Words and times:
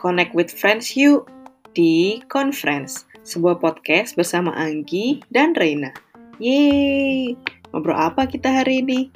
Connect 0.00 0.32
with 0.32 0.48
Friends 0.48 0.96
yuk 0.96 1.28
di 1.76 2.24
Conference, 2.32 3.04
sebuah 3.20 3.60
podcast 3.60 4.16
bersama 4.16 4.48
Anggi 4.56 5.20
dan 5.28 5.52
Reina. 5.52 5.92
Yeay, 6.40 7.36
ngobrol 7.68 8.00
apa 8.00 8.24
kita 8.24 8.48
hari 8.48 8.80
ini? 8.80 9.12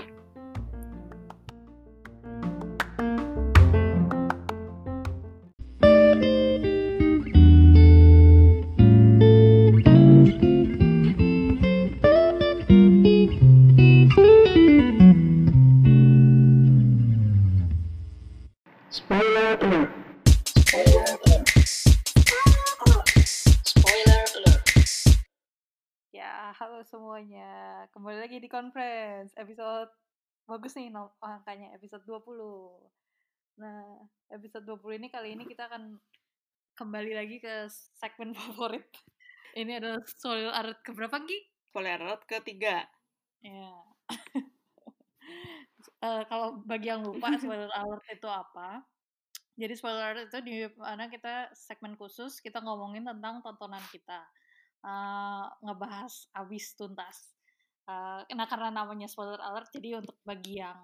Bagus 30.55 30.79
nih 30.79 30.87
angkanya 31.19 31.75
episode 31.75 32.07
20. 32.07 33.59
Nah, 33.59 34.07
episode 34.31 34.63
20 34.63 35.03
ini 35.03 35.09
kali 35.11 35.35
ini 35.35 35.43
kita 35.51 35.67
akan 35.67 35.99
kembali 36.79 37.11
lagi 37.11 37.43
ke 37.43 37.67
segmen 37.99 38.31
favorit. 38.39 38.87
Ini 39.59 39.83
adalah 39.83 39.99
spoiler 40.07 40.55
alert 40.55 40.81
keberapa, 40.87 41.19
Gi? 41.27 41.39
Spoiler 41.75 41.99
alert 41.99 42.23
ketiga. 42.31 42.87
Ya. 43.43 43.75
Eh, 46.05 46.23
kalau 46.29 46.61
bagi 46.69 46.93
yang 46.93 47.01
lupa 47.01 47.33
spoiler 47.41 47.73
alert 47.73 48.05
itu 48.13 48.29
apa? 48.29 48.85
Jadi 49.57 49.73
spoiler 49.73 50.13
alert 50.13 50.29
itu 50.29 50.41
di 50.45 50.57
mana 50.77 51.09
kita 51.09 51.49
segmen 51.57 51.97
khusus 51.97 52.45
kita 52.45 52.61
ngomongin 52.61 53.09
tentang 53.09 53.41
tontonan 53.41 53.81
kita, 53.89 54.21
Eh, 54.85 55.47
ngebahas 55.65 56.29
abis 56.37 56.77
tuntas. 56.77 57.34
Eh, 57.85 58.21
nah 58.33 58.47
karena 58.49 58.69
namanya 58.73 59.05
spoiler 59.13 59.41
alert, 59.41 59.69
jadi 59.77 60.01
untuk 60.01 60.17
bagi 60.25 60.57
yang 60.61 60.79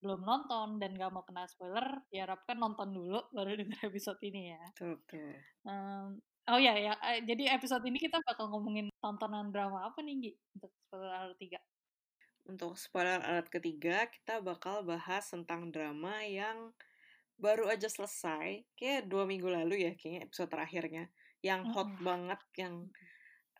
belum 0.00 0.24
nonton 0.24 0.80
dan 0.80 0.96
gak 0.96 1.12
mau 1.12 1.22
kena 1.22 1.44
spoiler, 1.46 1.86
diharapkan 2.10 2.56
nonton 2.58 2.88
dulu 2.90 3.20
baru 3.36 3.54
denger 3.54 3.80
episode 3.90 4.18
ini 4.26 4.50
ya. 4.56 4.64
Tuh, 4.74 4.96
tuh. 5.06 5.34
Em, 5.68 6.18
oh 6.50 6.58
ya 6.58 6.74
ya, 6.74 6.94
eh, 7.14 7.20
jadi 7.22 7.54
episode 7.56 7.84
ini 7.86 7.98
kita 8.00 8.18
bakal 8.24 8.48
ngomongin 8.50 8.88
tontonan 8.98 9.52
drama 9.54 9.86
apa 9.86 10.00
nih 10.02 10.14
Gi 10.24 10.32
untuk 10.58 10.72
spoiler 10.88 11.10
alert 11.14 11.38
3? 11.38 11.60
Untuk 12.50 12.74
spoiler 12.80 13.20
alert 13.22 13.48
ketiga, 13.52 14.08
kita 14.10 14.42
bakal 14.42 14.82
bahas 14.82 15.24
tentang 15.30 15.70
drama 15.70 16.24
yang 16.26 16.74
baru 17.40 17.70
aja 17.72 17.88
selesai, 17.88 18.66
kayak 18.76 19.08
dua 19.08 19.24
minggu 19.24 19.48
lalu 19.48 19.86
ya, 19.88 19.92
kayaknya 19.96 20.20
episode 20.28 20.50
terakhirnya, 20.52 21.04
yang 21.40 21.64
hot 21.72 21.96
Mm-mm. 21.96 22.04
banget, 22.04 22.40
yang 22.58 22.74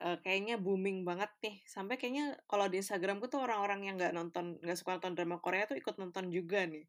eh, 0.00 0.18
kayaknya 0.24 0.56
booming 0.56 1.04
banget 1.04 1.30
nih, 1.44 1.56
sampai 1.68 1.94
kayaknya 2.00 2.36
kalau 2.50 2.66
di 2.72 2.80
Instagramku 2.82 3.28
tuh 3.28 3.44
orang-orang 3.44 3.86
yang 3.86 3.94
nggak 4.00 4.14
nonton, 4.16 4.56
nggak 4.64 4.78
suka 4.78 4.98
nonton 4.98 5.14
drama 5.16 5.36
Korea 5.44 5.68
tuh 5.68 5.76
ikut 5.78 5.96
nonton 6.00 6.32
juga 6.32 6.64
nih. 6.66 6.88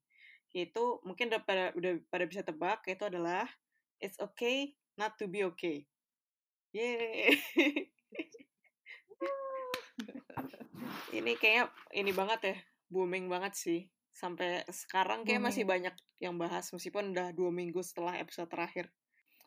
Itu 0.51 1.03
mungkin 1.07 1.31
udah 1.31 1.41
pada 1.43 1.65
udah 1.77 1.91
pada 2.11 2.25
bisa 2.27 2.41
tebak, 2.43 2.87
itu 2.87 3.03
adalah 3.07 3.47
It's 4.01 4.17
Okay 4.17 4.75
Not 4.97 5.15
to 5.21 5.27
Be 5.29 5.45
Okay. 5.47 5.87
Yeay. 6.71 7.35
ini 11.11 11.35
kayaknya 11.37 11.69
ini 11.95 12.11
banget 12.15 12.39
ya 12.41 12.55
booming 12.91 13.27
banget 13.27 13.53
sih 13.55 13.79
sampai 14.11 14.67
sekarang 14.67 15.23
kayak 15.23 15.43
masih 15.43 15.63
banyak 15.63 15.95
yang 16.19 16.35
bahas 16.35 16.67
meskipun 16.75 17.15
udah 17.15 17.31
dua 17.31 17.51
minggu 17.51 17.79
setelah 17.79 18.19
episode 18.19 18.51
terakhir 18.51 18.91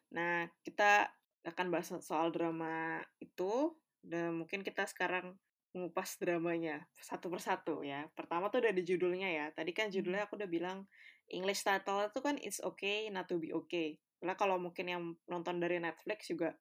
nah 0.08 0.48
kita 0.64 1.12
akan 1.44 1.66
bahas 1.68 1.92
soal 2.00 2.32
drama 2.32 3.04
itu 3.20 3.76
dan 4.00 4.40
mungkin 4.40 4.64
kita 4.64 4.88
sekarang 4.88 5.36
mengupas 5.74 6.16
dramanya 6.16 6.86
satu 6.96 7.28
persatu 7.28 7.82
ya. 7.82 8.06
Pertama 8.14 8.48
tuh 8.48 8.62
udah 8.62 8.72
di 8.72 8.86
judulnya 8.86 9.28
ya. 9.28 9.46
Tadi 9.50 9.74
kan 9.74 9.90
judulnya 9.90 10.24
aku 10.30 10.38
udah 10.38 10.48
bilang 10.48 10.86
English 11.28 11.66
title 11.66 12.06
itu 12.06 12.20
kan 12.22 12.38
It's 12.40 12.62
Okay 12.62 13.10
Not 13.10 13.26
to 13.28 13.42
Be 13.42 13.50
Okay. 13.66 13.98
Karena 14.22 14.38
kalau 14.38 14.56
mungkin 14.56 14.86
yang 14.88 15.02
nonton 15.26 15.58
dari 15.58 15.82
Netflix 15.82 16.30
juga 16.30 16.54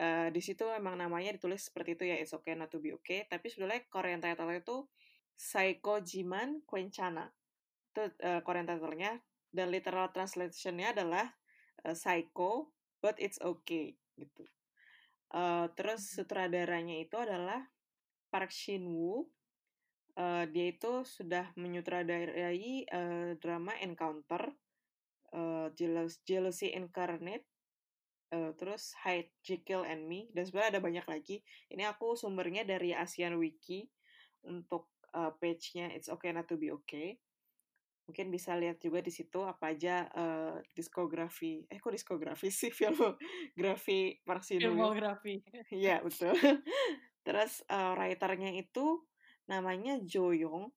eh, 0.00 0.32
di 0.32 0.40
situ 0.40 0.64
emang 0.72 0.96
namanya 0.96 1.36
ditulis 1.36 1.68
seperti 1.68 2.00
itu 2.00 2.04
ya 2.08 2.16
It's 2.16 2.32
Okay 2.32 2.56
Not 2.56 2.72
to 2.72 2.80
Be 2.80 2.96
Okay. 2.96 3.28
Tapi 3.28 3.46
sebenarnya 3.52 3.84
Korean 3.92 4.24
title 4.24 4.50
itu 4.56 4.76
Psycho 5.36 6.00
Jiman 6.00 6.64
Kwenchana 6.64 7.28
itu 7.92 8.08
eh, 8.24 8.40
Korean 8.40 8.66
title-nya. 8.66 9.20
Dan 9.52 9.68
literal 9.68 10.10
translation-nya 10.16 10.96
adalah 10.96 11.28
eh, 11.84 11.92
Psycho 11.92 12.72
but 13.04 13.20
it's 13.20 13.36
okay 13.44 14.00
gitu. 14.16 14.44
Eh, 15.34 15.66
terus 15.76 16.16
sutradaranya 16.16 16.96
itu 17.02 17.16
adalah 17.18 17.60
Park 18.32 18.50
Shin 18.54 18.86
Woo. 18.88 19.28
Eh, 20.16 20.44
dia 20.48 20.66
itu 20.72 21.04
sudah 21.04 21.52
menyutradarai 21.60 22.88
eh, 22.88 23.30
drama 23.36 23.76
Encounter, 23.84 24.48
eh, 25.34 25.68
Jealous- 25.76 26.22
Jealousy 26.24 26.72
Incarnate, 26.72 27.44
eh, 28.32 28.52
terus 28.56 28.96
Hide, 29.04 29.32
Jekyll 29.44 29.84
and 29.84 30.08
Me, 30.08 30.30
dan 30.32 30.48
sebenarnya 30.48 30.78
ada 30.78 30.82
banyak 30.82 31.06
lagi. 31.06 31.36
Ini 31.68 31.84
aku 31.92 32.16
sumbernya 32.16 32.64
dari 32.64 32.96
ASEAN 32.96 33.36
Wiki 33.36 33.84
untuk 34.48 34.88
eh, 35.12 35.32
page-nya 35.36 35.92
It's 35.92 36.08
Okay 36.08 36.32
Not 36.32 36.48
to 36.48 36.56
Be 36.56 36.72
Okay. 36.72 37.20
Mungkin 38.06 38.30
bisa 38.30 38.54
lihat 38.54 38.78
juga 38.78 39.02
di 39.02 39.10
situ 39.10 39.42
apa 39.42 39.74
aja 39.74 40.06
eh, 40.06 40.56
diskografi. 40.72 41.66
Eh 41.66 41.82
kok 41.82 41.90
diskografi 41.90 42.48
sih 42.54 42.70
filmografi 42.78 44.22
Woo. 44.22 44.62
Filmografi. 44.62 45.42
Iya, 45.74 46.00
betul. 46.06 46.34
Terus 47.26 47.66
eh, 47.66 47.92
writernya 47.98 48.54
itu 48.54 49.02
namanya 49.50 49.98
Jo 50.06 50.30
Young. 50.30 50.70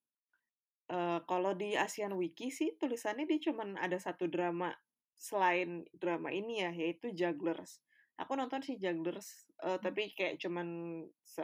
Eh, 0.90 1.19
kalau 1.29 1.53
di 1.53 1.78
ASEAN 1.78 2.17
Wiki 2.17 2.50
sih 2.50 2.73
tulisannya 2.73 3.29
dia 3.29 3.38
cuman 3.53 3.78
ada 3.78 4.01
satu 4.01 4.25
drama 4.25 4.73
selain 5.13 5.85
drama 5.94 6.34
ini 6.34 6.66
ya, 6.66 6.73
yaitu 6.73 7.13
Jugglers. 7.13 7.78
Aku 8.17 8.34
nonton 8.34 8.66
sih 8.66 8.81
Jugglers, 8.81 9.46
eh, 9.61 9.78
tapi 9.78 10.09
kayak 10.17 10.41
cuman 10.41 11.03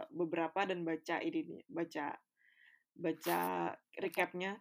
beberapa 0.10 0.66
dan 0.66 0.82
baca 0.82 1.22
ini 1.22 1.62
baca 1.70 2.18
baca 2.96 3.70
recapnya 4.02 4.58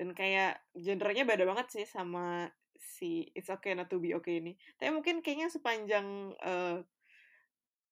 dan 0.00 0.16
kayak 0.16 0.64
genrenya 0.72 1.28
beda 1.28 1.44
banget 1.44 1.68
sih 1.68 1.84
sama 1.84 2.48
si 2.80 3.28
It's 3.36 3.52
Okay 3.52 3.76
Not 3.76 3.92
to 3.92 4.00
Be 4.00 4.16
Okay 4.16 4.40
ini. 4.40 4.56
Tapi 4.80 4.88
mungkin 4.96 5.20
kayaknya 5.20 5.52
sepanjang 5.52 6.32
eh, 6.40 6.80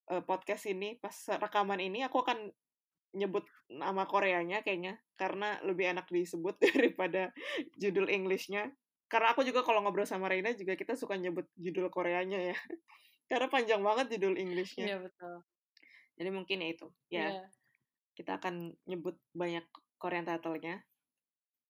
eh, 0.09 0.23
podcast 0.25 0.65
ini 0.73 0.97
pas 0.97 1.13
rekaman 1.37 1.77
ini 1.85 2.01
aku 2.09 2.25
akan 2.25 2.49
nyebut 3.13 3.45
nama 3.69 4.09
Koreanya 4.09 4.65
kayaknya 4.65 4.97
karena 5.21 5.61
lebih 5.69 5.93
enak 5.93 6.09
disebut 6.09 6.57
daripada 6.73 7.29
judul 7.77 8.09
Englishnya. 8.09 8.73
Karena 9.05 9.37
aku 9.37 9.45
juga 9.45 9.61
kalau 9.61 9.85
ngobrol 9.85 10.09
sama 10.09 10.33
Reina 10.33 10.57
juga 10.57 10.81
kita 10.81 10.97
suka 10.97 11.21
nyebut 11.21 11.45
judul 11.61 11.93
Koreanya 11.93 12.41
ya. 12.41 12.57
Karena 13.29 13.53
panjang 13.53 13.85
banget 13.85 14.17
judul 14.17 14.41
Englishnya. 14.41 14.97
Iya 14.97 14.99
betul. 15.05 15.45
Jadi 16.17 16.31
mungkin 16.33 16.57
ya 16.65 16.69
itu. 16.73 16.87
Ya, 17.13 17.27
Iya. 17.29 17.45
kita 18.17 18.41
akan 18.41 18.73
nyebut 18.89 19.21
banyak 19.37 19.69
Korean 20.01 20.25
title-nya. 20.25 20.89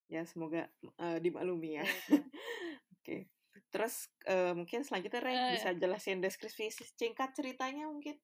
Ya, 0.09 0.25
semoga 0.25 0.69
eh, 0.81 1.19
dimaklumi 1.21 1.79
ya. 1.79 1.85
Iya. 1.85 1.89
Oke. 2.99 3.29
Terus 3.69 4.09
eh, 4.25 4.57
mungkin 4.57 4.81
selanjutnya 4.81 5.21
Ren 5.21 5.37
Eh, 5.37 5.53
bisa 5.61 5.71
jelasin 5.77 6.25
deskripsi 6.25 6.73
singkat 6.97 7.37
ceritanya 7.37 7.85
mungkin. 7.89 8.17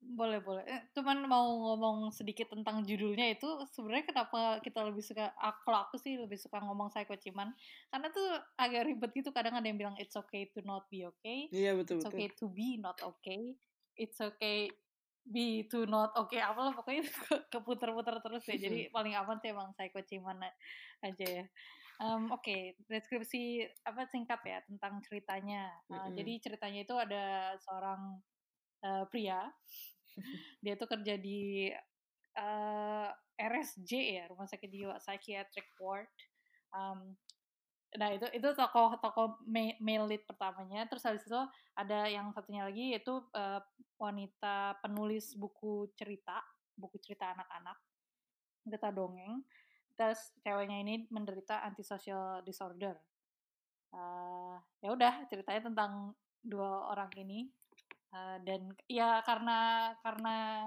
Boleh, 0.00 0.40
boleh. 0.40 0.64
Eh, 0.64 0.82
cuman 0.96 1.28
mau 1.28 1.44
ngomong 1.60 2.08
sedikit 2.08 2.48
tentang 2.48 2.80
judulnya 2.88 3.36
itu 3.36 3.44
sebenarnya 3.68 4.08
kenapa 4.08 4.40
kita 4.64 4.80
lebih 4.88 5.04
suka 5.04 5.28
kalau 5.62 5.84
aku 5.84 6.00
sih 6.00 6.16
lebih 6.16 6.40
suka 6.40 6.56
ngomong 6.64 6.88
Psycho 6.88 7.20
Ciman 7.20 7.52
karena 7.92 8.08
tuh 8.08 8.24
agak 8.56 8.88
ribet 8.88 9.12
gitu 9.12 9.28
kadang 9.28 9.60
ada 9.60 9.68
yang 9.68 9.76
bilang 9.76 9.96
it's 10.00 10.16
okay 10.16 10.48
to 10.56 10.64
not 10.64 10.88
be 10.88 11.04
okay 11.04 11.52
Iya 11.52 11.76
betul 11.76 12.00
it's 12.00 12.08
betul. 12.08 12.16
okay 12.16 12.28
to 12.32 12.46
be 12.48 12.80
not 12.80 12.96
okay 13.04 13.60
it's 13.92 14.16
okay 14.24 14.72
be 15.30 15.62
to 15.70 15.86
not 15.86 16.10
okay 16.18 16.42
apalah 16.42 16.74
pokoknya 16.74 17.06
itu 17.06 17.12
ke- 17.30 17.46
keputar-putar 17.54 18.18
terus 18.18 18.42
ya. 18.50 18.58
Jadi 18.58 18.90
paling 18.90 19.14
aman 19.14 19.38
sih 19.38 19.54
emang 19.54 19.70
Psycho 19.78 20.02
Ciman 20.02 20.42
aja 21.06 21.26
ya. 21.26 21.44
Em, 22.00 22.32
Oke, 22.32 22.74
deskripsi 22.90 23.62
apa 23.86 24.08
singkat 24.10 24.40
ya 24.42 24.58
tentang 24.66 24.98
ceritanya. 25.04 25.70
Nah, 25.86 26.08
Mm-mm. 26.08 26.16
Jadi 26.18 26.32
ceritanya 26.42 26.80
itu 26.82 26.94
ada 26.98 27.54
seorang 27.62 28.18
eh, 28.82 29.04
pria. 29.12 29.46
Dia 30.64 30.74
tuh 30.74 30.88
kerja 30.90 31.14
di 31.20 31.70
eh, 32.34 33.08
RSJ 33.40 33.92
ya 34.18 34.24
rumah 34.28 34.48
sakit 34.50 34.68
jiwa 34.68 34.96
psychiatric 34.98 35.68
ward. 35.80 36.10
Um, 36.74 37.14
nah 37.90 38.06
itu 38.14 38.22
itu 38.30 38.48
tokoh 38.54 38.94
tokoh 39.02 39.42
ma- 39.46 39.78
male 39.78 40.06
lead 40.16 40.22
pertamanya. 40.26 40.88
Terus 40.90 41.04
habis 41.06 41.22
itu 41.26 41.40
ada 41.76 42.06
yang 42.10 42.32
satunya 42.34 42.66
lagi 42.66 42.96
yaitu 42.96 43.14
eh, 43.36 43.60
wanita 44.00 44.80
penulis 44.80 45.36
buku 45.36 45.92
cerita 45.94 46.40
buku 46.74 46.96
cerita 47.04 47.36
anak-anak 47.36 47.76
cerita 48.64 48.88
dongeng 48.88 49.44
terus 50.00 50.32
ceweknya 50.40 50.80
ini 50.80 51.04
menderita 51.12 51.60
antisocial 51.60 52.40
disorder. 52.40 52.96
Uh, 53.92 54.56
ya 54.80 54.96
udah 54.96 55.28
ceritanya 55.28 55.68
tentang 55.68 56.16
dua 56.40 56.88
orang 56.88 57.12
ini. 57.20 57.52
Uh, 58.10 58.40
dan 58.42 58.72
ya 58.90 59.20
karena 59.22 59.92
karena 60.02 60.66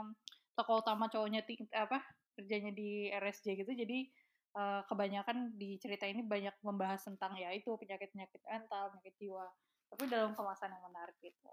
tokoh 0.56 0.80
utama 0.80 1.12
cowoknya 1.12 1.44
apa 1.76 2.00
kerjanya 2.40 2.72
di 2.72 3.12
RSJ 3.12 3.66
gitu 3.66 3.76
jadi 3.76 4.08
uh, 4.56 4.82
kebanyakan 4.88 5.52
di 5.60 5.76
cerita 5.76 6.08
ini 6.08 6.24
banyak 6.24 6.56
membahas 6.64 7.04
tentang 7.04 7.36
ya 7.36 7.52
itu 7.52 7.76
penyakit 7.76 8.16
penyakit 8.16 8.40
mental 8.48 8.96
penyakit 8.96 9.16
jiwa 9.20 9.44
tapi 9.92 10.08
dalam 10.08 10.32
kemasan 10.32 10.72
yang 10.72 10.84
menarik 10.88 11.18
gitu. 11.20 11.52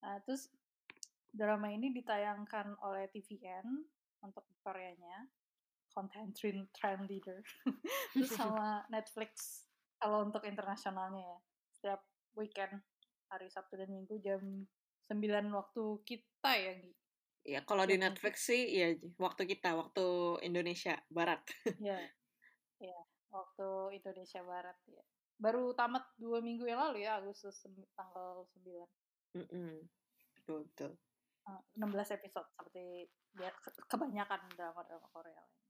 Nah 0.00 0.24
terus 0.24 0.48
drama 1.32 1.70
ini 1.72 1.92
ditayangkan 1.94 2.78
oleh 2.82 3.10
TVN 3.10 3.66
untuk 4.22 4.44
Koreanya 4.62 5.26
content 5.96 6.36
trend, 6.36 6.68
trend 6.76 7.08
leader 7.08 7.40
terus 8.12 8.32
sama 8.40 8.84
Netflix 8.92 9.64
kalau 9.96 10.28
untuk 10.28 10.44
internasionalnya 10.44 11.24
ya 11.24 11.38
setiap 11.72 12.00
weekend 12.36 12.84
hari 13.32 13.48
Sabtu 13.48 13.80
dan 13.80 13.88
Minggu 13.90 14.20
jam 14.20 14.68
9 15.08 15.22
waktu 15.54 15.84
kita 16.02 16.52
ya 16.52 16.72
Gi. 16.82 16.92
Ya 17.46 17.60
kalau 17.62 17.86
di 17.86 17.94
Netflix 17.94 18.50
sih 18.50 18.74
ya 18.74 18.90
waktu 19.22 19.46
kita, 19.46 19.78
waktu 19.78 20.36
Indonesia 20.42 20.98
Barat. 21.06 21.46
ya, 21.78 21.94
ya 22.82 22.98
waktu 23.30 24.02
Indonesia 24.02 24.42
Barat 24.42 24.74
ya. 24.90 25.02
Baru 25.38 25.70
tamat 25.78 26.02
dua 26.18 26.42
minggu 26.42 26.66
yang 26.66 26.82
lalu 26.82 27.06
ya 27.06 27.22
Agustus 27.22 27.62
tanggal 27.94 28.50
9. 28.66 29.38
Mm 29.38 29.46
-mm. 29.46 29.72
Betul, 30.42 30.66
betul. 30.74 30.92
16 31.46 32.16
episode 32.18 32.46
seperti 32.50 33.06
ya, 33.38 33.50
kebanyakan 33.86 34.40
drama-drama 34.58 35.06
Korea 35.14 35.38
lainnya. 35.38 35.66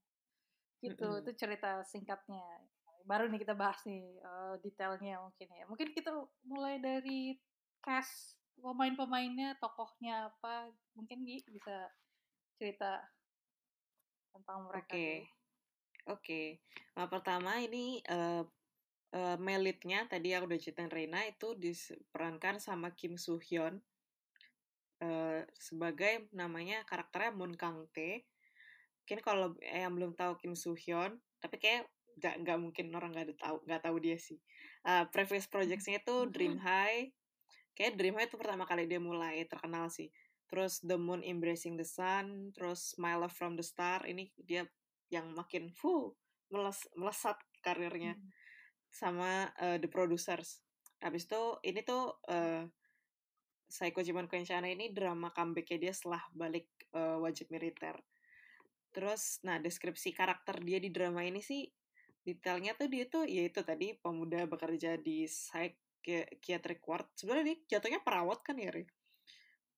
Gitu, 0.81 1.05
mm 1.05 1.12
-hmm. 1.12 1.23
itu 1.25 1.31
cerita 1.37 1.70
singkatnya. 1.84 2.44
Baru 3.06 3.28
nih 3.31 3.40
kita 3.44 3.55
bahas 3.55 3.78
nih 3.87 4.19
uh, 4.25 4.56
detailnya 4.61 5.20
mungkin 5.20 5.49
ya. 5.52 5.64
Mungkin 5.69 5.88
kita 5.93 6.11
mulai 6.49 6.81
dari 6.81 7.37
cast 7.84 8.40
pemain-pemainnya, 8.56 9.61
tokohnya 9.61 10.32
apa, 10.32 10.73
mungkin 10.96 11.23
Gi 11.28 11.44
bisa 11.52 11.93
cerita 12.56 13.05
tentang 14.32 14.69
mereka. 14.69 14.81
Oke, 14.81 14.96
okay. 14.96 15.14
oke. 16.08 16.20
Okay. 16.25 16.46
Nah 16.96 17.06
pertama 17.06 17.61
ini 17.61 18.00
uh, 18.08 18.43
uh, 19.12 19.37
Melitnya 19.38 20.08
tadi 20.08 20.32
yang 20.32 20.49
udah 20.49 20.56
ceritain 20.56 20.90
Reina 20.90 21.25
itu 21.28 21.52
diperankan 21.56 22.58
sama 22.58 22.93
Kim 22.96 23.20
Soo 23.20 23.40
Hyun 23.40 23.81
uh, 25.03 25.43
sebagai 25.57 26.31
namanya 26.33 26.85
karakternya 26.89 27.33
Moon 27.35 27.55
Kang 27.57 27.89
Tae. 27.93 28.25
Mungkin 29.05 29.19
kalau 29.23 29.55
yang 29.63 29.95
belum 29.95 30.19
tahu 30.19 30.37
Kim 30.41 30.59
Soo 30.59 30.75
Hyun, 30.75 31.19
tapi 31.39 31.63
kayak 31.63 31.87
nggak 32.17 32.35
nggak 32.43 32.59
mungkin 32.59 32.87
orang 32.97 33.13
nggak 33.13 33.37
tahu 33.39 33.63
nggak 33.65 33.83
tahu 33.85 33.97
dia 34.03 34.19
sih. 34.19 34.41
Uh, 34.83 35.07
previous 35.13 35.47
projectsnya 35.47 36.03
itu 36.03 36.27
Dream 36.33 36.59
High, 36.59 37.13
kayak 37.77 38.01
Dream 38.01 38.17
High 38.17 38.27
itu 38.27 38.41
pertama 38.41 38.65
kali 38.65 38.89
dia 38.89 38.99
mulai 38.99 39.45
terkenal 39.45 39.93
sih 39.93 40.09
terus 40.47 40.79
The 40.83 40.97
Moon 40.97 41.27
Embracing 41.27 41.77
the 41.77 41.87
Sun 41.87 42.55
terus 42.55 42.95
My 42.97 43.19
Love 43.19 43.35
from 43.35 43.59
the 43.59 43.67
Star 43.67 44.07
ini 44.07 44.31
dia 44.39 44.65
yang 45.11 45.35
makin 45.35 45.71
fuh 45.75 46.15
meles 46.51 46.87
melesat 46.95 47.39
karirnya 47.63 48.15
hmm. 48.15 48.31
sama 48.91 49.51
uh, 49.59 49.77
The 49.83 49.91
Producers 49.91 50.63
habis 51.03 51.27
itu 51.27 51.43
ini 51.67 51.83
tuh 51.83 52.15
uh, 52.31 52.65
Psycho 53.67 54.01
Jiman 54.03 54.31
Kenshana 54.31 54.71
ini 54.71 54.95
drama 54.95 55.35
comebacknya 55.35 55.89
dia 55.89 55.93
setelah 55.93 56.23
balik 56.33 56.71
uh, 56.95 57.19
wajib 57.23 57.51
militer 57.51 57.99
terus 58.95 59.43
nah 59.45 59.61
deskripsi 59.61 60.17
karakter 60.17 60.65
dia 60.65 60.81
di 60.81 60.89
drama 60.89 61.21
ini 61.21 61.45
sih 61.45 61.69
detailnya 62.25 62.75
tuh 62.75 62.89
dia 62.89 63.05
tuh 63.07 63.29
ya 63.29 63.47
itu 63.47 63.61
tadi 63.61 63.93
pemuda 63.99 64.49
bekerja 64.49 64.97
di 64.97 65.29
psych 65.29 65.77
psychiatric 66.07 66.87
ward 66.87 67.11
sebenarnya 67.19 67.51
dia 67.51 67.59
jatuhnya 67.77 67.99
perawat 67.99 68.39
kan 68.47 68.55
ya 68.55 68.71
Ri? 68.71 68.87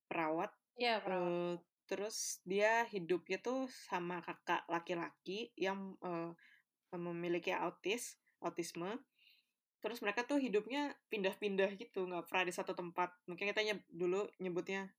perawat 0.05 0.53
Iya, 0.79 1.03
perawat. 1.03 1.27
Uh, 1.27 1.55
terus 1.91 2.39
dia 2.47 2.87
hidupnya 2.87 3.43
tuh 3.43 3.67
sama 3.91 4.23
kakak 4.23 4.63
laki-laki 4.71 5.51
yang 5.59 5.99
uh, 5.99 6.31
memiliki 6.95 7.51
autis 7.51 8.15
autisme 8.39 8.95
terus 9.79 10.03
mereka 10.03 10.27
tuh 10.27 10.39
hidupnya 10.39 10.95
pindah-pindah 11.07 11.75
gitu 11.79 12.07
nggak 12.07 12.27
pernah 12.27 12.43
di 12.47 12.53
satu 12.55 12.75
tempat. 12.75 13.11
Mungkin 13.27 13.51
kita 13.51 13.61
nyeb 13.63 13.79
dulu 13.87 14.27
nyebutnya 14.39 14.91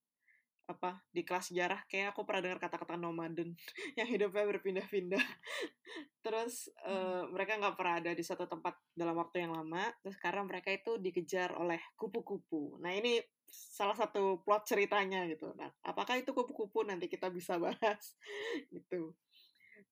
apa 0.69 1.03
di 1.11 1.27
kelas 1.27 1.51
sejarah 1.51 1.83
kayak 1.91 2.15
aku 2.15 2.23
pernah 2.23 2.47
dengar 2.47 2.59
kata-kata 2.63 2.95
nomaden 2.95 3.57
yang 3.99 4.07
hidupnya 4.07 4.47
berpindah-pindah. 4.47 5.25
Terus 6.23 6.71
uh, 6.87 7.27
mereka 7.27 7.59
nggak 7.59 7.75
pernah 7.75 7.95
ada 7.99 8.11
di 8.15 8.23
satu 8.23 8.47
tempat 8.47 8.77
dalam 8.95 9.17
waktu 9.19 9.43
yang 9.43 9.51
lama 9.51 9.91
terus 9.99 10.15
sekarang 10.15 10.47
mereka 10.47 10.71
itu 10.71 10.95
dikejar 11.01 11.57
oleh 11.59 11.81
kupu-kupu. 11.99 12.79
Nah 12.79 12.93
ini 12.95 13.19
salah 13.51 13.97
satu 13.97 14.39
plot 14.47 14.63
ceritanya 14.63 15.27
gitu. 15.27 15.51
Nah 15.59 15.67
apakah 15.83 16.15
itu 16.15 16.31
kupu-kupu? 16.31 16.87
Nanti 16.87 17.11
kita 17.11 17.27
bisa 17.27 17.59
bahas 17.63 18.15
gitu. 18.71 19.11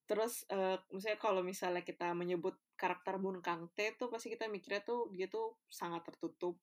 Terus 0.08 0.48
uh, 0.50 0.80
misalnya 0.90 1.20
kalau 1.20 1.42
misalnya 1.44 1.84
kita 1.84 2.16
menyebut 2.16 2.56
karakter 2.80 3.20
Moon 3.20 3.44
Kang 3.44 3.68
Tae 3.76 3.92
tuh 4.00 4.08
pasti 4.08 4.32
kita 4.32 4.48
mikirnya 4.48 4.80
tuh 4.88 5.12
dia 5.12 5.28
tuh 5.28 5.60
sangat 5.68 6.08
tertutup. 6.08 6.56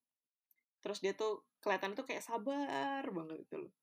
Terus 0.81 0.97
dia 0.97 1.13
tuh 1.13 1.45
kelihatan 1.61 1.93
tuh 1.93 2.09
kayak 2.09 2.25
sabar 2.25 3.05
banget 3.05 3.45
gitu 3.45 3.69
loh. 3.69 3.73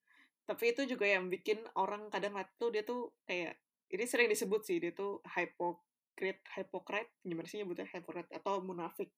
Tapi 0.45 0.75
itu 0.75 0.83
juga 0.85 1.07
yang 1.07 1.31
bikin 1.31 1.63
orang 1.79 2.11
kadang 2.11 2.35
lihat 2.35 2.51
tuh 2.59 2.75
dia 2.75 2.83
tuh 2.83 3.15
kayak 3.25 3.55
ini 3.95 4.05
sering 4.11 4.27
disebut 4.27 4.67
sih 4.67 4.83
dia 4.83 4.91
tuh 4.91 5.23
hypocrite 5.25 6.43
hypocrite 6.59 7.15
gimana 7.23 7.47
sih 7.47 7.63
nyebutnya 7.63 7.87
hypocrite 7.87 8.35
atau 8.35 8.59
munafik. 8.61 9.15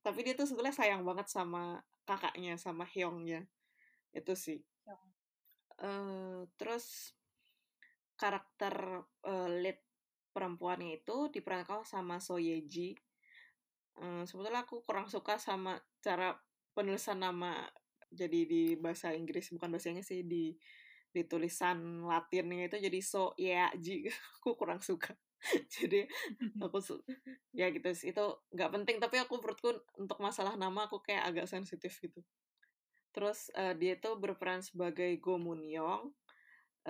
Tapi 0.00 0.22
dia 0.22 0.38
tuh 0.38 0.46
sebenarnya 0.46 0.78
sayang 0.78 1.02
banget 1.02 1.26
sama 1.26 1.82
kakaknya 2.06 2.54
sama 2.54 2.86
Hyungnya 2.86 3.44
itu 4.14 4.32
sih. 4.38 4.62
Uh, 5.78 6.42
terus 6.58 7.14
karakter 8.18 9.06
uh, 9.22 9.48
lead 9.62 9.78
perempuannya 10.38 11.02
itu 11.02 11.26
diperankan 11.34 11.82
sama 11.82 12.22
So 12.22 12.38
Yeji 12.38 12.94
sebetulnya 13.98 14.62
aku 14.62 14.86
kurang 14.86 15.10
suka 15.10 15.42
sama 15.42 15.74
cara 15.98 16.38
penulisan 16.70 17.18
nama 17.18 17.66
jadi 18.06 18.46
di 18.46 18.62
bahasa 18.78 19.10
Inggris 19.10 19.50
bukan 19.50 19.74
bahasa 19.74 19.90
Inggris 19.90 20.06
sih 20.06 20.22
di 20.22 20.54
di 21.08 21.26
tulisan 21.26 22.06
Latinnya 22.06 22.70
itu 22.70 22.78
jadi 22.78 23.00
so 23.02 23.34
ya 23.34 23.72
ji 23.74 24.06
aku 24.38 24.54
kurang 24.54 24.78
suka. 24.78 25.16
Jadi 25.70 26.02
aku 26.58 26.82
ya 27.54 27.70
gitu 27.70 27.86
sih 27.94 28.10
itu 28.10 28.26
nggak 28.50 28.70
penting. 28.74 28.98
Tapi 28.98 29.22
aku 29.22 29.38
menurutku 29.38 29.70
untuk 29.94 30.18
masalah 30.18 30.58
nama 30.58 30.90
aku 30.90 30.98
kayak 30.98 31.30
agak 31.30 31.46
sensitif 31.46 31.94
gitu. 32.02 32.26
Terus 33.14 33.46
uh, 33.54 33.70
dia 33.78 33.94
tuh 34.02 34.18
berperan 34.18 34.66
sebagai 34.66 35.14
Go 35.22 35.38
Moon 35.38 35.62
Young 35.62 36.10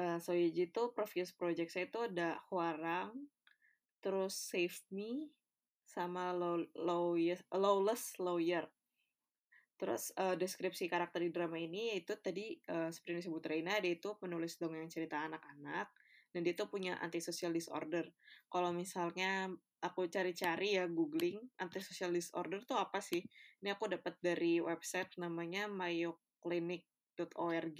uh, 0.01 0.17
so 0.17 0.33
Yeji 0.33 0.73
itu 0.73 0.83
previous 0.97 1.29
project 1.37 1.77
saya 1.77 1.93
itu 1.93 2.01
ada 2.01 2.41
Huarang 2.49 3.13
terus 4.09 4.33
Save 4.33 4.81
Me 4.97 5.29
sama 5.85 6.33
Low, 6.33 6.65
Low, 6.73 7.21
Lawless 7.53 8.17
Lawyer 8.17 8.65
Terus 9.79 10.11
uh, 10.19 10.35
deskripsi 10.35 10.91
karakter 10.91 11.23
di 11.23 11.31
drama 11.31 11.55
ini 11.55 11.95
yaitu 11.95 12.19
tadi 12.19 12.59
uh, 12.67 12.91
seperti 12.91 13.23
disebut 13.23 13.47
Reina, 13.47 13.79
dia 13.79 13.95
itu 13.95 14.11
penulis 14.19 14.59
dongeng 14.59 14.91
cerita 14.91 15.23
anak-anak 15.23 15.87
dan 16.35 16.43
dia 16.43 16.51
itu 16.51 16.67
punya 16.67 16.99
antisocial 16.99 17.55
disorder. 17.55 18.11
Kalau 18.51 18.75
misalnya 18.75 19.47
aku 19.79 20.11
cari-cari 20.11 20.75
ya 20.75 20.91
googling 20.91 21.39
antisocial 21.63 22.11
disorder 22.11 22.59
itu 22.59 22.75
apa 22.75 22.99
sih? 22.99 23.23
Ini 23.63 23.79
aku 23.79 23.87
dapat 23.87 24.19
dari 24.19 24.59
website 24.59 25.15
namanya 25.15 25.71
mayoclinic.org. 25.71 27.79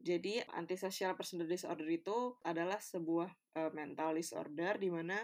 Jadi 0.00 0.42
antisocial 0.54 1.14
personality 1.14 1.58
disorder 1.58 1.88
itu 1.88 2.38
adalah 2.42 2.78
sebuah 2.78 3.30
uh, 3.58 3.70
mental 3.70 4.14
disorder 4.14 4.78
di 4.78 4.90
mana 4.90 5.18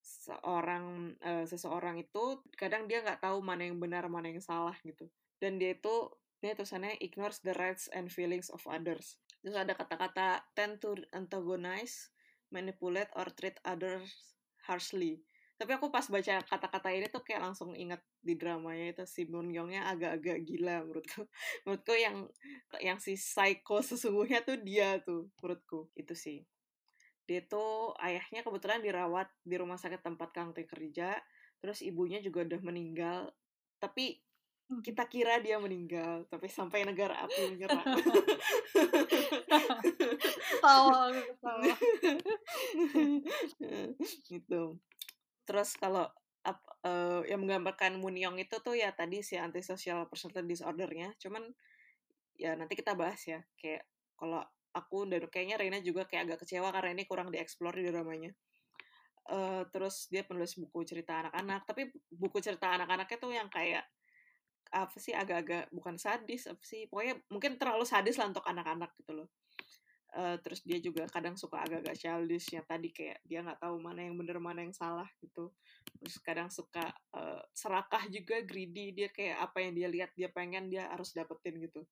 seorang 0.00 1.12
uh, 1.20 1.44
seseorang 1.44 2.00
itu 2.00 2.40
kadang 2.56 2.88
dia 2.88 3.04
nggak 3.04 3.20
tahu 3.20 3.44
mana 3.44 3.68
yang 3.68 3.76
benar 3.76 4.08
mana 4.08 4.32
yang 4.32 4.40
salah 4.40 4.76
gitu. 4.82 5.08
Dan 5.40 5.60
dia 5.60 5.76
itu 5.76 6.12
ini 6.40 6.56
tulisannya 6.56 6.96
ignores 7.04 7.44
the 7.44 7.52
rights 7.56 7.92
and 7.92 8.08
feelings 8.08 8.48
of 8.48 8.64
others. 8.64 9.20
Terus 9.44 9.56
ada 9.56 9.76
kata-kata 9.76 10.44
tend 10.56 10.80
to 10.80 10.96
antagonize 11.12 12.12
manipulate 12.50 13.12
or 13.14 13.28
treat 13.32 13.56
others 13.62 14.36
harshly 14.64 15.22
tapi 15.60 15.76
aku 15.76 15.92
pas 15.92 16.08
baca 16.08 16.40
kata-kata 16.40 16.88
ini 16.88 17.12
tuh 17.12 17.20
kayak 17.20 17.44
langsung 17.44 17.76
ingat 17.76 18.00
di 18.24 18.32
dramanya 18.40 18.96
itu 18.96 19.04
si 19.04 19.28
Moon 19.28 19.52
Youngnya 19.52 19.84
agak-agak 19.92 20.40
gila 20.48 20.88
menurutku. 20.88 21.28
Menurutku 21.68 21.92
yang 22.00 22.24
yang 22.80 22.96
si 22.96 23.20
psycho 23.20 23.84
sesungguhnya 23.84 24.40
tuh 24.40 24.56
dia 24.56 24.96
tuh 25.04 25.28
menurutku. 25.36 25.92
Itu 25.92 26.16
sih. 26.16 26.48
Dia 27.28 27.44
tuh 27.44 27.92
ayahnya 28.00 28.40
kebetulan 28.40 28.80
dirawat 28.80 29.28
di 29.44 29.60
rumah 29.60 29.76
sakit 29.76 30.00
tempat 30.00 30.32
Kang 30.32 30.56
Teh 30.56 30.64
kerja 30.64 31.20
terus 31.60 31.84
ibunya 31.84 32.18
juga 32.24 32.42
udah 32.48 32.60
meninggal 32.64 33.28
tapi 33.76 34.16
hmm. 34.72 34.80
kita 34.80 35.04
kira 35.06 35.38
dia 35.44 35.60
meninggal 35.60 36.24
tapi 36.32 36.48
sampai 36.48 36.88
negara 36.88 37.20
api 37.28 37.52
menyerang 37.52 37.84
tawa 40.64 41.12
tawa 41.44 41.72
gitu 44.32 44.80
terus 45.44 45.76
kalau 45.76 46.08
uh, 46.84 47.22
yang 47.28 47.40
menggambarkan 47.44 48.00
Munyong 48.00 48.40
itu 48.40 48.56
tuh 48.64 48.76
ya 48.76 48.92
tadi 48.94 49.20
si 49.20 49.36
antisocial 49.36 50.08
personality 50.08 50.56
disordernya. 50.56 51.12
Cuman 51.20 51.44
ya 52.36 52.56
nanti 52.56 52.76
kita 52.76 52.96
bahas 52.96 53.20
ya. 53.28 53.40
Kayak 53.60 53.84
kalau 54.16 54.40
aku 54.72 55.08
dan 55.10 55.26
kayaknya 55.28 55.56
Reina 55.60 55.78
juga 55.82 56.06
kayak 56.06 56.30
agak 56.30 56.38
kecewa 56.46 56.70
karena 56.72 56.96
ini 56.96 57.04
kurang 57.04 57.28
dieksplor 57.32 57.74
di 57.76 57.84
dramanya. 57.88 58.32
Uh, 59.30 59.62
terus 59.70 60.10
dia 60.10 60.26
penulis 60.26 60.58
buku 60.58 60.82
cerita 60.82 61.22
anak-anak, 61.22 61.62
tapi 61.68 61.92
buku 62.10 62.42
cerita 62.42 62.72
anak-anaknya 62.74 63.18
tuh 63.20 63.30
yang 63.30 63.46
kayak 63.52 63.84
apa 64.70 64.96
sih 65.02 65.10
agak-agak 65.10 65.66
bukan 65.74 65.98
sadis 65.98 66.46
apa 66.46 66.62
sih 66.62 66.86
pokoknya 66.86 67.18
mungkin 67.26 67.58
terlalu 67.58 67.82
sadis 67.82 68.14
lah 68.22 68.30
untuk 68.30 68.46
anak-anak 68.46 68.94
gitu 69.02 69.18
loh 69.18 69.28
uh, 70.16 70.36
terus 70.42 70.62
dia 70.66 70.78
juga 70.82 71.06
kadang 71.06 71.38
suka 71.38 71.62
agak-agak 71.62 71.96
childish 71.98 72.50
yang 72.54 72.66
tadi 72.66 72.90
kayak 72.90 73.18
dia 73.22 73.42
nggak 73.42 73.60
tahu 73.62 73.78
mana 73.78 74.06
yang 74.06 74.16
benar 74.18 74.38
mana 74.42 74.62
yang 74.62 74.74
salah 74.74 75.06
gitu. 75.22 75.50
Terus 76.00 76.16
kadang 76.22 76.48
suka 76.50 76.90
uh, 77.14 77.42
serakah 77.54 78.06
juga 78.10 78.42
greedy 78.42 78.94
dia 78.94 79.08
kayak 79.10 79.38
apa 79.50 79.58
yang 79.62 79.72
dia 79.76 79.88
lihat 79.88 80.10
dia 80.18 80.28
pengen 80.30 80.70
dia 80.70 80.90
harus 80.90 81.14
dapetin 81.14 81.58
gitu. 81.62 81.86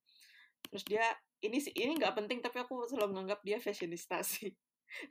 Terus 0.71 0.85
dia 0.87 1.05
ini 1.39 1.63
sih 1.63 1.71
ini 1.75 1.95
nggak 1.99 2.15
penting 2.19 2.39
tapi 2.43 2.59
aku 2.63 2.87
selalu 2.91 3.15
menganggap 3.15 3.41
dia 3.47 3.59
fashionista 3.63 4.21
sih. 4.27 4.51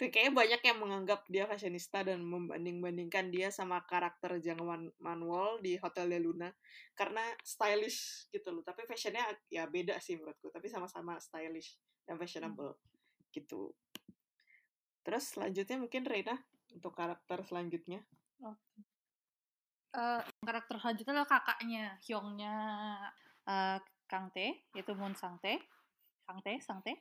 Dan 0.02 0.10
kayaknya 0.10 0.34
banyak 0.34 0.62
yang 0.66 0.78
menganggap 0.82 1.22
dia 1.30 1.46
fashionista 1.46 2.02
dan 2.02 2.26
membanding-bandingkan 2.26 3.30
dia 3.30 3.54
sama 3.54 3.78
karakter 3.86 4.42
Jang 4.42 4.58
Man 4.66 4.90
Manuel 4.98 5.62
di 5.62 5.78
Hotel 5.78 6.10
de 6.10 6.18
Luna 6.18 6.50
karena 6.98 7.22
stylish 7.46 8.26
gitu 8.34 8.50
loh. 8.50 8.66
Tapi 8.66 8.90
fashionnya 8.90 9.30
ya 9.54 9.70
beda 9.70 10.02
sih 10.02 10.18
menurutku 10.18 10.50
tapi 10.50 10.66
sama-sama 10.66 11.22
stylish 11.22 11.78
dan 12.10 12.18
fashionable. 12.18 12.74
hmm. 12.74 12.97
Gitu. 13.38 13.74
Terus 15.06 15.24
selanjutnya 15.38 15.78
mungkin 15.80 16.04
Reina 16.04 16.36
untuk 16.74 16.92
karakter 16.98 17.46
selanjutnya. 17.46 18.02
Oh. 18.44 18.54
uh, 19.98 20.22
karakter 20.46 20.78
selanjutnya 20.78 21.14
adalah 21.18 21.32
kakaknya 21.32 21.98
Hyungnya 22.06 22.56
uh, 23.50 23.78
Kang 24.06 24.30
Tae 24.36 24.68
yaitu 24.76 24.94
Moon 24.94 25.16
Sang 25.16 25.40
Tae. 25.40 25.58
Kang 26.28 26.44
Tae 26.44 26.60
Sang 26.60 26.84
Tae. 26.84 26.98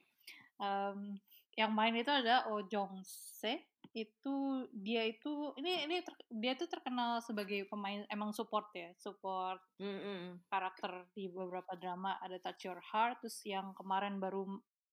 Um, 0.57 1.21
yang 1.57 1.73
main 1.73 1.97
itu 1.97 2.13
ada 2.13 2.47
Oh 2.53 2.63
Jong 2.65 3.01
Se. 3.05 3.69
Itu 3.97 4.69
dia 4.77 5.09
itu 5.09 5.57
ini 5.57 5.89
ini 5.89 6.05
ter, 6.05 6.13
dia 6.29 6.53
tuh 6.53 6.69
terkenal 6.69 7.25
sebagai 7.25 7.65
pemain 7.65 8.05
emang 8.13 8.29
support 8.37 8.69
ya 8.77 8.93
support 9.01 9.57
mm 9.81 9.97
-hmm. 9.99 10.21
karakter 10.53 11.09
di 11.17 11.33
beberapa 11.33 11.73
drama. 11.81 12.21
Ada 12.21 12.39
Touch 12.45 12.69
Your 12.69 12.81
Heart 12.81 13.25
terus 13.25 13.41
yang 13.49 13.73
kemarin 13.73 14.21
baru 14.21 14.45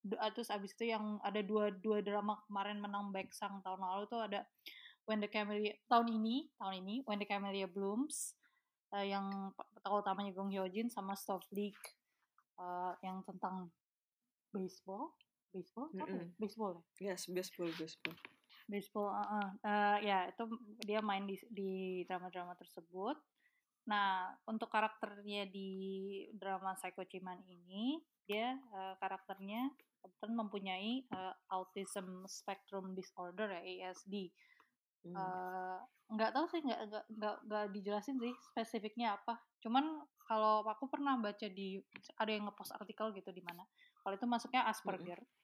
terus 0.04 0.52
abis 0.52 0.76
itu 0.76 0.92
yang 0.92 1.16
ada 1.24 1.40
dua 1.40 1.72
dua 1.72 2.04
drama 2.04 2.36
kemarin 2.44 2.76
menang 2.76 3.08
back 3.08 3.32
sang 3.32 3.64
tahun 3.64 3.80
lalu 3.80 4.04
tuh 4.08 4.20
ada 4.20 4.44
When 5.04 5.20
the 5.20 5.28
Camellia 5.28 5.76
tahun 5.88 6.12
ini 6.12 6.48
tahun 6.56 6.80
ini 6.84 6.94
When 7.04 7.20
the 7.20 7.28
Camellia 7.28 7.68
Blooms 7.68 8.36
uh, 8.92 9.04
yang 9.04 9.52
tokoh 9.84 10.00
utamanya 10.00 10.32
Gong 10.32 10.52
Hyo 10.52 10.64
Jin 10.68 10.88
sama 10.88 11.12
Stop 11.16 11.44
League 11.52 11.80
uh, 12.56 12.96
yang 13.04 13.20
tentang 13.24 13.68
baseball 14.52 15.12
baseball 15.54 15.88
mm 15.92 16.02
-hmm. 16.02 16.26
baseball 16.40 16.72
ya? 16.98 17.12
Yes 17.12 17.28
baseball 17.30 17.70
baseball. 17.76 18.16
Baseball 18.64 19.08
uh, 19.12 19.28
uh, 19.28 19.48
uh, 19.60 19.96
ya 20.00 20.28
itu 20.32 20.42
dia 20.82 21.04
main 21.04 21.28
di 21.28 21.36
di 21.52 22.02
drama-drama 22.08 22.56
tersebut. 22.56 23.20
Nah 23.84 24.32
untuk 24.48 24.72
karakternya 24.72 25.44
di 25.52 25.70
drama 26.32 26.72
Psycho 26.74 27.04
Ciman 27.04 27.44
ini 27.44 28.00
dia 28.24 28.56
uh, 28.72 28.96
karakternya 28.98 29.68
kebetulan 30.04 30.34
mempunyai 30.36 30.92
uh, 31.08 31.32
autism 31.48 32.28
spectrum 32.28 32.92
disorder 32.92 33.48
ya 33.48 33.88
ASD 33.88 34.28
hmm. 35.08 35.16
uh, 35.16 35.80
nggak 36.12 36.36
tahu 36.36 36.44
sih 36.52 36.60
nggak 36.60 36.80
nggak 36.84 37.04
nggak 37.16 37.36
nggak 37.48 37.64
dijelasin 37.72 38.20
sih 38.20 38.36
spesifiknya 38.52 39.16
apa. 39.16 39.40
Cuman 39.64 40.04
kalau 40.28 40.60
aku 40.68 40.92
pernah 40.92 41.16
baca 41.16 41.48
di 41.48 41.80
ada 42.20 42.28
yang 42.28 42.44
ngepost 42.44 42.76
artikel 42.76 43.16
gitu 43.16 43.32
di 43.32 43.40
mana 43.40 43.64
kalau 44.04 44.12
itu 44.12 44.28
masuknya 44.28 44.68
Asperger. 44.68 45.16
Hmm 45.16 45.42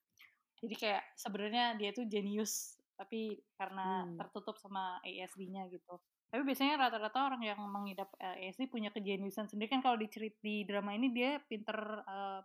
jadi 0.61 0.75
kayak 0.77 1.03
sebenarnya 1.17 1.65
dia 1.81 1.91
tuh 1.97 2.05
jenius 2.05 2.77
tapi 3.01 3.41
karena 3.57 4.05
hmm. 4.05 4.21
tertutup 4.21 4.61
sama 4.61 5.01
ASD-nya 5.01 5.73
gitu. 5.73 5.97
Tapi 6.31 6.45
biasanya 6.45 6.87
rata-rata 6.87 7.33
orang 7.33 7.43
yang 7.43 7.59
mengidap 7.65 8.13
ASD 8.21 8.69
punya 8.69 8.93
kejeniusan 8.93 9.49
sendiri. 9.49 9.73
Kan 9.73 9.81
kalau 9.81 9.97
di 9.97 10.07
di 10.45 10.69
drama 10.69 10.93
ini 10.93 11.09
dia 11.11 11.41
pinter 11.49 11.75
uh, 12.05 12.45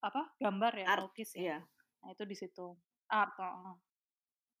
apa 0.00 0.32
gambar 0.38 0.72
ya 0.78 0.86
art 0.86 1.14
ya 1.16 1.26
iya. 1.36 1.58
nah 2.02 2.08
itu 2.12 2.24
di 2.24 2.36
situ 2.36 2.76
art 3.08 3.34
uh. 3.40 3.76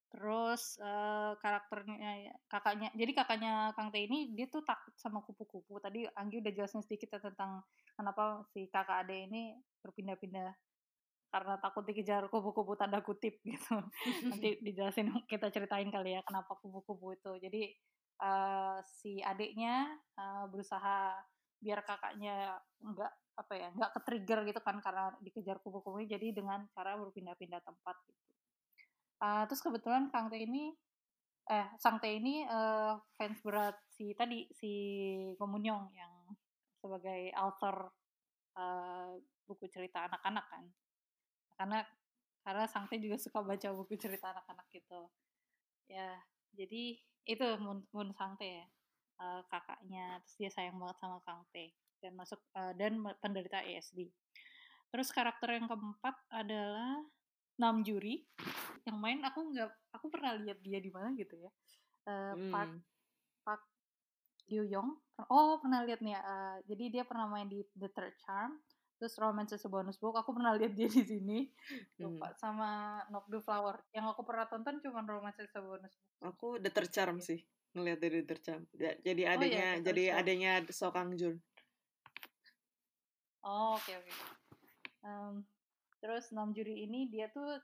terus 0.08 0.80
uh, 0.80 1.36
karakternya 1.36 2.32
kakaknya 2.48 2.88
jadi 2.96 3.12
kakaknya 3.12 3.52
Kang 3.76 3.92
Tae 3.92 4.08
ini 4.08 4.32
dia 4.32 4.48
tuh 4.48 4.64
takut 4.64 4.96
sama 4.96 5.20
kupu-kupu 5.20 5.76
tadi 5.84 6.08
Anggi 6.16 6.40
udah 6.40 6.52
jelasin 6.52 6.80
sedikit 6.80 7.12
ya 7.12 7.20
tentang 7.20 7.60
kenapa 7.92 8.40
si 8.56 8.72
kakak 8.72 9.04
ade 9.04 9.28
ini 9.28 9.52
berpindah-pindah 9.84 10.56
karena 11.28 11.60
takut 11.60 11.84
dikejar 11.84 12.24
kupu-kupu 12.32 12.72
tanda 12.74 13.04
kutip 13.04 13.40
gitu. 13.48 13.76
Nanti 14.24 14.50
dijelasin 14.64 15.12
kita 15.28 15.52
ceritain 15.52 15.88
kali 15.92 16.16
ya 16.16 16.20
kenapa 16.24 16.56
kupu-kupu 16.56 17.14
itu. 17.16 17.32
Jadi 17.36 17.62
uh, 18.24 18.80
si 18.84 19.20
adiknya 19.20 19.92
uh, 20.16 20.48
berusaha 20.48 21.12
biar 21.58 21.82
kakaknya 21.82 22.58
enggak 22.82 23.12
apa 23.38 23.52
ya 23.54 23.68
nggak 23.70 23.90
ke 23.94 24.00
trigger 24.02 24.38
gitu 24.50 24.60
kan 24.62 24.82
karena 24.82 25.14
dikejar 25.22 25.62
kupu-kupu 25.62 26.02
jadi 26.02 26.34
dengan 26.34 26.66
cara 26.74 26.98
berpindah-pindah 26.98 27.62
tempat 27.62 27.96
gitu. 28.06 28.22
Uh, 29.18 29.42
terus 29.50 29.62
kebetulan 29.62 30.10
Kang 30.10 30.30
Teh 30.30 30.42
ini 30.42 30.70
eh 31.48 31.66
Sang 31.78 31.98
Teh 31.98 32.18
ini 32.18 32.46
uh, 32.46 32.98
fans 33.18 33.38
berat 33.42 33.74
si 33.94 34.14
tadi 34.14 34.46
si 34.54 34.72
Komunyong 35.38 35.90
yang 35.94 36.12
sebagai 36.78 37.34
author 37.34 37.90
uh, 38.54 39.18
buku 39.46 39.66
cerita 39.70 40.06
anak-anak 40.06 40.46
kan. 40.50 40.64
Karena 41.58 41.78
karena 42.42 42.64
Sangte 42.70 42.96
juga 42.96 43.18
suka 43.20 43.42
baca 43.42 43.68
buku 43.74 43.98
cerita 43.98 44.30
anak-anak 44.32 44.66
gitu. 44.70 45.10
Ya 45.90 46.16
jadi 46.54 46.96
itu 47.28 47.46
Moon, 47.60 47.84
Moon 47.92 48.10
Sangte 48.16 48.46
ya 48.46 48.66
uh, 49.18 49.42
kakaknya 49.50 50.22
terus 50.24 50.34
dia 50.38 50.50
sayang 50.50 50.78
banget 50.78 50.96
sama 51.02 51.18
Kangte 51.26 51.74
dan 51.98 52.12
masuk 52.14 52.40
uh, 52.54 52.72
dan 52.78 52.98
penderita 53.18 53.60
ASD 53.62 54.08
terus 54.88 55.12
karakter 55.12 55.58
yang 55.58 55.68
keempat 55.68 56.16
adalah 56.32 57.04
Nam 57.58 57.82
Juri 57.82 58.22
yang 58.86 58.96
main 59.02 59.20
aku 59.26 59.50
nggak 59.52 59.68
aku 59.92 60.06
pernah 60.08 60.38
lihat 60.38 60.62
dia 60.62 60.78
di 60.80 60.88
mana 60.88 61.12
gitu 61.18 61.34
ya. 61.36 61.50
Uh, 62.08 62.32
hmm. 62.38 62.52
Park 62.54 62.72
Park 63.44 63.62
Yong 64.48 64.96
oh 65.28 65.60
pernah 65.60 65.84
lihat 65.84 66.00
nih 66.00 66.16
uh, 66.16 66.56
jadi 66.64 66.84
dia 66.88 67.04
pernah 67.04 67.28
main 67.28 67.50
di 67.50 67.60
The 67.76 67.90
Third 67.92 68.16
Charm 68.24 68.56
terus 68.98 69.14
Romance 69.18 69.54
is 69.54 69.66
a 69.66 69.70
Bonus 69.70 69.98
Book 70.00 70.16
aku 70.16 70.32
pernah 70.34 70.54
lihat 70.56 70.74
dia 70.74 70.88
di 70.88 71.02
sini. 71.04 71.38
Lupa 72.00 72.32
hmm. 72.32 72.38
sama 72.38 73.02
Knock 73.10 73.26
the 73.28 73.38
Flower 73.42 73.82
yang 73.92 74.06
aku 74.08 74.22
pernah 74.22 74.46
tonton 74.46 74.80
cuma 74.80 75.04
Romance 75.04 75.42
is 75.42 75.52
a 75.52 75.60
Bonus 75.60 75.92
Book 75.98 76.32
aku 76.32 76.48
The 76.62 76.70
Tercharm 76.70 77.18
sih 77.20 77.42
ngelihat 77.76 77.98
dari 78.00 78.24
The 78.24 78.36
Tercharm 78.36 78.62
jadi 78.76 79.22
adanya 79.28 79.66
oh, 79.66 79.74
iya, 79.76 79.84
jadi 79.84 80.04
adanya 80.16 80.50
So 80.72 80.88
Kang 80.92 81.12
Jun. 81.16 81.36
Oh 83.44 83.76
oke 83.78 83.84
okay, 83.86 83.94
oke. 83.96 84.08
Okay. 84.08 84.20
um, 85.06 85.34
terus 85.98 86.30
enam 86.34 86.52
juri 86.52 86.84
ini 86.84 87.08
dia 87.08 87.30
tuh 87.30 87.58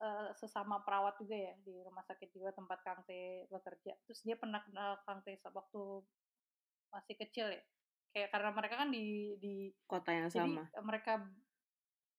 uh, 0.00 0.28
sesama 0.36 0.80
perawat 0.84 1.16
juga 1.20 1.36
ya 1.36 1.52
di 1.64 1.74
rumah 1.80 2.04
sakit 2.04 2.28
juga 2.32 2.52
tempat 2.52 2.78
Kang 2.82 3.00
Te 3.06 3.46
bekerja. 3.48 3.94
Terus 4.08 4.20
dia 4.24 4.36
pernah 4.36 4.60
kenal 4.64 5.00
Kang 5.04 5.20
Te 5.24 5.38
waktu 5.48 5.82
masih 6.90 7.14
kecil 7.20 7.46
ya. 7.54 7.62
Kayak 8.10 8.28
karena 8.34 8.50
mereka 8.50 8.74
kan 8.74 8.88
di 8.90 9.38
di 9.38 9.70
kota 9.86 10.10
yang 10.10 10.28
jadi 10.28 10.50
sama. 10.50 10.62
mereka 10.82 11.12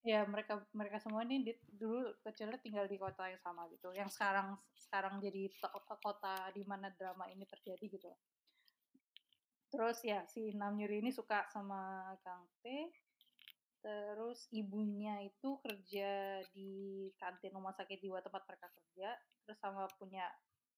ya 0.02 0.26
mereka 0.26 0.58
mereka 0.74 0.98
semua 0.98 1.22
ini 1.22 1.46
di, 1.46 1.52
dulu 1.78 2.10
kecilnya 2.26 2.58
tinggal 2.58 2.90
di 2.90 2.98
kota 2.98 3.30
yang 3.30 3.38
sama 3.38 3.70
gitu. 3.70 3.94
Yang 3.94 4.18
sekarang 4.18 4.58
sekarang 4.74 5.22
jadi 5.22 5.46
kota 6.02 6.50
di 6.50 6.66
mana 6.66 6.90
drama 6.98 7.30
ini 7.30 7.46
terjadi 7.46 7.86
gitu. 7.86 8.10
Terus 9.72 10.04
ya 10.04 10.26
si 10.28 10.52
Namnyuri 10.52 11.00
ini 11.00 11.10
suka 11.14 11.46
sama 11.48 12.12
Kang 12.20 12.44
T. 12.60 12.90
Terus 13.82 14.46
ibunya 14.54 15.22
itu 15.26 15.58
kerja 15.58 16.38
di 16.54 17.10
kantin 17.18 17.54
rumah 17.54 17.74
sakit 17.74 17.98
jiwa 17.98 18.20
tempat 18.20 18.42
mereka 18.46 18.68
kerja. 18.74 19.16
Terus 19.46 19.58
sama 19.58 19.86
punya 19.96 20.26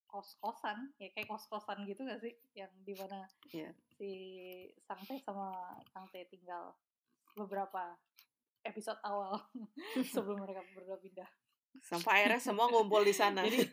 kos-kosan 0.08 0.94
ya 1.02 1.10
kayak 1.10 1.26
kos-kosan 1.26 1.82
gitu 1.90 2.06
gak 2.06 2.22
sih? 2.22 2.32
Yang 2.54 2.72
di 2.86 2.94
mana 2.94 3.26
yeah. 3.50 3.72
si 3.98 4.10
Sangte 4.86 5.18
sama 5.26 5.50
Sangte 5.90 6.22
tinggal 6.30 6.76
beberapa 7.34 7.98
episode 8.64 9.00
awal 9.04 9.38
sebelum 10.12 10.40
mereka 10.40 10.64
berdua 10.72 10.98
pindah 11.00 11.28
sampai 11.84 12.24
akhirnya 12.24 12.42
semua 12.42 12.70
ngumpul 12.70 13.02
di 13.02 13.14
sana 13.14 13.44
jadi 13.44 13.66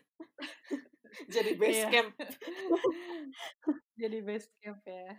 jadi 1.33 1.51
base 1.60 1.81
iya. 1.86 1.89
camp 1.91 2.12
jadi 4.01 4.17
base 4.24 4.48
camp 4.60 4.81
ya 4.88 5.13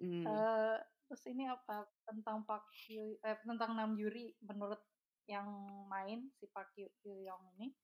hmm. 0.00 0.24
uh, 0.24 0.76
terus 1.06 1.22
ini 1.30 1.46
apa 1.46 1.86
tentang 2.06 2.42
Pak 2.44 2.66
Yu, 2.90 3.18
eh, 3.22 3.38
tentang 3.46 3.74
Nam 3.74 3.94
Yuri 3.98 4.34
menurut 4.42 4.82
yang 5.26 5.46
main 5.90 6.30
si 6.38 6.46
Park 6.50 6.70
Yu 6.78 6.88
Young 7.04 7.44
ini 7.58 7.74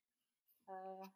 uh, 0.70 1.06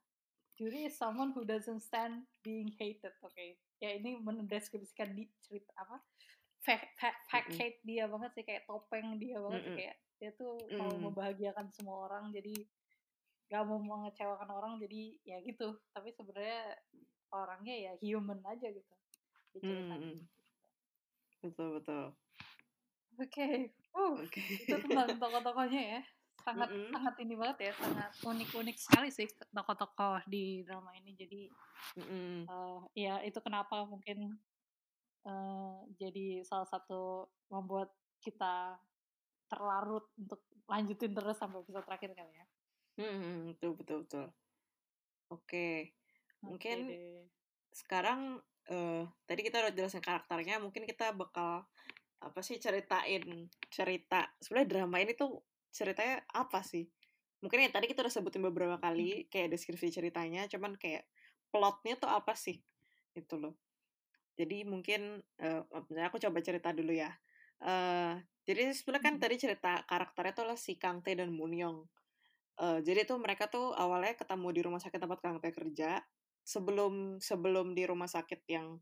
Juri 0.57 0.89
is 0.89 0.97
someone 0.97 1.37
who 1.37 1.45
doesn't 1.45 1.85
stand 1.85 2.25
being 2.41 2.73
hated. 2.81 3.13
Oke, 3.21 3.37
okay. 3.37 3.51
ya 3.77 3.93
ini 3.93 4.17
mendeskripsikan 4.17 5.13
di 5.13 5.29
cerita 5.45 5.69
apa? 5.77 6.01
Mm-mm. 6.67 7.57
hate 7.57 7.81
dia 7.87 8.05
banget 8.11 8.31
sih 8.35 8.45
kayak 8.45 8.67
topeng 8.67 9.17
dia 9.23 9.39
banget 9.39 9.61
sih 9.63 9.71
Mm-mm. 9.71 9.79
kayak 9.79 9.97
dia 10.17 10.31
tuh 10.35 10.57
mau 10.75 10.91
Mm. 10.91 11.03
membahagiakan 11.11 11.67
semua 11.77 12.09
orang 12.09 12.33
jadi 12.33 12.57
gak 13.47 13.63
mau 13.63 13.79
mengecewakan 13.79 14.51
orang 14.51 14.73
jadi 14.83 15.15
ya 15.23 15.39
gitu 15.45 15.79
tapi 15.95 16.11
sebenarnya 16.11 16.75
orangnya 17.31 17.75
ya 17.75 17.93
human 18.03 18.43
aja 18.43 18.67
gitu 18.73 18.95
Mm-mm. 19.63 20.27
Betul 21.45 21.79
betul. 21.79 22.05
oke 23.17 23.49
uh 23.97 24.15
Oke. 24.19 24.41
itu 24.43 24.75
tentang 24.77 25.09
tokoh-tokohnya 25.23 25.83
ya 25.99 26.03
sangat 26.43 26.69
Mm-mm. 26.69 26.91
sangat 26.93 27.15
ini 27.23 27.35
banget 27.39 27.59
ya 27.71 27.73
sangat 27.79 28.13
unik-unik 28.23 28.77
sekali 28.77 29.09
sih 29.11 29.27
tokoh-tokoh 29.55 30.21
di 30.27 30.67
drama 30.67 30.91
ini 30.99 31.15
jadi 31.15 31.43
Mm-mm. 32.03 32.45
eh, 32.47 32.81
ya 32.99 33.15
itu 33.23 33.39
kenapa 33.41 33.87
mungkin 33.87 34.37
jadi 35.99 36.47
salah 36.47 36.69
satu 36.71 37.27
membuat 37.51 37.91
kita 38.23 38.79
terlarut 39.47 40.11
untuk 40.19 40.43
lanjutin 40.67 41.15
terus 41.15 41.39
sampai 41.39 41.63
episode 41.63 41.87
terakhir 41.87 42.11
kali 42.15 42.35
ya 42.35 42.47
Mm-mm. 42.97 43.53
Betul 43.53 43.77
betul 43.77 43.99
betul. 44.09 44.27
Oke. 45.29 45.93
Oke 46.41 46.49
Mungkin 46.49 46.79
deh. 46.89 47.29
sekarang 47.73 48.41
eh 48.67 49.05
tadi 49.29 49.41
kita 49.47 49.63
udah 49.63 49.73
jelasin 49.77 50.03
karakternya, 50.03 50.59
mungkin 50.59 50.89
kita 50.89 51.13
bakal 51.15 51.69
apa 52.19 52.41
sih 52.41 52.57
ceritain 52.57 53.47
cerita. 53.69 54.27
Sebenarnya 54.41 54.69
drama 54.69 54.97
ini 54.99 55.13
tuh 55.13 55.45
ceritanya 55.71 56.25
apa 56.33 56.65
sih? 56.65 56.89
Mungkin 57.45 57.69
ya 57.69 57.71
tadi 57.71 57.87
kita 57.87 58.01
udah 58.01 58.15
sebutin 58.15 58.43
beberapa 58.43 58.81
kali 58.81 59.29
kayak 59.29 59.55
deskripsi 59.55 59.93
ceritanya, 59.93 60.49
cuman 60.49 60.75
kayak 60.81 61.05
plotnya 61.53 62.01
tuh 62.01 62.11
apa 62.11 62.33
sih? 62.33 62.59
Itu 63.13 63.37
loh. 63.39 63.55
Jadi 64.37 64.65
mungkin 64.69 65.21
eh 65.41 65.61
misalnya 65.89 66.09
aku 66.13 66.19
coba 66.23 66.39
cerita 66.45 66.71
dulu 66.77 66.93
ya. 66.93 67.11
eh 67.65 68.15
jadi 68.47 68.69
sebenarnya 68.77 69.05
kan 69.09 69.15
Mhm. 69.17 69.23
tadi 69.25 69.37
cerita 69.41 69.73
karakternya 69.89 70.33
tuh 70.37 70.47
lah 70.49 70.59
si 70.61 70.77
Kang 70.77 71.01
Tae 71.05 71.17
dan 71.17 71.33
Moon 71.33 71.53
Young. 71.57 71.79
Eh, 72.61 72.79
jadi 72.87 73.05
tuh 73.09 73.19
mereka 73.21 73.49
tuh 73.53 73.73
awalnya 73.77 74.15
ketemu 74.17 74.49
di 74.57 74.61
rumah 74.67 74.81
sakit 74.85 75.01
tempat 75.03 75.21
Kang 75.25 75.39
Tae 75.43 75.53
kerja 75.53 76.01
sebelum 76.45 77.21
sebelum 77.21 77.73
di 77.77 77.85
rumah 77.91 78.09
sakit 78.09 78.41
yang 78.49 78.81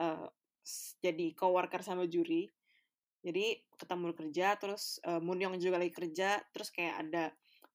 eh, 0.00 0.26
s- 0.62 0.96
jadi 1.04 1.34
coworker 1.38 1.82
sama 1.86 2.06
juri. 2.10 2.46
Jadi 3.26 3.58
ketemu 3.80 4.14
kerja 4.14 4.54
terus 4.62 5.02
Moon 5.22 5.38
Young 5.42 5.58
juga 5.58 5.82
lagi 5.82 5.90
kerja 5.90 6.38
terus 6.54 6.70
kayak 6.70 6.94
ada 7.06 7.24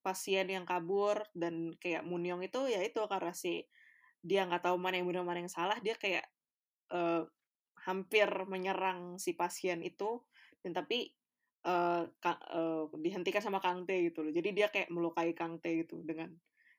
pasien 0.04 0.48
yang 0.48 0.64
kabur 0.64 1.20
dan 1.36 1.76
kayak 1.80 2.04
Moon 2.08 2.24
Young 2.24 2.42
itu 2.48 2.64
ya 2.72 2.80
itu 2.84 3.00
karena 3.12 3.32
si 3.36 3.68
dia 4.24 4.48
nggak 4.48 4.64
tahu 4.72 4.78
mana 4.80 5.00
yang 5.00 5.08
benar 5.12 5.24
mana 5.28 5.40
yang 5.44 5.52
salah 5.52 5.78
dia 5.84 5.96
kayak 6.00 6.24
eh, 6.94 7.24
hampir 7.84 8.30
menyerang 8.48 9.20
si 9.20 9.36
pasien 9.36 9.84
itu 9.84 10.24
dan 10.64 10.72
tapi 10.72 11.12
eh, 11.66 12.04
Ka- 12.22 12.46
eh, 12.54 12.84
dihentikan 13.02 13.44
sama 13.44 13.60
Kang 13.60 13.84
Tae 13.84 14.14
gitu 14.14 14.24
loh. 14.24 14.32
Jadi 14.32 14.50
dia 14.56 14.68
kayak 14.70 14.94
melukai 14.94 15.34
Kang 15.36 15.60
Tae 15.60 15.84
gitu 15.84 16.00
dengan 16.06 16.32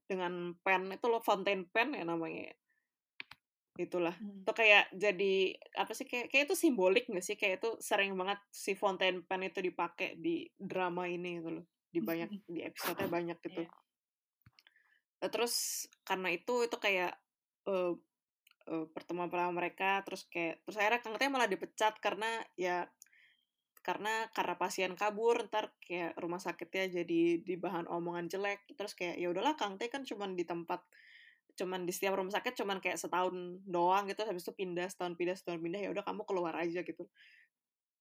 dengan 0.04 0.52
pen 0.60 0.92
itu 0.92 1.06
loh 1.08 1.24
fountain 1.24 1.64
pen 1.68 1.96
ya 1.96 2.04
namanya. 2.04 2.52
Itulah. 3.74 4.14
Hmm. 4.14 4.46
Itu 4.46 4.52
kayak 4.54 4.94
jadi 4.94 5.34
apa 5.74 5.92
sih 5.98 6.06
kayak 6.06 6.30
kayak 6.30 6.44
itu 6.46 6.54
simbolik 6.54 7.10
gak 7.10 7.24
sih? 7.26 7.34
Kayak 7.34 7.64
itu 7.64 7.70
sering 7.82 8.14
banget 8.14 8.38
si 8.54 8.78
fountain 8.78 9.26
pen 9.26 9.42
itu 9.50 9.58
dipakai 9.58 10.14
di 10.20 10.46
drama 10.54 11.10
ini 11.10 11.42
gitu 11.42 11.50
loh. 11.58 11.64
Di 11.90 12.00
banyak 12.00 12.30
di 12.54 12.60
episode 12.62 13.02
banyak 13.10 13.38
gitu. 13.42 13.66
Iya. 13.66 13.70
Eh, 15.24 15.30
Terus 15.32 15.88
karena 16.06 16.28
itu 16.30 16.54
itu 16.62 16.76
kayak 16.78 17.18
eh, 17.66 17.92
eh, 18.70 18.86
pertemuan 18.92 19.28
pertama 19.32 19.60
mereka 19.60 20.00
terus 20.06 20.24
kayak 20.28 20.60
terus 20.64 20.76
akhirnya 20.80 21.00
Kang 21.04 21.16
Tae 21.20 21.28
malah 21.32 21.48
dipecat 21.50 21.98
karena 22.00 22.28
ya 22.56 22.88
karena 23.84 24.24
karena 24.32 24.54
pasien 24.56 24.96
kabur 24.96 25.44
ntar 25.52 25.76
kayak 25.84 26.16
rumah 26.16 26.40
sakitnya 26.40 27.04
jadi 27.04 27.22
di 27.44 27.54
bahan 27.60 27.84
omongan 27.84 28.32
jelek. 28.32 28.64
Terus 28.72 28.96
kayak 28.96 29.20
ya 29.20 29.28
udahlah 29.28 29.54
Kang 29.60 29.76
Tae 29.76 29.92
kan 29.92 30.02
cuman 30.08 30.32
di 30.36 30.44
tempat 30.48 30.80
cuman 31.54 31.86
di 31.86 31.92
setiap 31.94 32.18
rumah 32.18 32.34
sakit 32.34 32.56
cuman 32.64 32.82
kayak 32.82 32.98
setahun 32.98 33.62
doang 33.62 34.10
gitu 34.10 34.26
habis 34.26 34.42
itu 34.42 34.50
pindah 34.56 34.90
setahun 34.90 35.14
pindah 35.14 35.36
setahun 35.38 35.60
pindah 35.62 35.80
ya 35.86 35.90
udah 35.94 36.02
kamu 36.02 36.24
keluar 36.24 36.54
aja 36.56 36.80
gitu. 36.82 37.04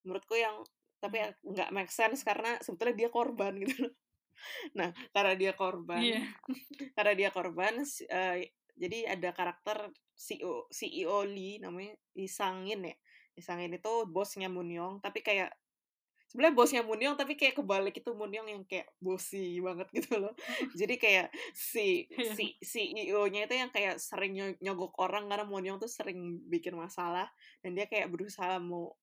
Menurutku 0.08 0.40
yang 0.40 0.64
tapi 1.04 1.20
ya 1.20 1.30
nggak 1.44 1.70
make 1.76 1.92
sense 1.92 2.24
karena 2.24 2.56
sebetulnya 2.64 2.96
dia 2.96 3.10
korban 3.12 3.52
gitu 3.68 3.92
nah 4.72 4.96
karena 5.12 5.34
dia 5.36 5.52
korban 5.52 6.00
Iya. 6.00 6.24
karena 6.96 7.14
dia 7.16 7.30
korban 7.32 7.84
eh, 7.84 8.56
jadi 8.80 8.98
ada 9.20 9.30
karakter 9.36 9.92
CEO 10.16 10.68
CEO 10.70 11.26
Lee 11.28 11.60
namanya 11.60 11.94
Isangin 12.16 12.86
ya. 12.86 12.96
Isangin 13.34 13.74
itu 13.74 13.94
bosnya 14.10 14.48
Moon 14.48 14.70
tapi 15.02 15.26
kayak 15.26 15.52
sebenarnya 16.34 16.56
bosnya 16.58 16.82
Moon 16.82 17.02
tapi 17.14 17.38
kayak 17.38 17.62
kebalik 17.62 17.94
itu 17.98 18.10
Moon 18.18 18.34
yang 18.34 18.50
kayak 18.66 18.90
bosi 18.98 19.62
banget 19.62 19.88
gitu 19.98 20.18
loh. 20.18 20.34
Jadi 20.80 20.96
kayak 20.98 21.28
si 21.54 22.10
Iya. 22.10 22.34
si 22.34 22.46
CEO-nya 22.62 23.46
itu 23.46 23.56
yang 23.58 23.70
kayak 23.70 24.02
sering 24.02 24.34
nyo- 24.34 24.58
nyogok 24.62 24.98
orang 24.98 25.30
karena 25.30 25.46
Moon 25.46 25.66
tuh 25.78 25.90
sering 25.90 26.42
bikin 26.50 26.74
masalah 26.74 27.30
dan 27.62 27.78
dia 27.78 27.86
kayak 27.86 28.10
berusaha 28.10 28.58
mau 28.58 28.94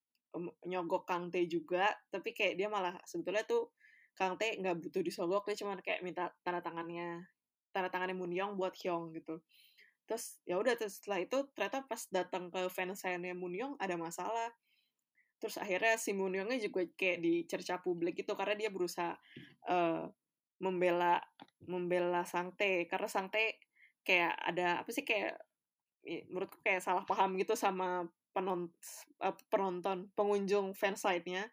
nyogok 0.67 1.03
Kang 1.07 1.27
Tae 1.31 1.47
juga 1.47 1.91
tapi 2.07 2.31
kayak 2.31 2.55
dia 2.55 2.67
malah 2.71 2.95
sebetulnya 3.03 3.43
tuh 3.43 3.71
Kang 4.15 4.39
Tae 4.39 4.59
nggak 4.59 4.79
butuh 4.79 5.03
disogok 5.03 5.43
dia 5.47 5.59
cuma 5.59 5.75
kayak 5.79 6.03
minta 6.03 6.31
tanda 6.43 6.63
tangannya 6.63 7.27
tanda 7.71 7.87
tangannya 7.91 8.15
Moon 8.15 8.31
buat 8.55 8.75
Hyung 8.79 9.11
gitu 9.15 9.39
terus 10.11 10.43
ya 10.43 10.59
udah 10.59 10.75
terus 10.75 10.99
setelah 10.99 11.23
itu 11.23 11.47
ternyata 11.55 11.87
pas 11.87 12.03
datang 12.11 12.51
ke 12.51 12.67
fansign-nya 12.67 13.31
Moon 13.31 13.79
ada 13.79 13.95
masalah. 13.95 14.51
Terus 15.39 15.55
akhirnya 15.55 15.95
si 15.95 16.11
Moon 16.11 16.35
Youngnya 16.35 16.59
juga 16.59 16.83
kayak 16.99 17.23
dicerca 17.23 17.79
publik 17.79 18.19
gitu 18.19 18.35
karena 18.35 18.59
dia 18.59 18.67
berusaha 18.67 19.15
eh, 19.71 20.03
membela 20.59 21.23
membela 21.63 22.27
Sang 22.27 22.51
Tae. 22.59 22.91
Karena 22.91 23.07
Sang 23.07 23.31
Tae 23.31 23.55
kayak 24.03 24.35
ada 24.35 24.83
apa 24.83 24.91
sih 24.91 25.07
kayak 25.07 25.39
menurutku 26.27 26.59
kayak 26.59 26.83
salah 26.83 27.07
paham 27.07 27.39
gitu 27.39 27.55
sama 27.55 28.03
penon, 28.35 28.67
eh, 29.23 29.35
penonton 29.47 30.11
pengunjung 30.11 30.75
fansite-nya. 30.75 31.47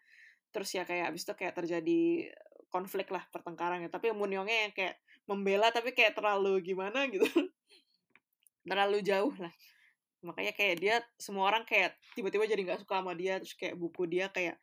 Terus 0.51 0.67
ya 0.75 0.83
kayak 0.83 1.15
abis 1.15 1.23
itu 1.23 1.33
kayak 1.39 1.55
terjadi 1.55 2.27
konflik 2.67 3.07
lah 3.07 3.23
pertengkaran 3.31 3.87
ya 3.87 3.89
tapi 3.89 4.11
Moon 4.11 4.35
Youngnya 4.35 4.67
yang 4.67 4.73
kayak 4.75 4.99
membela 5.25 5.71
tapi 5.71 5.95
kayak 5.95 6.13
terlalu 6.13 6.61
gimana 6.61 7.09
gitu 7.09 7.25
terlalu 8.65 8.99
jauh 9.03 9.33
lah. 9.39 9.53
Makanya 10.19 10.51
kayak 10.51 10.75
dia 10.79 10.95
semua 11.15 11.47
orang 11.47 11.63
kayak 11.63 11.95
tiba-tiba 12.15 12.43
jadi 12.43 12.61
nggak 12.65 12.79
suka 12.83 12.99
sama 12.99 13.15
dia 13.15 13.39
terus 13.39 13.55
kayak 13.55 13.75
buku 13.79 14.03
dia 14.07 14.27
kayak 14.27 14.59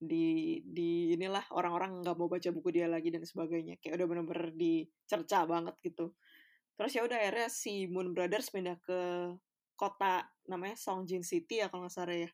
di 0.00 0.60
di 0.64 1.12
inilah 1.12 1.44
orang-orang 1.52 2.00
nggak 2.00 2.16
mau 2.16 2.30
baca 2.30 2.48
buku 2.54 2.68
dia 2.70 2.86
lagi 2.86 3.10
dan 3.10 3.26
sebagainya. 3.26 3.76
Kayak 3.82 4.00
udah 4.00 4.06
bener-bener 4.06 4.48
dicerca 4.54 5.44
banget 5.44 5.74
gitu. 5.82 6.14
Terus 6.78 6.92
ya 6.96 7.02
udah 7.04 7.18
akhirnya 7.20 7.48
si 7.52 7.84
Moon 7.90 8.16
Brothers 8.16 8.48
pindah 8.48 8.78
ke 8.80 9.00
kota 9.76 10.24
namanya 10.48 10.76
Songjin 10.76 11.24
City 11.24 11.64
ya 11.64 11.72
kalau 11.72 11.88
nggak 11.88 11.94
salah 11.96 12.16
ya 12.16 12.30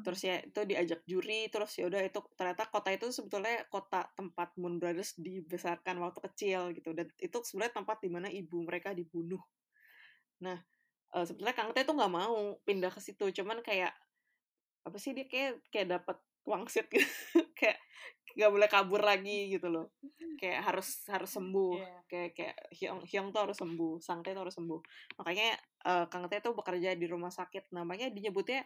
terus 0.00 0.24
ya 0.24 0.40
itu 0.40 0.64
diajak 0.64 1.04
juri 1.04 1.52
terus 1.52 1.76
ya 1.76 1.84
udah 1.84 2.00
itu 2.00 2.16
ternyata 2.32 2.64
kota 2.72 2.88
itu 2.96 3.12
sebetulnya 3.12 3.68
kota 3.68 4.08
tempat 4.16 4.56
Moon 4.56 4.80
Brothers 4.80 5.20
dibesarkan 5.20 6.00
waktu 6.00 6.20
kecil 6.32 6.72
gitu. 6.72 6.96
Dan 6.96 7.12
itu 7.20 7.36
sebenarnya 7.44 7.84
tempat 7.84 8.00
di 8.00 8.08
mana 8.08 8.32
ibu 8.32 8.64
mereka 8.64 8.96
dibunuh. 8.96 9.40
Nah 10.40 10.56
eh, 11.12 11.24
sebetulnya 11.28 11.52
Kang 11.52 11.76
Tae 11.76 11.84
tuh 11.84 11.92
nggak 11.92 12.12
mau 12.12 12.56
pindah 12.64 12.88
ke 12.88 13.00
situ. 13.04 13.28
Cuman 13.36 13.60
kayak 13.60 13.92
apa 14.82 14.96
sih 14.96 15.12
dia 15.12 15.28
kayak 15.28 15.60
kayak 15.68 16.00
dapat 16.00 16.16
wangsit 16.48 16.88
gitu. 16.88 17.04
Kayak 17.58 17.78
nggak 18.32 18.50
boleh 18.50 18.68
kabur 18.72 19.02
lagi 19.04 19.52
gitu 19.54 19.68
loh. 19.70 19.92
Kayak 20.40 20.72
harus 20.72 21.04
harus 21.12 21.30
sembuh. 21.30 21.78
Iya. 21.78 21.96
kayak 22.08 22.30
kayak 22.34 22.56
Hyung 22.74 23.00
Hyung 23.06 23.28
tuh 23.30 23.40
harus 23.44 23.58
sembuh 23.60 24.00
Sang 24.02 24.24
Tae 24.24 24.32
tuh 24.32 24.42
harus 24.48 24.56
sembuh. 24.56 24.80
Makanya 25.20 25.48
eh, 25.84 26.04
Kang 26.08 26.26
Tae 26.32 26.40
tuh 26.40 26.56
bekerja 26.56 26.96
di 26.96 27.06
rumah 27.06 27.30
sakit. 27.30 27.70
Namanya 27.76 28.08
dinyebutnya 28.08 28.64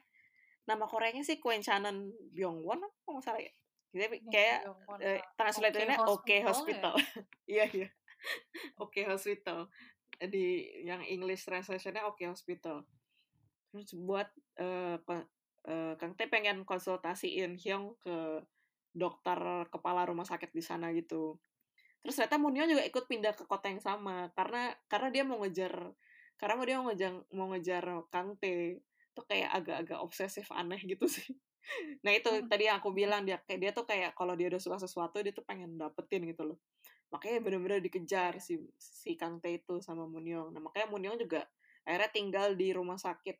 nama 0.66 0.84
Koreanya 0.90 1.22
sih 1.22 1.38
Kwenchanan 1.38 2.10
Byongwon 2.34 2.82
apa 2.82 3.08
nggak 3.08 3.24
salah 3.24 3.42
ya? 3.42 3.52
Jadi 3.96 4.16
kayak 4.28 4.58
eh, 5.00 5.22
Kak. 5.22 5.38
translatornya 5.38 5.96
Oke 6.04 6.36
Hospital 6.44 6.44
ya? 6.44 6.46
Hospital. 6.50 6.94
Iya 7.54 7.64
iya. 7.72 7.88
Oke 8.82 9.06
Hospital. 9.06 9.70
Di 10.18 10.46
yang 10.84 11.00
English 11.06 11.46
translationnya 11.46 12.04
Oke 12.04 12.26
Hospital. 12.26 12.84
Terus 13.72 13.94
buat 13.94 14.28
eh, 14.58 14.98
eh, 15.70 15.92
Kang 15.96 16.12
Tae 16.18 16.28
pengen 16.28 16.66
konsultasiin 16.66 17.56
Hyung 17.56 17.94
ke 18.02 18.42
dokter 18.96 19.38
kepala 19.68 20.08
rumah 20.08 20.26
sakit 20.26 20.50
di 20.50 20.60
sana 20.64 20.90
gitu. 20.92 21.38
Terus 22.06 22.22
ternyata 22.22 22.38
Young 22.38 22.70
juga 22.70 22.84
ikut 22.86 23.04
pindah 23.10 23.34
ke 23.34 23.44
kota 23.50 23.66
yang 23.66 23.82
sama 23.82 24.30
karena 24.32 24.70
karena 24.86 25.08
dia 25.10 25.24
mau 25.26 25.42
ngejar 25.42 25.74
karena 26.38 26.62
dia 26.62 26.76
mau 26.78 26.86
ngejar 26.86 27.12
mau 27.34 27.46
ngejar 27.50 27.84
Kang 28.14 28.38
Tae 28.38 28.78
itu 29.16 29.22
kayak 29.24 29.48
agak-agak 29.56 29.98
obsesif 30.04 30.52
aneh 30.52 30.76
gitu 30.84 31.08
sih. 31.16 31.32
Nah 32.04 32.12
itu 32.14 32.28
Hmm. 32.28 32.46
tadi 32.52 32.68
yang 32.68 32.78
aku 32.84 32.92
bilang 32.92 33.24
dia 33.24 33.40
kayak 33.42 33.60
dia 33.64 33.70
tuh 33.72 33.88
kayak 33.88 34.12
kalau 34.12 34.36
dia 34.36 34.52
udah 34.52 34.60
suka 34.60 34.76
sesuatu 34.76 35.18
dia 35.24 35.32
tuh 35.32 35.42
pengen 35.48 35.80
dapetin 35.80 36.28
gitu 36.28 36.44
loh. 36.54 36.58
Makanya 37.10 37.38
bener-bener 37.40 37.80
dikejar 37.80 38.38
si 38.44 38.60
si 38.76 39.16
Kang 39.16 39.40
Tae 39.40 39.58
itu 39.62 39.80
sama 39.80 40.04
Munyong 40.06 40.52
nah 40.52 40.60
makanya 40.60 40.86
Munyong 40.92 41.16
juga 41.24 41.48
akhirnya 41.88 42.10
tinggal 42.12 42.48
di 42.58 42.68
rumah 42.76 42.98
sakit 43.00 43.36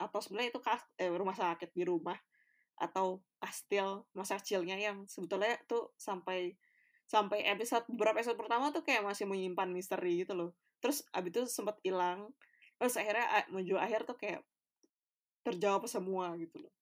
atau 0.00 0.18
sebenarnya 0.22 0.50
itu 0.56 0.60
kas, 0.64 0.80
eh, 0.96 1.10
rumah 1.12 1.36
sakit 1.36 1.70
di 1.76 1.84
rumah 1.84 2.16
atau 2.80 3.20
kastil 3.36 4.08
masa 4.16 4.40
kecilnya 4.40 4.76
yang 4.80 5.04
sebetulnya 5.04 5.60
tuh 5.68 5.92
sampai 6.00 6.56
sampai 7.04 7.44
episode 7.44 7.84
beberapa 7.90 8.22
episode 8.22 8.38
pertama 8.40 8.70
tuh 8.72 8.80
kayak 8.86 9.02
masih 9.04 9.26
menyimpan 9.28 9.68
misteri 9.72 10.24
gitu 10.24 10.32
loh. 10.32 10.50
Terus 10.80 11.04
abis 11.12 11.30
itu 11.34 11.42
sempat 11.50 11.76
hilang. 11.84 12.32
Terus 12.80 12.94
akhirnya 12.96 13.26
menuju 13.52 13.76
akhir 13.76 14.08
tuh 14.08 14.16
kayak 14.16 14.40
terjawab 15.40 15.88
semua 15.88 16.36
gitu 16.36 16.60
loh. 16.60 16.74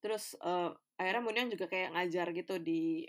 Terus 0.00 0.38
eh, 0.38 0.70
akhirnya 0.96 1.22
Munyong 1.24 1.50
juga 1.52 1.66
kayak 1.68 1.92
ngajar 1.92 2.26
gitu 2.32 2.54
di 2.62 3.04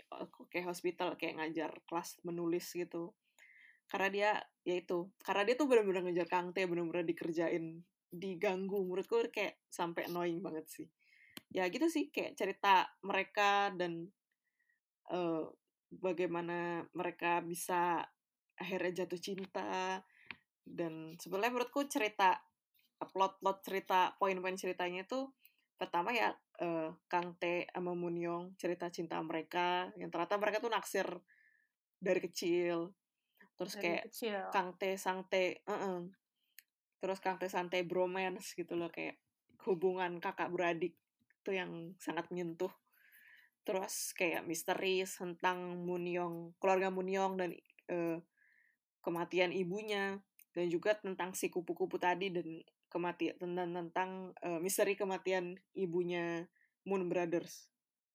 kayak 0.52 0.66
hospital 0.68 1.16
kayak 1.16 1.40
ngajar 1.40 1.70
kelas 1.88 2.20
menulis 2.26 2.66
gitu. 2.74 3.14
Karena 3.88 4.08
dia 4.12 4.30
ya 4.66 4.76
itu 4.76 5.08
karena 5.24 5.48
dia 5.48 5.54
tuh 5.56 5.64
bener-bener 5.70 6.04
ngejar 6.04 6.28
Kang 6.28 6.52
Tae 6.52 6.68
bener-bener 6.68 7.06
dikerjain 7.06 7.80
diganggu. 8.12 8.84
Menurutku 8.84 9.20
kayak 9.32 9.62
sampai 9.70 10.08
annoying 10.08 10.44
banget 10.44 10.66
sih. 10.68 10.88
Ya 11.48 11.64
gitu 11.72 11.88
sih 11.88 12.12
kayak 12.12 12.36
cerita 12.36 12.88
mereka 13.00 13.72
dan 13.72 14.12
eh, 15.08 15.44
bagaimana 15.88 16.84
mereka 16.92 17.40
bisa 17.40 18.04
akhirnya 18.58 19.04
jatuh 19.04 19.20
cinta. 19.20 20.02
Dan 20.68 21.16
sebenarnya 21.16 21.56
menurutku 21.56 21.88
cerita 21.88 22.36
plot-plot 23.06 23.58
cerita 23.62 24.16
poin-poin 24.18 24.58
ceritanya 24.58 25.06
itu 25.06 25.30
pertama 25.78 26.10
ya 26.10 26.34
eh, 26.58 26.90
Kang 27.06 27.38
Tae 27.38 27.70
sama 27.70 27.94
Munyong 27.94 28.58
cerita 28.58 28.90
cinta 28.90 29.22
mereka 29.22 29.94
yang 29.94 30.10
ternyata 30.10 30.34
mereka 30.40 30.58
tuh 30.58 30.72
naksir 30.74 31.06
dari 32.02 32.18
kecil 32.18 32.90
terus 33.54 33.74
Dari 33.78 33.82
kayak 33.86 34.02
kecil. 34.10 34.38
Kang 34.50 34.74
Tae 34.74 34.98
Sang 34.98 35.22
Tae 35.30 35.62
eh-eh. 35.62 36.00
terus 36.98 37.18
Kang 37.22 37.38
Tae 37.38 37.50
Sang 37.50 37.70
Tae 37.70 37.86
bromance 37.86 38.58
gitu 38.58 38.74
loh 38.74 38.90
kayak 38.90 39.18
hubungan 39.66 40.18
kakak 40.18 40.50
beradik 40.50 40.98
itu 41.42 41.50
yang 41.54 41.94
sangat 42.02 42.26
menyentuh 42.34 42.70
terus 43.62 44.16
kayak 44.16 44.42
misteri 44.48 45.06
tentang 45.06 45.78
Munyong 45.86 46.58
keluarga 46.58 46.90
Munyong 46.90 47.32
dan 47.38 47.50
eh, 47.90 48.18
kematian 49.04 49.54
ibunya 49.54 50.18
dan 50.56 50.66
juga 50.66 50.98
tentang 50.98 51.36
si 51.38 51.52
kupu-kupu 51.52 52.00
tadi 52.02 52.34
dan 52.34 52.48
kematian 52.88 53.36
tentang 53.36 53.70
tentang 53.72 54.10
eh, 54.40 54.60
misteri 54.60 54.96
kematian 54.96 55.56
ibunya 55.76 56.44
Moon 56.88 57.06
Brothers. 57.08 57.68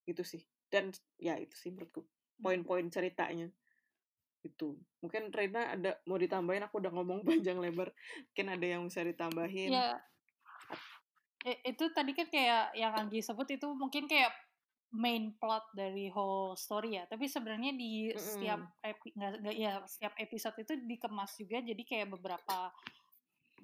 Itu 0.06 0.26
sih. 0.26 0.42
Dan 0.68 0.90
ya 1.22 1.38
itu 1.38 1.54
sih 1.54 1.70
menurutku 1.70 2.04
poin-poin 2.42 2.90
ceritanya. 2.90 3.48
Itu. 4.44 4.76
Mungkin 5.00 5.32
Rena 5.32 5.78
ada 5.78 6.02
mau 6.10 6.18
ditambahin? 6.20 6.68
Aku 6.68 6.82
udah 6.82 6.92
ngomong 6.92 7.24
panjang 7.28 7.62
lebar. 7.62 7.94
Mungkin 8.34 8.48
ada 8.50 8.66
yang 8.66 8.82
bisa 8.90 9.06
ditambahin? 9.06 9.72
Ya, 9.72 9.86
itu 11.68 11.86
tadi 11.92 12.16
kan 12.16 12.28
kayak 12.32 12.72
yang 12.76 12.96
Anggi 12.96 13.20
sebut 13.20 13.48
itu 13.52 13.68
mungkin 13.76 14.08
kayak 14.08 14.32
main 14.94 15.34
plot 15.42 15.74
dari 15.74 16.08
whole 16.14 16.56
story 16.56 17.02
ya. 17.02 17.04
Tapi 17.10 17.26
sebenarnya 17.26 17.74
di 17.74 18.14
setiap 18.14 18.62
epi, 18.80 19.12
nggak, 19.18 19.32
nggak- 19.42 19.58
ya 19.58 19.72
setiap 19.90 20.14
episode 20.22 20.56
itu 20.62 20.74
dikemas 20.88 21.34
juga. 21.36 21.60
Jadi 21.60 21.84
kayak 21.84 22.14
beberapa 22.14 22.72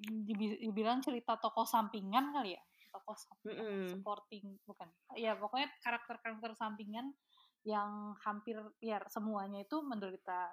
dibilang 0.00 1.04
cerita 1.04 1.36
tokoh 1.36 1.68
sampingan 1.68 2.32
kali 2.32 2.56
ya. 2.56 2.62
Tokoh 2.90 3.16
sampingan, 3.16 3.60
Mm-mm. 3.60 3.86
supporting 3.92 4.44
bukan. 4.66 4.88
Ya 5.14 5.36
pokoknya 5.36 5.68
karakter-karakter 5.84 6.56
sampingan 6.56 7.14
yang 7.62 8.16
hampir 8.24 8.56
ya 8.80 9.04
semuanya 9.12 9.60
itu 9.60 9.84
menderita 9.84 10.48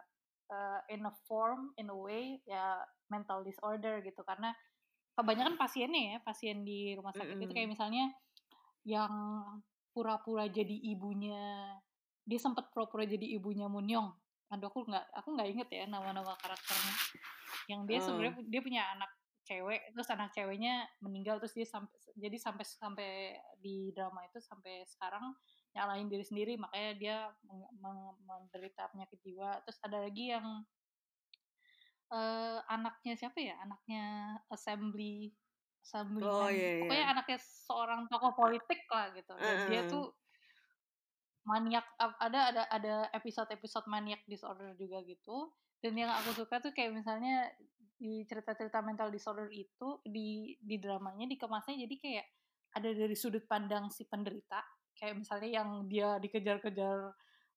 uh, 0.51 0.79
in 0.91 1.07
a 1.07 1.13
form 1.23 1.71
in 1.79 1.88
a 1.88 1.95
way 1.95 2.43
ya 2.43 2.83
mental 3.07 3.47
disorder 3.47 4.03
gitu 4.03 4.27
karena 4.27 4.51
kebanyakan 5.15 5.55
pasiennya 5.55 6.03
ya 6.13 6.17
pasien 6.21 6.67
di 6.67 6.93
rumah 6.93 7.15
sakit 7.15 7.39
itu 7.39 7.47
Mm-mm. 7.47 7.55
kayak 7.55 7.69
misalnya 7.71 8.12
yang 8.83 9.12
pura-pura 9.95 10.45
jadi 10.51 10.77
ibunya 10.93 11.73
dia 12.27 12.39
sempat 12.39 12.69
pura-pura 12.69 13.07
jadi 13.07 13.23
ibunya 13.39 13.65
Munyong 13.71 14.13
aduh 14.47 14.67
aku 14.71 14.88
nggak 14.88 15.05
aku 15.12 15.27
nggak 15.36 15.49
inget 15.51 15.69
ya 15.73 15.83
nama-nama 15.89 16.31
karakternya 16.39 16.93
yang 17.67 17.83
dia 17.83 17.99
Oh. 17.99 18.03
sebenarnya 18.07 18.45
dia 18.47 18.62
punya 18.63 18.83
anak 18.95 19.12
cewek 19.47 19.95
terus 19.95 20.12
anak 20.12 20.36
ceweknya 20.36 20.83
meninggal 20.99 21.39
terus 21.39 21.55
dia 21.55 21.63
sampai 21.63 21.95
jadi 22.19 22.36
sampai 22.36 22.65
sampai 22.67 23.10
di 23.63 23.95
drama 23.95 24.27
itu 24.27 24.43
sampai 24.43 24.83
sekarang 24.83 25.31
nyalahin 25.77 26.10
diri 26.10 26.25
sendiri 26.25 26.53
makanya 26.57 26.91
dia 26.97 27.17
menderita 28.25 28.89
penyakit 28.89 29.21
jiwa. 29.21 29.62
Terus 29.62 29.77
ada 29.86 29.97
lagi 30.01 30.33
yang 30.33 30.45
eh, 32.10 32.60
anaknya 32.65 33.13
siapa 33.13 33.38
ya? 33.38 33.55
Anaknya 33.62 34.36
assembly 34.49 35.29
assemblyman. 35.86 36.33
Oh, 36.33 36.51
iya, 36.51 36.81
iya. 36.81 36.81
pokoknya 36.83 37.05
anaknya 37.13 37.39
seorang 37.39 38.01
tokoh 38.10 38.33
politik 38.33 38.81
lah 38.89 39.13
gitu. 39.13 39.33
Dan 39.38 39.57
dia 39.69 39.81
tuh 39.86 40.10
maniak 41.47 41.88
ada 42.19 42.51
ada 42.51 42.63
ada 42.67 42.95
episode 43.15 43.47
episode 43.53 43.86
maniak 43.88 44.25
disorder 44.25 44.73
juga 44.75 45.05
gitu. 45.05 45.53
Dan 45.77 45.93
yang 45.93 46.10
aku 46.10 46.33
suka 46.33 46.57
tuh 46.57 46.73
kayak 46.73 46.97
misalnya 46.97 47.53
di 47.97 48.23
cerita-cerita 48.29 48.79
mental 48.86 49.10
disorder 49.10 49.49
itu 49.49 49.99
di 50.05 50.53
di 50.62 50.77
dramanya 50.77 51.25
dikemasnya 51.25 51.81
jadi 51.89 51.95
kayak 51.97 52.25
ada 52.77 52.89
dari 52.93 53.15
sudut 53.17 53.43
pandang 53.49 53.89
si 53.89 54.05
penderita. 54.05 54.62
Kayak 54.93 55.25
misalnya 55.25 55.49
yang 55.62 55.69
dia 55.89 56.17
dikejar-kejar 56.21 57.13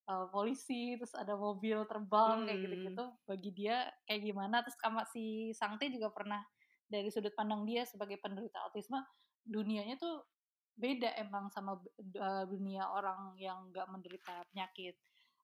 uh, 0.09 0.27
polisi 0.33 0.97
terus 0.97 1.13
ada 1.17 1.37
mobil 1.37 1.85
terbang 1.85 2.49
kayak 2.49 2.57
Hmm. 2.57 2.65
gitu-gitu. 2.65 3.05
Bagi 3.29 3.51
dia 3.53 3.77
kayak 4.09 4.23
gimana. 4.25 4.57
Terus 4.65 4.77
sama 4.81 5.03
si 5.09 5.53
Sangte 5.53 5.93
juga 5.93 6.09
pernah 6.13 6.41
dari 6.89 7.09
sudut 7.13 7.33
pandang 7.37 7.69
dia 7.69 7.85
sebagai 7.85 8.19
penderita 8.19 8.65
autisme 8.67 8.99
dunianya 9.47 9.97
tuh 9.97 10.27
beda 10.77 11.13
emang 11.21 11.53
sama 11.53 11.77
uh, 11.77 12.45
dunia 12.49 12.89
orang 12.89 13.37
yang 13.37 13.69
nggak 13.69 13.89
menderita 13.93 14.45
penyakit 14.53 14.97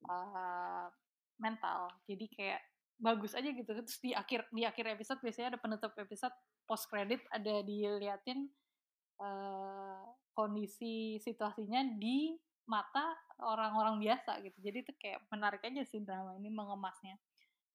uh, 0.09 0.89
mental. 1.37 1.93
Jadi 2.09 2.27
kayak 2.33 2.63
bagus 2.97 3.37
aja 3.37 3.49
gitu. 3.53 3.69
Terus 3.69 3.99
di 4.01 4.13
akhir 4.17 4.49
di 4.53 4.63
akhir 4.65 4.97
episode 4.97 5.21
biasanya 5.21 5.57
ada 5.57 5.61
penutup 5.61 5.93
episode 5.97 6.35
post 6.65 6.89
credit 6.89 7.21
ada 7.31 7.61
diliatin 7.63 8.49
uh, 9.21 10.03
kondisi 10.33 11.21
situasinya 11.21 11.85
di 11.97 12.37
mata 12.67 13.15
orang-orang 13.41 14.03
biasa 14.03 14.43
gitu. 14.43 14.59
Jadi 14.59 14.79
itu 14.83 14.93
kayak 14.99 15.23
menarik 15.31 15.63
aja 15.63 15.87
sih 15.87 16.03
drama 16.03 16.35
ini 16.37 16.51
mengemasnya. 16.51 17.17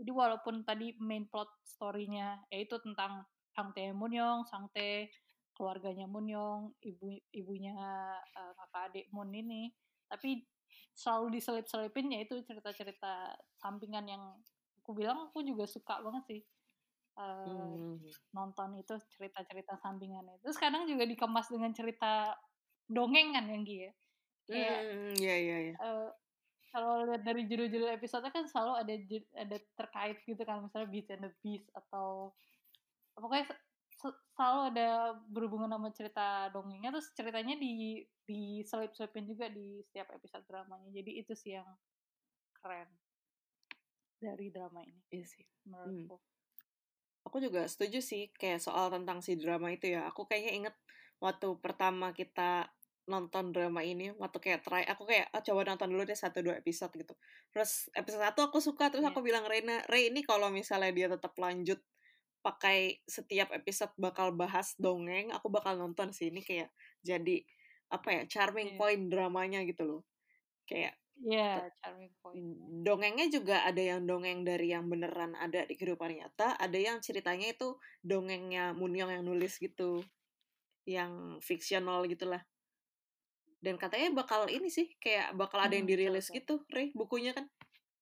Jadi 0.01 0.11
walaupun 0.11 0.65
tadi 0.65 0.97
main 0.97 1.29
plot 1.29 1.49
story-nya 1.63 2.41
yaitu 2.49 2.81
tentang 2.81 3.23
Kang 3.53 3.71
Tae 3.75 3.91
Munyong, 3.91 4.47
Sang 4.47 4.67
Tae, 4.71 5.11
keluarganya 5.53 6.07
Munyong, 6.07 6.73
ibu 6.81 7.19
ibunya 7.35 7.75
uh, 8.17 8.51
kakak 8.55 8.83
adik 8.91 9.05
Moon 9.11 9.29
ini, 9.29 9.69
tapi 10.07 10.41
selalu 10.95 11.39
diselip-selipin 11.39 12.15
yaitu 12.15 12.39
cerita-cerita 12.43 13.35
sampingan 13.59 14.05
yang 14.07 14.23
aku 14.81 14.91
bilang 14.97 15.29
aku 15.29 15.45
juga 15.45 15.69
suka 15.69 16.01
banget 16.01 16.23
sih 16.27 16.41
uh, 17.17 17.77
Hmm. 17.77 17.97
nonton 18.33 18.69
itu 18.81 18.95
cerita-cerita 19.17 19.77
sampingannya. 19.79 20.41
Terus 20.41 20.57
kadang 20.57 20.87
juga 20.89 21.05
dikemas 21.05 21.47
dengan 21.51 21.71
cerita 21.75 22.33
dongengan 22.89 23.45
yang 23.47 23.63
Gi 23.63 23.77
ya. 23.87 23.91
Kayak 24.51 24.79
Hmm, 24.83 25.13
iya 25.21 25.35
iya 25.37 25.57
iya. 25.71 25.75
eh, 25.79 26.09
kalau 26.71 27.03
lihat 27.07 27.23
dari 27.23 27.45
judul-judul 27.47 27.91
episode 27.99 28.25
kan 28.31 28.47
selalu 28.47 28.73
ada 28.79 28.93
ada 29.37 29.57
terkait 29.75 30.17
gitu 30.23 30.39
kan 30.47 30.63
misalnya 30.63 30.87
Beast 30.87 31.09
and 31.11 31.23
the 31.27 31.31
Beast 31.43 31.67
atau 31.75 32.31
pokoknya 33.15 33.51
se- 33.51 33.63
se- 33.91 34.21
selalu 34.33 34.61
ada 34.71 34.87
berhubungan 35.29 35.71
sama 35.71 35.91
cerita 35.91 36.47
dongengnya 36.55 36.95
terus 36.95 37.11
ceritanya 37.11 37.59
di 37.59 38.01
di 38.23 38.63
selip-selipin 38.63 39.27
juga 39.27 39.51
di 39.51 39.83
setiap 39.83 40.15
episode 40.15 40.47
dramanya. 40.47 40.89
Jadi 40.95 41.11
itu 41.19 41.35
sih 41.35 41.59
yang 41.59 41.67
keren 42.63 42.87
dari 44.21 44.53
drama 44.53 44.85
ini 44.85 45.01
Iya 45.09 45.25
sih. 45.25 45.45
menurutku. 45.65 46.21
Aku 47.25 47.37
juga 47.37 47.65
setuju 47.65 48.01
sih 48.01 48.29
kayak 48.33 48.61
soal 48.61 48.89
tentang 48.93 49.21
si 49.21 49.33
drama 49.37 49.73
itu 49.73 49.89
ya. 49.93 50.05
Aku 50.09 50.25
kayaknya 50.25 50.51
inget 50.53 50.75
waktu 51.17 51.53
pertama 51.61 52.13
kita 52.13 52.69
nonton 53.09 53.49
drama 53.51 53.81
ini, 53.81 54.13
waktu 54.15 54.37
kayak 54.39 54.61
try, 54.61 54.85
aku 54.85 55.09
kayak 55.09 55.27
ah, 55.33 55.41
coba 55.41 55.65
nonton 55.67 55.89
dulu 55.89 56.05
deh 56.05 56.15
satu 56.15 56.41
dua 56.45 56.57
episode 56.57 56.93
gitu. 56.95 57.13
Terus 57.49 57.89
episode 57.97 58.21
satu 58.23 58.41
aku 58.45 58.61
suka, 58.61 58.89
terus 58.93 59.03
Iya. 59.05 59.11
aku 59.11 59.19
bilang 59.25 59.43
Reina, 59.49 59.81
Rey 59.89 60.13
ini 60.13 60.21
kalau 60.21 60.49
misalnya 60.53 60.93
dia 60.93 61.07
tetap 61.09 61.33
lanjut 61.37 61.81
pakai 62.41 63.01
setiap 63.05 63.53
episode 63.53 63.93
bakal 64.01 64.33
bahas 64.33 64.73
dongeng, 64.81 65.29
aku 65.29 65.49
bakal 65.53 65.77
nonton 65.77 66.09
sih 66.09 66.29
ini 66.33 66.41
kayak 66.41 66.73
jadi 67.05 67.45
apa 67.91 68.07
ya 68.09 68.21
charming 68.29 68.73
Iya. 68.73 68.77
point 68.81 69.03
dramanya 69.11 69.59
gitu 69.67 69.83
loh. 69.85 70.01
Kayak 70.65 70.97
Iya, 71.21 71.69
charming 71.81 72.13
point. 72.21 72.41
dongengnya 72.81 73.27
juga 73.29 73.61
ada 73.67 73.81
yang 73.81 74.07
dongeng 74.07 74.41
dari 74.47 74.71
yang 74.73 74.87
beneran 74.87 75.35
ada 75.35 75.67
di 75.67 75.75
kehidupan 75.77 76.15
nyata, 76.17 76.55
ada 76.57 76.77
yang 76.79 76.97
ceritanya 77.03 77.51
itu 77.53 77.75
dongengnya 78.01 78.71
Munyong 78.73 79.11
yang 79.19 79.23
nulis 79.27 79.59
gitu, 79.59 80.01
yang 80.87 81.37
fiksional 81.43 82.07
gitulah. 82.09 82.41
Dan 83.61 83.77
katanya 83.77 84.09
bakal 84.17 84.49
ini 84.49 84.73
sih, 84.73 84.89
kayak 84.97 85.37
bakal 85.37 85.61
ada 85.61 85.77
yang 85.77 85.85
Hmm, 85.85 85.91
dirilis 85.93 86.33
gitu, 86.33 86.65
Rey, 86.73 86.89
bukunya 86.97 87.37
kan? 87.37 87.45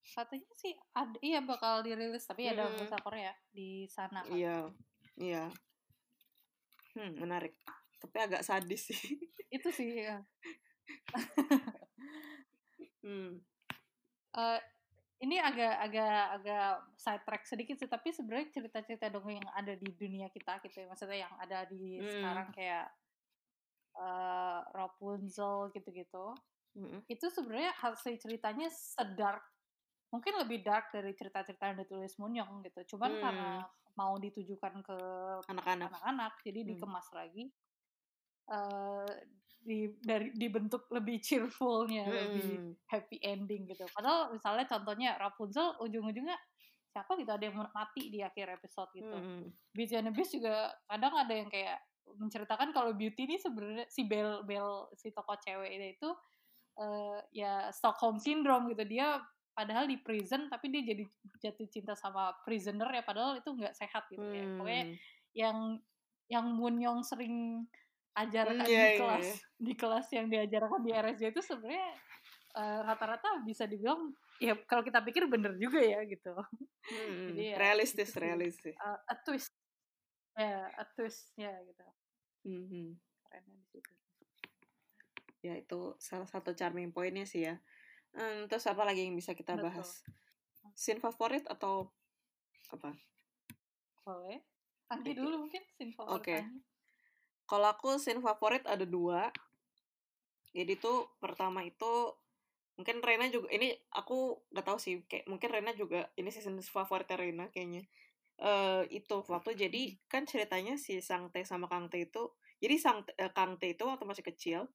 katanya 0.10 0.51
sih 0.58 0.73
ada 0.97 1.17
iya 1.21 1.39
bakal 1.39 1.86
dirilis 1.86 2.25
tapi 2.25 2.49
ada 2.49 2.65
Mm-mm. 2.65 2.82
bahasa 2.82 2.97
Korea 2.99 3.34
di 3.53 3.86
sana 3.88 4.25
kan. 4.25 4.36
Iya, 4.36 4.55
iya. 5.21 5.43
Hmm, 6.97 7.12
menarik. 7.21 7.53
Tapi 8.01 8.17
agak 8.19 8.41
sadis 8.43 8.89
sih. 8.89 9.01
itu 9.55 9.69
sih 9.71 9.89
ya. 10.05 10.25
Hmm. 13.03 13.39
Eh, 14.35 14.59
ini 15.19 15.35
agak 15.35 15.75
agak 15.83 16.17
agak 16.39 16.67
side 16.95 17.23
track 17.27 17.43
sedikit 17.43 17.75
sih 17.75 17.91
tapi 17.91 18.15
sebenarnya 18.15 18.55
cerita-cerita 18.55 19.12
dongeng 19.12 19.43
yang 19.43 19.51
ada 19.51 19.75
di 19.75 19.91
dunia 19.91 20.31
kita 20.31 20.63
gitu 20.63 20.79
ya 20.83 20.88
maksudnya 20.88 21.19
yang 21.27 21.33
ada 21.35 21.67
di 21.67 21.99
Hmm. 21.99 22.07
sekarang 22.07 22.47
kayak 22.55 22.88
eh 23.99 24.59
Rapunzel 24.71 25.75
gitu-gitu 25.75 26.31
Mm-mm. 26.77 27.03
itu 27.12 27.25
sebenarnya 27.27 27.73
hasil 27.75 28.15
ceritanya 28.21 28.71
sedark 28.71 29.43
mungkin 30.13 30.39
lebih 30.39 30.63
dark 30.63 30.88
dari 30.95 31.12
cerita-cerita 31.12 31.73
yang 31.73 31.77
ditulis 31.83 32.15
Munyong 32.15 32.63
gitu 32.63 32.95
cuman 32.95 33.12
Hmm. 33.17 33.21
karena 33.21 33.51
mau 33.99 34.15
ditujukan 34.15 34.79
ke 34.85 34.97
Anak-anak. 35.51 35.89
anak-anak 35.91 36.33
jadi 36.47 36.63
Hmm. 36.63 36.69
dikemas 36.71 37.07
lagi 37.12 37.51
eh 38.49 39.12
di 39.60 39.91
dari 40.00 40.32
dibentuk 40.32 40.88
lebih 40.89 41.19
cheerfulnya 41.19 42.08
lebih 42.08 42.48
Hmm. 42.58 42.74
happy 42.88 43.19
ending 43.19 43.67
gitu 43.67 43.84
padahal 43.91 44.32
misalnya 44.32 44.65
contohnya 44.65 45.10
Rapunzel 45.19 45.76
ujung-ujungnya 45.80 46.38
siapa 46.89 47.13
gitu 47.19 47.30
ada 47.30 47.43
yang 47.43 47.56
mati 47.69 48.10
di 48.10 48.24
akhir 48.24 48.56
episode 48.56 48.89
gitu 48.95 49.12
Hmm. 49.13 49.52
Beauty 49.72 49.93
and 50.00 50.10
the 50.10 50.13
Beast 50.15 50.34
juga 50.34 50.74
kadang 50.88 51.13
ada 51.13 51.34
yang 51.36 51.52
kayak 51.52 51.78
menceritakan 52.17 52.74
kalau 52.74 52.95
Beauty 52.98 53.30
ini 53.30 53.38
sebenarnya 53.38 53.86
si 53.86 54.08
Belle 54.08 54.41
Belle 54.41 54.89
si 54.98 55.13
tokoh 55.13 55.38
cewek 55.38 55.69
itu 55.93 56.10
eh, 56.80 57.19
ya 57.36 57.69
Stockholm 57.69 58.17
syndrome 58.17 58.72
gitu 58.74 58.88
dia 58.88 59.19
padahal 59.52 59.86
di 59.86 60.00
prison 60.00 60.48
tapi 60.48 60.72
dia 60.72 60.82
jadi 60.88 61.04
jatuh 61.43 61.67
cinta 61.67 61.93
sama 61.93 62.32
prisoner 62.48 62.88
ya 62.89 63.04
padahal 63.04 63.38
itu 63.38 63.52
nggak 63.52 63.76
sehat 63.76 64.08
gitu 64.08 64.24
ya 64.24 64.48
pokoknya 64.56 64.84
Hmm. 64.88 64.95
yang 65.36 65.58
yang 66.30 66.45
Munyong 66.54 67.04
sering 67.04 67.67
ajarkan 68.17 68.65
Hmm, 68.65 68.69
iya, 68.69 68.82
di 68.82 68.89
iya, 68.89 69.00
kelas 69.00 69.26
iya. 69.26 69.36
di 69.60 69.74
kelas 69.78 70.08
yang 70.15 70.28
diajarkan 70.32 70.80
di 70.82 70.91
RSJ 70.91 71.24
itu 71.32 71.41
sebenarnya 71.43 71.88
eh, 72.58 72.80
rata-rata 72.84 73.30
bisa 73.45 73.63
dibilang 73.69 74.12
ya 74.39 74.56
kalau 74.65 74.82
kita 74.82 75.04
pikir 75.04 75.28
bener 75.30 75.54
juga 75.60 75.80
ya 75.84 76.02
gitu 76.08 76.34
Hmm. 76.89 77.38
Jadi 77.38 77.54
ya, 77.54 77.58
realistis, 77.62 78.10
itu 78.10 78.17
sih. 78.17 78.24
realistis. 78.24 78.74
Eh, 78.74 79.00
a 79.13 79.15
twist 79.22 79.54
ya 80.34 80.72
a 80.74 80.84
twist 80.89 81.38
ya 81.38 81.54
gitu 81.62 81.84
Hmm. 82.48 82.98
kerennya 83.30 83.56
di 83.62 83.65
situ 83.69 83.93
Ya 85.39 85.54
itu 85.56 85.95
salah 86.04 86.26
satu 86.28 86.52
charming 86.52 86.91
pointnya 86.91 87.24
sih 87.24 87.45
ya. 87.48 87.62
Hmm, 88.12 88.50
terus 88.50 88.65
apa 88.67 88.84
lagi 88.84 89.06
yang 89.08 89.15
bisa 89.15 89.32
kita 89.38 89.56
Betul. 89.56 89.69
bahas? 89.69 90.02
Scene 90.76 91.00
favorit 91.00 91.45
atau 91.48 91.93
apa? 92.74 92.91
boleh 94.04 94.41
Anggi 94.89 95.13
dulu 95.13 95.45
mungkin 95.45 95.62
scene 95.78 95.93
favorit 95.93 96.17
Oke. 96.26 96.36
Anggi. 96.41 96.60
Kalau 97.49 97.67
aku 97.73 97.97
scene 97.97 98.21
favorit 98.21 98.62
ada 98.69 98.85
dua. 98.85 99.33
Jadi 100.53 100.77
tuh 100.77 101.09
pertama 101.17 101.65
itu 101.65 102.13
mungkin 102.77 103.03
Rena 103.03 103.27
juga 103.27 103.49
ini 103.51 103.75
aku 103.91 104.39
nggak 104.53 104.65
tahu 104.65 104.77
sih 104.79 105.03
kayak 105.09 105.27
mungkin 105.27 105.49
Rena 105.51 105.73
juga 105.73 106.07
ini 106.15 106.29
scene 106.29 106.62
favoritnya 106.62 107.17
Rena 107.17 107.45
kayaknya. 107.49 107.89
Eh 108.38 108.81
itu 108.93 109.25
waktu 109.25 109.57
jadi 109.57 109.97
kan 110.05 110.29
ceritanya 110.29 110.77
si 110.77 111.01
Sang 111.01 111.33
Tae 111.33 111.41
sama 111.43 111.65
Kang 111.65 111.89
Tae 111.89 112.05
itu 112.05 112.29
jadi 112.62 112.75
Sang 112.77 113.01
eh, 113.17 113.31
Kang 113.33 113.57
Tae 113.57 113.73
itu 113.73 113.83
waktu 113.83 114.05
masih 114.05 114.23
kecil 114.23 114.69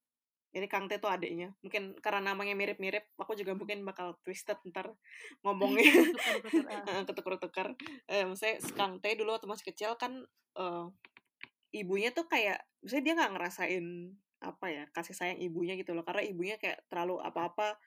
jadi 0.55 0.71
Kang 0.71 0.87
Tae 0.87 1.01
itu 1.01 1.09
adiknya 1.09 1.49
mungkin 1.59 1.97
karena 1.99 2.31
namanya 2.31 2.53
mirip-mirip 2.53 3.11
aku 3.19 3.33
juga 3.35 3.57
mungkin 3.57 3.83
bakal 3.83 4.15
twisted 4.21 4.55
ntar 4.69 4.93
ngomongnya 5.43 5.91
Tuker-tuker, 6.13 6.63
ah. 6.69 6.83
Heeh, 6.87 7.01
ketukar-tukar 7.09 7.67
eh 8.05 8.23
maksudnya 8.23 8.55
Kang 8.77 9.01
Tae 9.01 9.17
dulu 9.17 9.33
waktu 9.33 9.47
masih 9.49 9.65
kecil 9.73 9.91
kan 9.97 10.23
eh, 10.55 10.85
ibunya 11.73 12.09
tuh 12.13 12.25
kayak 12.29 12.61
maksudnya 12.81 13.03
dia 13.05 13.13
nggak 13.17 13.31
ngerasain 13.37 13.85
apa 14.43 14.65
ya 14.69 14.83
kasih 14.93 15.15
sayang 15.17 15.39
ibunya 15.41 15.73
gitu 15.79 15.95
loh 15.97 16.05
karena 16.05 16.21
ibunya 16.25 16.55
kayak 16.61 16.85
terlalu 16.91 17.17
apa-apa 17.23 17.79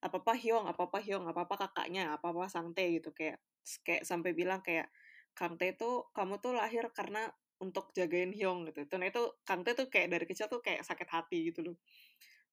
apa-apa 0.00 0.32
Hyung 0.38 0.64
apa-apa 0.70 0.98
Hyung 1.02 1.24
apa-apa 1.28 1.54
kakaknya 1.68 2.14
apa-apa 2.16 2.48
Sang 2.52 2.72
Tae 2.76 3.00
gitu 3.00 3.10
kayak 3.12 3.40
kayak 3.84 4.02
sampai 4.06 4.32
bilang 4.36 4.60
kayak 4.62 4.88
Kang 5.36 5.58
Tae 5.60 5.76
tuh 5.76 6.08
kamu 6.16 6.40
tuh 6.40 6.56
lahir 6.56 6.88
karena 6.94 7.28
untuk 7.60 7.92
jagain 7.96 8.32
Hyung 8.32 8.68
gitu. 8.68 8.84
Nah 9.00 9.08
itu 9.08 9.22
Kang 9.44 9.64
Tae 9.64 9.76
tuh 9.76 9.88
kayak 9.92 10.08
dari 10.12 10.24
kecil 10.28 10.46
tuh 10.48 10.60
kayak 10.64 10.84
sakit 10.84 11.08
hati 11.08 11.52
gitu 11.52 11.60
loh. 11.72 11.76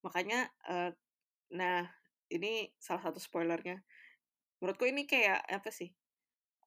Makanya 0.05 0.49
eh, 0.67 0.91
nah 1.55 1.87
ini 2.31 2.71
salah 2.79 3.03
satu 3.11 3.19
spoilernya. 3.21 3.83
Menurutku 4.61 4.85
ini 4.89 5.05
kayak 5.09 5.43
apa 5.47 5.69
sih? 5.71 5.91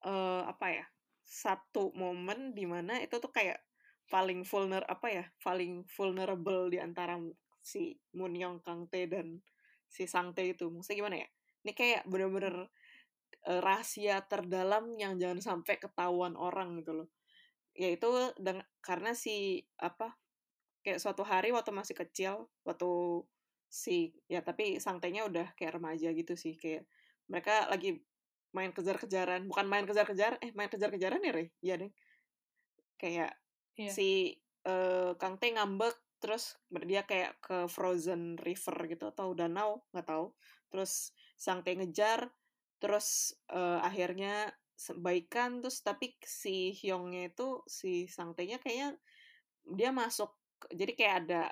eh 0.07 0.43
apa 0.47 0.67
ya? 0.73 0.87
Satu 1.27 1.91
momen 1.97 2.55
di 2.55 2.65
mana 2.69 3.01
itu 3.03 3.17
tuh 3.19 3.33
kayak 3.33 3.59
paling 4.13 4.43
vulner 4.47 4.83
apa 4.87 5.09
ya? 5.11 5.25
Paling 5.43 5.87
vulnerable 5.91 6.71
di 6.73 6.79
antara 6.81 7.19
si 7.63 7.95
Moon 8.15 8.35
Kang 8.63 8.87
Tae 8.91 9.11
dan 9.11 9.43
si 9.91 10.07
Sang 10.07 10.31
Tae 10.37 10.55
itu. 10.55 10.71
Maksudnya 10.71 10.99
gimana 11.03 11.17
ya? 11.23 11.29
Ini 11.67 11.73
kayak 11.75 12.03
bener-bener 12.07 12.71
eh, 13.47 13.61
rahasia 13.63 14.23
terdalam 14.31 14.95
yang 14.99 15.19
jangan 15.19 15.41
sampai 15.43 15.75
ketahuan 15.83 16.35
orang 16.39 16.79
gitu 16.83 16.93
loh. 17.05 17.09
Yaitu 17.77 18.09
deng- 18.41 18.67
karena 18.81 19.13
si 19.13 19.63
apa 19.79 20.15
kayak 20.85 21.03
suatu 21.03 21.23
hari 21.27 21.51
waktu 21.51 21.71
masih 21.75 21.97
kecil, 21.99 22.47
waktu 22.67 22.89
si 23.67 24.15
ya 24.31 24.41
tapi 24.47 24.79
Sang 24.79 25.03
Tae-nya 25.03 25.27
udah 25.27 25.53
kayak 25.59 25.79
remaja 25.83 26.09
gitu 26.15 26.35
sih 26.39 26.55
kayak 26.55 26.87
mereka 27.27 27.67
lagi 27.73 27.99
main 28.55 28.73
kejar-kejaran, 28.73 29.45
bukan 29.51 29.67
main 29.69 29.85
kejar-kejar, 29.85 30.39
eh 30.41 30.51
main 30.57 30.71
kejar-kejaran 30.73 31.21
ya, 31.21 31.33
Re? 31.35 31.45
Iya 31.61 31.75
deh. 31.83 31.91
Kayak 32.97 33.37
Iya. 33.77 33.93
si 33.93 34.11
eh, 34.67 35.13
Kang 35.21 35.37
Tae 35.41 35.53
ngambek 35.57 35.95
terus 36.17 36.57
dia 36.89 37.05
kayak 37.05 37.39
ke 37.45 37.57
frozen 37.69 38.41
river 38.41 38.77
gitu 38.89 39.05
atau 39.13 39.37
danau 39.37 39.85
nggak 39.93 40.07
tahu. 40.09 40.27
Terus 40.73 41.13
Sang 41.37 41.61
Tae 41.65 41.77
ngejar 41.79 42.29
terus 42.81 43.37
eh, 43.53 43.81
akhirnya 43.85 44.51
se- 44.77 44.97
baikan 44.97 45.61
terus 45.65 45.81
tapi 45.85 46.17
si 46.25 46.73
Hyungnya 46.77 47.33
itu 47.33 47.65
si 47.69 48.09
Sang 48.09 48.33
Tae-nya 48.37 48.61
kayaknya 48.61 48.97
dia 49.67 49.91
masuk 49.91 50.31
jadi 50.73 50.93
kayak 50.97 51.15
ada 51.27 51.43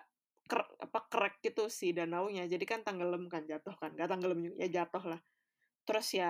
ker, 0.48 0.60
apa 0.80 1.00
krek 1.08 1.34
gitu 1.44 1.68
si 1.72 1.92
danaunya. 1.96 2.44
Jadi 2.48 2.64
kan 2.68 2.80
tenggelam 2.84 3.28
kan 3.32 3.44
jatuh 3.48 3.74
kan. 3.76 3.92
Nggak 3.96 4.08
tenggelam 4.12 4.40
ya 4.60 4.68
jatuh 4.82 5.04
lah. 5.16 5.20
Terus 5.84 6.08
ya 6.16 6.28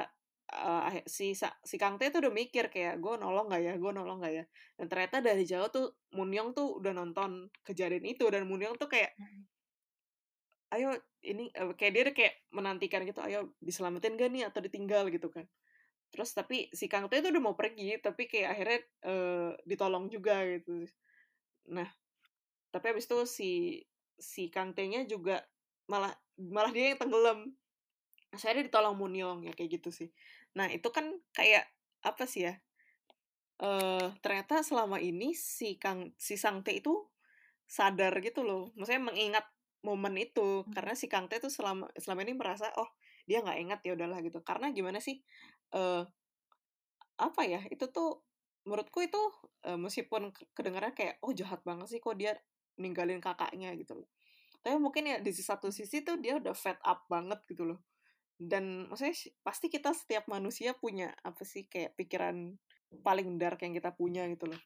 akhir- 0.53 1.09
si 1.09 1.33
si 1.37 1.77
Kang 1.81 1.97
Tae 1.97 2.13
tuh 2.13 2.21
udah 2.29 2.35
mikir 2.35 2.69
kayak 2.69 3.01
gue 3.01 3.15
nolong 3.17 3.49
nggak 3.49 3.63
ya? 3.65 3.73
Gue 3.81 3.93
nolong 3.97 4.21
nggak 4.21 4.35
ya? 4.35 4.45
Dan 4.77 4.87
ternyata 4.93 5.17
dari 5.25 5.45
jauh 5.49 5.69
tuh 5.73 5.87
Munyong 6.13 6.53
tuh 6.53 6.79
udah 6.79 6.93
nonton 6.93 7.49
kejadian 7.65 8.05
itu 8.05 8.25
dan 8.29 8.45
Munyong 8.45 8.77
tuh 8.77 8.89
kayak 8.91 9.17
Mm. 9.17 9.43
ayo 10.75 10.89
ini 11.23 11.49
eh, 11.55 11.73
kayak 11.79 11.93
dia 11.95 12.03
udah 12.11 12.15
kayak 12.19 12.35
menantikan 12.51 13.07
gitu 13.07 13.21
ayo 13.23 13.55
diselamatin 13.63 14.19
gak 14.19 14.31
nih 14.35 14.43
atau 14.51 14.61
ditinggal? 14.61 15.09
gitu 15.09 15.31
kan. 15.33 15.47
Terus 16.13 16.31
tapi 16.37 16.69
si 16.75 16.87
Kang 16.93 17.09
Tae 17.09 17.25
tuh 17.25 17.31
udah 17.35 17.43
mau 17.43 17.57
pergi 17.57 17.97
tapi 18.03 18.29
kayak 18.29 18.49
akhirnya 18.59 18.79
eh, 19.09 19.51
ditolong 19.65 20.07
juga 20.13 20.45
gitu. 20.45 20.85
Nah 21.73 21.89
tapi 22.75 22.91
abis 22.91 23.07
itu 23.07 23.19
si 23.27 23.51
si 24.19 24.51
Kang 24.51 24.75
Tae-nya 24.75 25.07
juga 25.07 25.43
malah 25.87 26.11
malah 26.39 26.71
dia 26.75 26.95
yang 26.95 26.99
tenggelam 27.01 27.39
saya 28.41 28.61
ditolong 28.63 28.97
Munyong 29.01 29.39
ya 29.49 29.53
kayak 29.57 29.71
gitu 29.81 29.91
sih. 29.95 30.09
Nah 30.59 30.67
itu 30.71 30.89
kan 30.97 31.07
kayak 31.37 31.65
apa 32.05 32.25
sih 32.29 32.47
ya 32.49 32.55
eh 33.63 34.07
ternyata 34.23 34.61
selama 34.67 34.99
ini 34.99 35.31
si 35.35 35.79
Kang 35.83 36.11
si 36.19 36.35
Sang 36.35 36.59
Tae 36.67 36.83
itu 36.83 36.95
sadar 37.77 38.13
gitu 38.27 38.41
loh. 38.49 38.63
Maksudnya 38.79 39.03
mengingat 39.11 39.47
momen 39.87 40.15
itu 40.19 40.65
Hmm. 40.65 40.73
karena 40.75 40.95
si 40.99 41.07
Kang 41.13 41.27
Tae 41.31 41.39
tuh 41.45 41.53
selama 41.53 41.87
selama 41.99 42.21
ini 42.27 42.35
merasa 42.41 42.67
oh 42.83 42.91
dia 43.29 43.39
nggak 43.45 43.59
ingat 43.65 43.81
ya 43.87 43.93
udahlah 43.97 44.19
gitu. 44.27 44.39
Karena 44.43 44.67
gimana 44.75 44.99
sih 45.03 45.17
eh 45.75 46.03
apa 47.19 47.43
ya 47.47 47.61
itu 47.71 47.85
tuh 47.97 48.23
menurutku 48.67 48.99
itu 49.05 49.21
eh, 49.69 49.79
meskipun 49.79 50.23
ke- 50.35 50.49
kedengarannya 50.57 50.97
kayak 50.99 51.15
oh 51.25 51.33
jahat 51.37 51.61
banget 51.69 51.87
sih 51.93 52.01
kok 52.03 52.17
dia 52.19 52.33
ninggalin 52.81 53.21
kakaknya 53.23 53.71
gitu 53.79 53.93
loh. 54.03 54.09
Tapi 54.65 54.77
mungkin 54.81 55.05
ya 55.11 55.17
di 55.23 55.31
satu 55.35 55.69
sisi 55.71 56.03
tuh 56.07 56.17
dia 56.25 56.35
udah 56.41 56.55
fed 56.57 56.79
up 56.83 57.05
banget 57.13 57.39
gitu 57.51 57.65
loh 57.69 57.79
dan 58.35 58.91
maksudnya 58.91 59.15
pasti 59.47 59.71
kita 59.71 59.95
setiap 59.95 60.27
manusia 60.27 60.75
punya 60.75 61.15
apa 61.23 61.47
sih 61.47 61.71
kayak 61.71 61.95
pikiran 61.95 62.59
paling 63.03 63.39
dark 63.39 63.63
yang 63.63 63.75
kita 63.75 63.95
punya 63.95 64.27
gitu 64.31 64.51
loh. 64.51 64.63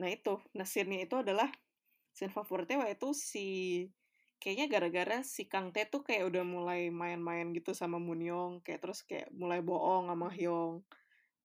Nah 0.00 0.08
itu 0.10 0.40
scene-nya 0.52 1.04
itu 1.04 1.20
adalah 1.20 1.48
scene 2.12 2.32
favoritnya 2.32 2.80
waktu 2.80 3.08
si 3.12 3.46
kayaknya 4.40 4.66
gara-gara 4.68 5.18
si 5.24 5.48
Kang 5.48 5.72
Tae 5.72 5.88
tuh 5.88 6.04
kayak 6.04 6.28
udah 6.28 6.44
mulai 6.44 6.92
main-main 6.92 7.52
gitu 7.56 7.72
sama 7.72 7.96
Munyong 7.96 8.60
kayak 8.60 8.84
terus 8.84 9.00
kayak 9.04 9.32
mulai 9.32 9.64
bohong 9.64 10.12
sama 10.12 10.28
Hyung 10.32 10.84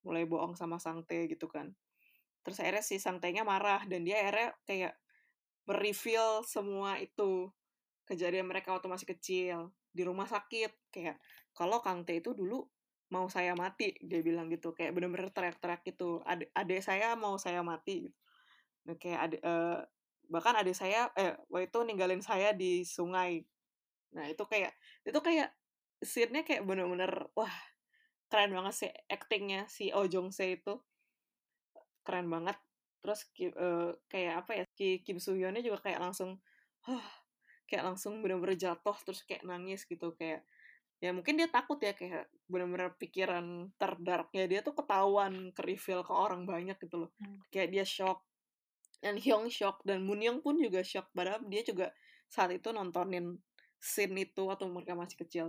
mulai 0.04 0.24
bohong 0.24 0.56
sama 0.56 0.80
Sang 0.80 1.04
Tae 1.04 1.28
gitu 1.28 1.52
kan. 1.52 1.76
Terus 2.44 2.58
akhirnya 2.64 2.84
si 2.84 2.96
Sang 2.98 3.20
Tae-nya 3.20 3.44
marah 3.44 3.84
dan 3.84 4.08
dia 4.08 4.24
akhirnya 4.24 4.56
kayak 4.64 4.94
mereveal 5.68 6.42
semua 6.48 6.98
itu 6.98 7.52
kejadian 8.08 8.50
mereka 8.50 8.74
waktu 8.74 8.90
masih 8.90 9.08
kecil 9.12 9.70
di 9.94 10.02
rumah 10.02 10.26
sakit 10.26 10.72
kayak 10.90 11.18
kalau 11.60 11.80
Kang 11.86 12.02
Tae 12.08 12.24
itu 12.24 12.32
dulu 12.40 12.64
mau 13.14 13.26
saya 13.36 13.54
mati 13.58 13.98
dia 14.10 14.22
bilang 14.22 14.48
gitu 14.54 14.72
kayak 14.78 14.94
bener-bener 14.96 15.34
teriak-teriak 15.34 15.82
gitu 15.90 16.22
adik 16.32 16.50
adik 16.56 16.82
saya 16.86 17.08
mau 17.20 17.36
saya 17.42 17.62
mati. 17.66 18.08
Gitu 18.08 18.18
Nah, 18.88 18.96
kayak 18.98 19.20
adik, 19.30 19.42
eh, 19.44 19.80
bahkan 20.34 20.56
adik 20.58 20.76
saya 20.78 21.10
eh 21.18 21.34
waktu 21.52 21.68
itu 21.70 21.80
ninggalin 21.86 22.22
saya 22.24 22.50
di 22.56 22.82
sungai. 22.86 23.44
Nah 24.16 24.26
itu 24.30 24.44
kayak 24.46 24.74
itu 25.06 25.20
kayak 25.22 25.50
scene-nya 26.02 26.42
kayak 26.48 26.64
bener-bener 26.66 27.12
wah 27.38 27.52
keren 28.32 28.52
banget 28.56 28.74
sih 28.80 28.92
actingnya 29.10 29.66
si 29.70 29.92
Oh 29.94 30.06
Jong 30.10 30.30
Se 30.34 30.46
itu. 30.58 30.74
Keren 32.06 32.28
banget. 32.34 32.58
Terus 33.04 33.22
eh, 33.40 33.92
kayak 34.12 34.34
apa 34.46 34.52
ya 34.60 34.66
Ki 34.76 35.00
Kim 35.06 35.18
Soo 35.24 35.36
Hyunnya 35.38 35.64
juga 35.64 35.80
kayak 35.88 36.00
langsung 36.04 36.40
huh, 36.88 37.06
kayak 37.70 37.84
langsung 37.88 38.20
bener-bener 38.24 38.58
jatuh 38.60 38.98
terus 39.06 39.22
kayak 39.28 39.44
nangis 39.48 39.86
gitu 39.88 40.12
kayak 40.20 40.44
ya 41.00 41.16
mungkin 41.16 41.40
dia 41.40 41.48
takut 41.48 41.80
ya 41.80 41.96
kayak 41.96 42.28
bener-bener 42.52 42.92
pikiran 43.00 43.72
terdarknya 43.80 44.46
dia 44.52 44.60
tuh 44.60 44.76
ketahuan 44.76 45.56
ke 45.56 45.62
reveal 45.64 46.04
ke 46.04 46.12
orang 46.12 46.44
banyak 46.44 46.76
gitu 46.76 47.08
loh. 47.08 47.12
Hmm. 47.24 47.40
kayak 47.48 47.72
dia 47.72 47.86
shock 47.88 48.20
dan 49.00 49.16
Hyung 49.16 49.48
shock 49.48 49.80
dan 49.88 50.04
Moon 50.04 50.20
Young 50.20 50.44
pun 50.44 50.60
juga 50.60 50.84
shock 50.84 51.08
padahal 51.16 51.40
dia 51.48 51.64
juga 51.64 51.96
saat 52.28 52.52
itu 52.52 52.68
nontonin 52.76 53.40
scene 53.80 54.28
itu 54.28 54.44
waktu 54.44 54.68
mereka 54.68 54.92
masih 54.94 55.18
kecil. 55.24 55.48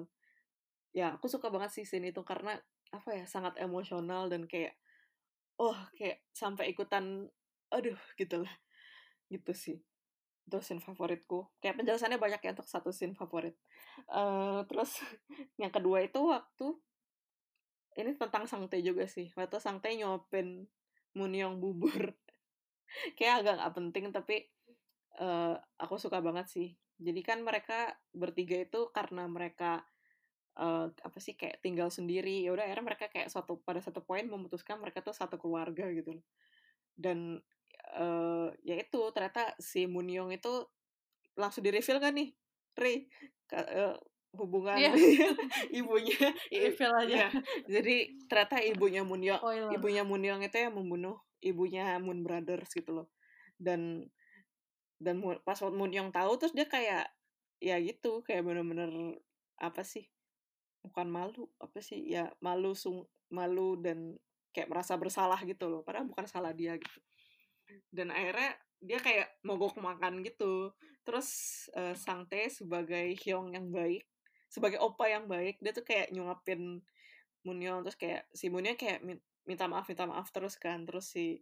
Ya 0.94 1.18
aku 1.18 1.26
suka 1.26 1.50
banget 1.50 1.74
sih 1.74 1.84
scene 1.84 2.14
itu 2.14 2.22
karena 2.22 2.54
apa 2.94 3.10
ya 3.10 3.26
sangat 3.26 3.58
emosional 3.58 4.30
dan 4.30 4.46
kayak 4.46 4.78
oh 5.58 5.74
kayak 5.98 6.22
sampai 6.30 6.70
ikutan 6.70 7.26
aduh 7.74 7.98
gitu 8.14 8.46
lah. 8.46 8.54
Gitu 9.26 9.50
sih 9.50 9.78
itu 10.50 10.58
scene 10.58 10.82
favoritku. 10.82 11.46
Kayak 11.62 11.78
penjelasannya 11.78 12.18
banyak 12.18 12.40
ya 12.42 12.50
untuk 12.58 12.66
satu 12.66 12.90
scene 12.90 13.14
favorit. 13.14 13.54
Eh, 14.10 14.60
terus 14.66 14.98
yang 15.62 15.70
kedua 15.70 16.02
itu 16.02 16.18
waktu 16.18 16.66
ini 18.02 18.18
tentang 18.18 18.50
Sangte 18.50 18.82
juga 18.82 19.06
sih. 19.06 19.30
Waktu 19.38 19.62
Sangte 19.62 19.94
nyuapin 19.94 20.66
Munyong 21.14 21.62
bubur. 21.62 22.14
Kayak 23.18 23.46
agak 23.46 23.54
nggak 23.62 23.74
penting 23.78 24.04
tapi 24.10 24.36
eh, 25.22 25.54
aku 25.78 25.94
suka 25.96 26.18
banget 26.18 26.50
sih. 26.50 26.68
Jadi 27.00 27.20
kan 27.22 27.40
mereka 27.46 27.94
bertiga 28.10 28.58
itu 28.58 28.90
karena 28.90 29.30
mereka 29.30 29.86
eh, 30.58 30.90
apa 30.90 31.18
sih 31.22 31.38
kayak 31.38 31.62
tinggal 31.62 31.94
sendiri. 31.94 32.42
Ya 32.42 32.50
udah 32.50 32.66
akhirnya 32.66 32.86
mereka 32.94 33.06
kayak 33.06 33.30
suatu 33.30 33.62
pada 33.62 33.78
satu 33.78 34.02
poin 34.02 34.26
memutuskan 34.26 34.82
mereka 34.82 35.00
tuh 35.06 35.14
satu 35.14 35.38
keluarga 35.38 35.86
gitu 35.94 36.18
dan 37.00 37.40
eh 37.96 38.48
ya 38.64 38.74
itu 38.78 39.00
ternyata 39.10 39.54
si 39.58 39.86
Munyong 39.86 40.30
itu 40.34 40.52
langsung 41.34 41.62
di 41.64 41.70
reveal 41.72 41.98
kan 41.98 42.14
nih 42.14 42.30
Ri 42.76 43.08
ka- 43.50 43.66
eh, 43.66 43.96
hubungan 44.38 44.78
Iya. 44.78 44.92
ibunya 45.82 46.14
Reveal 46.54 46.92
aja. 47.02 47.10
ya, 47.10 47.28
jadi 47.66 47.96
ternyata 48.30 48.56
ibunya 48.62 49.02
Munyong 49.02 49.40
Spoiler. 49.42 49.70
ibunya 49.74 50.02
Munyong 50.06 50.40
itu 50.46 50.56
yang 50.56 50.74
membunuh 50.78 51.18
ibunya 51.42 51.98
Moon 51.98 52.22
Brothers 52.22 52.70
gitu 52.70 52.94
loh 52.94 53.08
dan 53.58 54.06
dan 55.02 55.18
pas 55.42 55.58
Munyong 55.64 56.12
tahu 56.14 56.36
terus 56.38 56.54
dia 56.54 56.68
kayak 56.68 57.10
ya 57.58 57.76
gitu 57.82 58.22
kayak 58.22 58.44
bener-bener 58.46 59.18
apa 59.60 59.82
sih 59.84 60.06
bukan 60.80 61.08
malu 61.12 61.44
apa 61.60 61.80
sih 61.84 62.00
ya 62.08 62.32
malu 62.40 62.72
sung 62.72 63.04
malu 63.28 63.76
dan 63.76 64.16
kayak 64.56 64.70
merasa 64.72 64.96
bersalah 64.96 65.36
gitu 65.44 65.68
loh 65.68 65.84
padahal 65.84 66.08
bukan 66.08 66.24
salah 66.24 66.54
dia 66.56 66.74
gitu 66.80 67.00
dan 67.92 68.08
akhirnya 68.14 68.56
dia 68.80 68.98
kayak 68.98 69.28
mogok 69.44 69.76
makan 69.80 70.24
gitu. 70.24 70.72
Terus 71.04 71.28
eh, 71.76 71.96
Sang 71.96 72.24
Tae 72.28 72.48
sebagai 72.48 73.16
Hyung 73.20 73.52
yang 73.52 73.68
baik 73.72 74.04
sebagai 74.50 74.82
opa 74.82 75.06
yang 75.06 75.30
baik 75.30 75.62
dia 75.62 75.70
tuh 75.70 75.86
kayak 75.86 76.10
nyuapin 76.10 76.82
Munyong 77.46 77.86
terus 77.86 77.96
kayak 77.96 78.26
si 78.34 78.50
Munyong 78.50 78.76
kayak 78.76 79.00
min- 79.06 79.22
minta 79.46 79.64
maaf 79.70 79.88
minta 79.88 80.04
maaf 80.04 80.28
terus 80.34 80.58
kan. 80.60 80.84
Terus 80.84 81.06
si 81.08 81.40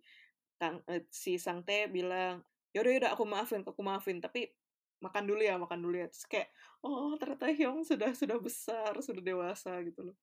Kang 0.60 0.82
eh, 0.86 1.08
si 1.10 1.40
Sang 1.40 1.64
Tae 1.66 1.90
bilang 1.90 2.44
yaudah 2.76 2.92
yaudah 2.94 3.10
aku 3.16 3.24
maafin 3.24 3.64
aku 3.64 3.80
maafin 3.82 4.20
tapi 4.22 4.52
makan 4.98 5.24
dulu 5.30 5.42
ya 5.42 5.58
makan 5.58 5.80
dulu 5.82 5.96
ya. 5.98 6.06
Terus 6.12 6.26
kayak 6.30 6.48
oh 6.84 7.16
ternyata 7.18 7.50
Hyung 7.50 7.82
sudah 7.82 8.14
sudah 8.14 8.38
besar 8.38 8.92
sudah 9.02 9.22
dewasa 9.24 9.78
gitu 9.82 10.06
loh. 10.12 10.16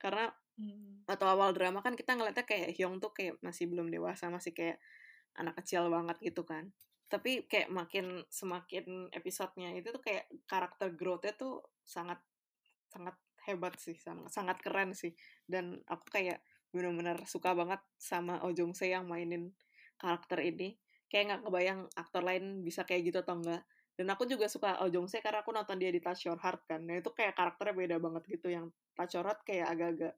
Karena 0.00 0.32
Hmm. 0.60 1.00
atau 1.08 1.24
awal 1.24 1.56
drama 1.56 1.80
kan 1.80 1.96
kita 1.96 2.12
ngeliatnya 2.12 2.44
kayak 2.44 2.76
Hyung 2.76 3.00
tuh 3.00 3.16
kayak 3.16 3.40
masih 3.40 3.64
belum 3.64 3.88
dewasa 3.88 4.28
masih 4.28 4.52
kayak 4.52 4.76
anak 5.36 5.60
kecil 5.62 5.86
banget 5.92 6.16
gitu 6.22 6.42
kan. 6.42 6.70
Tapi 7.10 7.46
kayak 7.50 7.70
makin 7.74 8.22
semakin 8.30 9.10
episodenya 9.10 9.74
itu 9.74 9.90
tuh 9.90 10.02
kayak 10.02 10.30
karakter 10.46 10.94
growth-nya 10.94 11.34
tuh 11.34 11.62
sangat 11.82 12.22
sangat 12.90 13.14
hebat 13.46 13.74
sih 13.78 13.98
sangat 13.98 14.30
sangat 14.30 14.56
keren 14.62 14.94
sih. 14.94 15.14
Dan 15.46 15.82
aku 15.90 16.06
kayak 16.10 16.42
bener-bener 16.70 17.18
suka 17.26 17.50
banget 17.54 17.82
sama 17.98 18.38
Oh 18.46 18.54
Se 18.54 18.86
yang 18.90 19.10
mainin 19.10 19.50
karakter 19.98 20.42
ini. 20.42 20.78
Kayak 21.10 21.24
nggak 21.26 21.42
kebayang 21.50 21.80
aktor 21.98 22.22
lain 22.22 22.62
bisa 22.62 22.86
kayak 22.86 23.10
gitu 23.10 23.18
atau 23.26 23.42
enggak 23.42 23.66
dan 24.00 24.16
aku 24.16 24.24
juga 24.24 24.48
suka 24.48 24.80
Oh 24.80 24.88
Se 25.04 25.20
karena 25.20 25.44
aku 25.44 25.52
nonton 25.52 25.76
dia 25.76 25.92
di 25.92 26.00
Touch 26.00 26.24
Your 26.24 26.40
Heart 26.40 26.64
kan. 26.64 26.80
Nah 26.88 27.04
itu 27.04 27.12
kayak 27.12 27.36
karakternya 27.36 27.76
beda 27.76 27.96
banget 28.00 28.32
gitu. 28.32 28.48
Yang 28.48 28.72
Touch 28.96 29.12
Your 29.12 29.28
Heart 29.28 29.44
kayak 29.44 29.66
agak-agak 29.68 30.16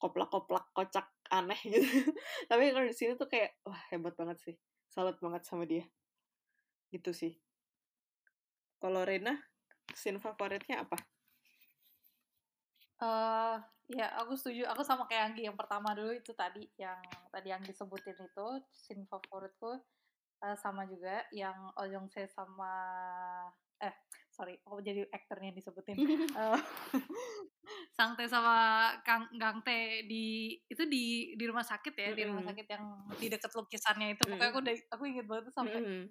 koplak-koplak 0.00 0.72
kocak 0.72 1.12
aneh 1.28 1.60
gitu. 1.60 1.84
Tapi 2.50 2.72
kalau 2.72 2.86
di 2.88 2.96
sini 2.96 3.12
tuh 3.20 3.28
kayak 3.28 3.60
wah 3.68 3.78
hebat 3.92 4.16
banget 4.16 4.40
sih. 4.40 4.56
Salut 4.88 5.20
banget 5.20 5.44
sama 5.44 5.68
dia. 5.68 5.84
Gitu 6.88 7.12
sih. 7.12 7.36
Kalau 8.80 9.04
Rena 9.04 9.36
scene 9.92 10.16
favoritnya 10.16 10.88
apa? 10.88 10.96
Eh 13.04 13.56
ya 13.92 14.06
aku 14.16 14.34
setuju. 14.40 14.64
Aku 14.72 14.80
sama 14.80 15.04
kayak 15.04 15.32
Anggi 15.36 15.44
yang 15.44 15.54
pertama 15.60 15.92
dulu 15.92 16.16
itu 16.16 16.32
tadi 16.32 16.64
yang 16.80 16.98
tadi 17.28 17.52
yang 17.52 17.60
disebutin 17.60 18.16
itu 18.16 18.48
scene 18.72 19.04
favoritku. 19.04 19.76
Eh, 20.40 20.56
sama 20.56 20.88
juga 20.88 21.28
yang 21.36 21.68
Oh 21.76 21.84
Jong 21.84 22.08
Se 22.08 22.24
sama 22.32 22.72
eh 23.76 23.92
sorry 24.32 24.56
aku 24.64 24.80
jadi 24.80 25.04
aktornya 25.12 25.52
yang 25.52 25.58
disebutin. 25.60 25.96
Eh, 26.40 26.60
Sang 28.00 28.16
Tae 28.16 28.24
sama 28.24 28.56
Kang 29.04 29.28
Gang 29.36 29.60
Tae 29.60 30.08
di 30.08 30.56
itu 30.64 30.88
di 30.88 31.36
di 31.36 31.44
rumah 31.44 31.60
sakit 31.60 31.92
ya 31.92 32.16
di 32.16 32.24
rumah 32.24 32.40
sakit 32.40 32.64
yang 32.64 32.84
di 33.12 33.28
dekat 33.28 33.52
lukisannya 33.52 34.16
itu. 34.16 34.24
Pokoknya 34.24 34.48
aku 34.48 34.60
dari 34.64 34.80
aku 34.88 35.02
inget 35.04 35.28
banget 35.28 35.52
tuh 35.52 35.54
sampai 35.54 35.78
Mm-mm. 35.78 36.02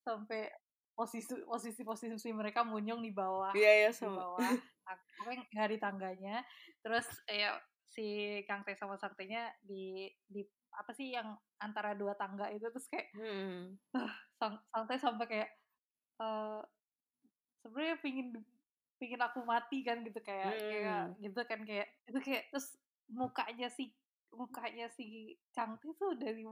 sampai 0.00 0.42
posisi 0.96 1.36
posisi 1.44 1.82
posisi 1.84 2.28
mereka 2.32 2.64
munyong 2.64 3.02
di 3.02 3.12
bawah 3.12 3.52
iya 3.52 3.84
iya 3.84 3.90
di 3.90 3.98
sama. 3.98 4.16
bawah 4.16 4.40
tang- 4.88 5.04
pokoknya 5.20 5.44
nggak 5.52 5.68
di 5.68 5.78
tangganya. 5.78 6.36
Terus 6.80 7.06
ya 7.28 7.60
si 7.84 8.06
Kang 8.48 8.64
Tae 8.64 8.72
sama 8.72 8.96
Saktinya 8.96 9.52
di 9.60 10.08
di 10.24 10.40
apa 10.72 10.90
sih 10.90 11.12
yang 11.12 11.28
antara 11.60 11.92
dua 11.92 12.16
tangga 12.16 12.48
itu 12.48 12.64
terus 12.66 12.88
kayak 12.88 13.12
Hmm. 13.12 13.76
sang 14.40 14.56
Sang 14.72 14.88
Tae 14.88 14.96
sampai 14.96 15.26
kayak 15.28 15.50
eh 16.16 16.60
sebenarnya 17.60 17.96
pingin 18.00 18.32
pingin 18.96 19.20
aku 19.20 19.42
mati 19.42 19.82
kan 19.82 20.00
gitu 20.02 20.18
kayak 20.20 20.54
kayak 20.56 21.00
Hmm. 21.10 21.18
gitu 21.20 21.40
kan 21.44 21.60
kayak 21.62 21.86
itu 22.06 22.18
kayak 22.22 22.42
terus 22.48 22.74
mukanya 23.10 23.68
si 23.68 23.92
mukanya 24.30 24.86
si 24.90 25.34
Tae 25.54 25.74
tuh 25.78 26.14
dari 26.16 26.42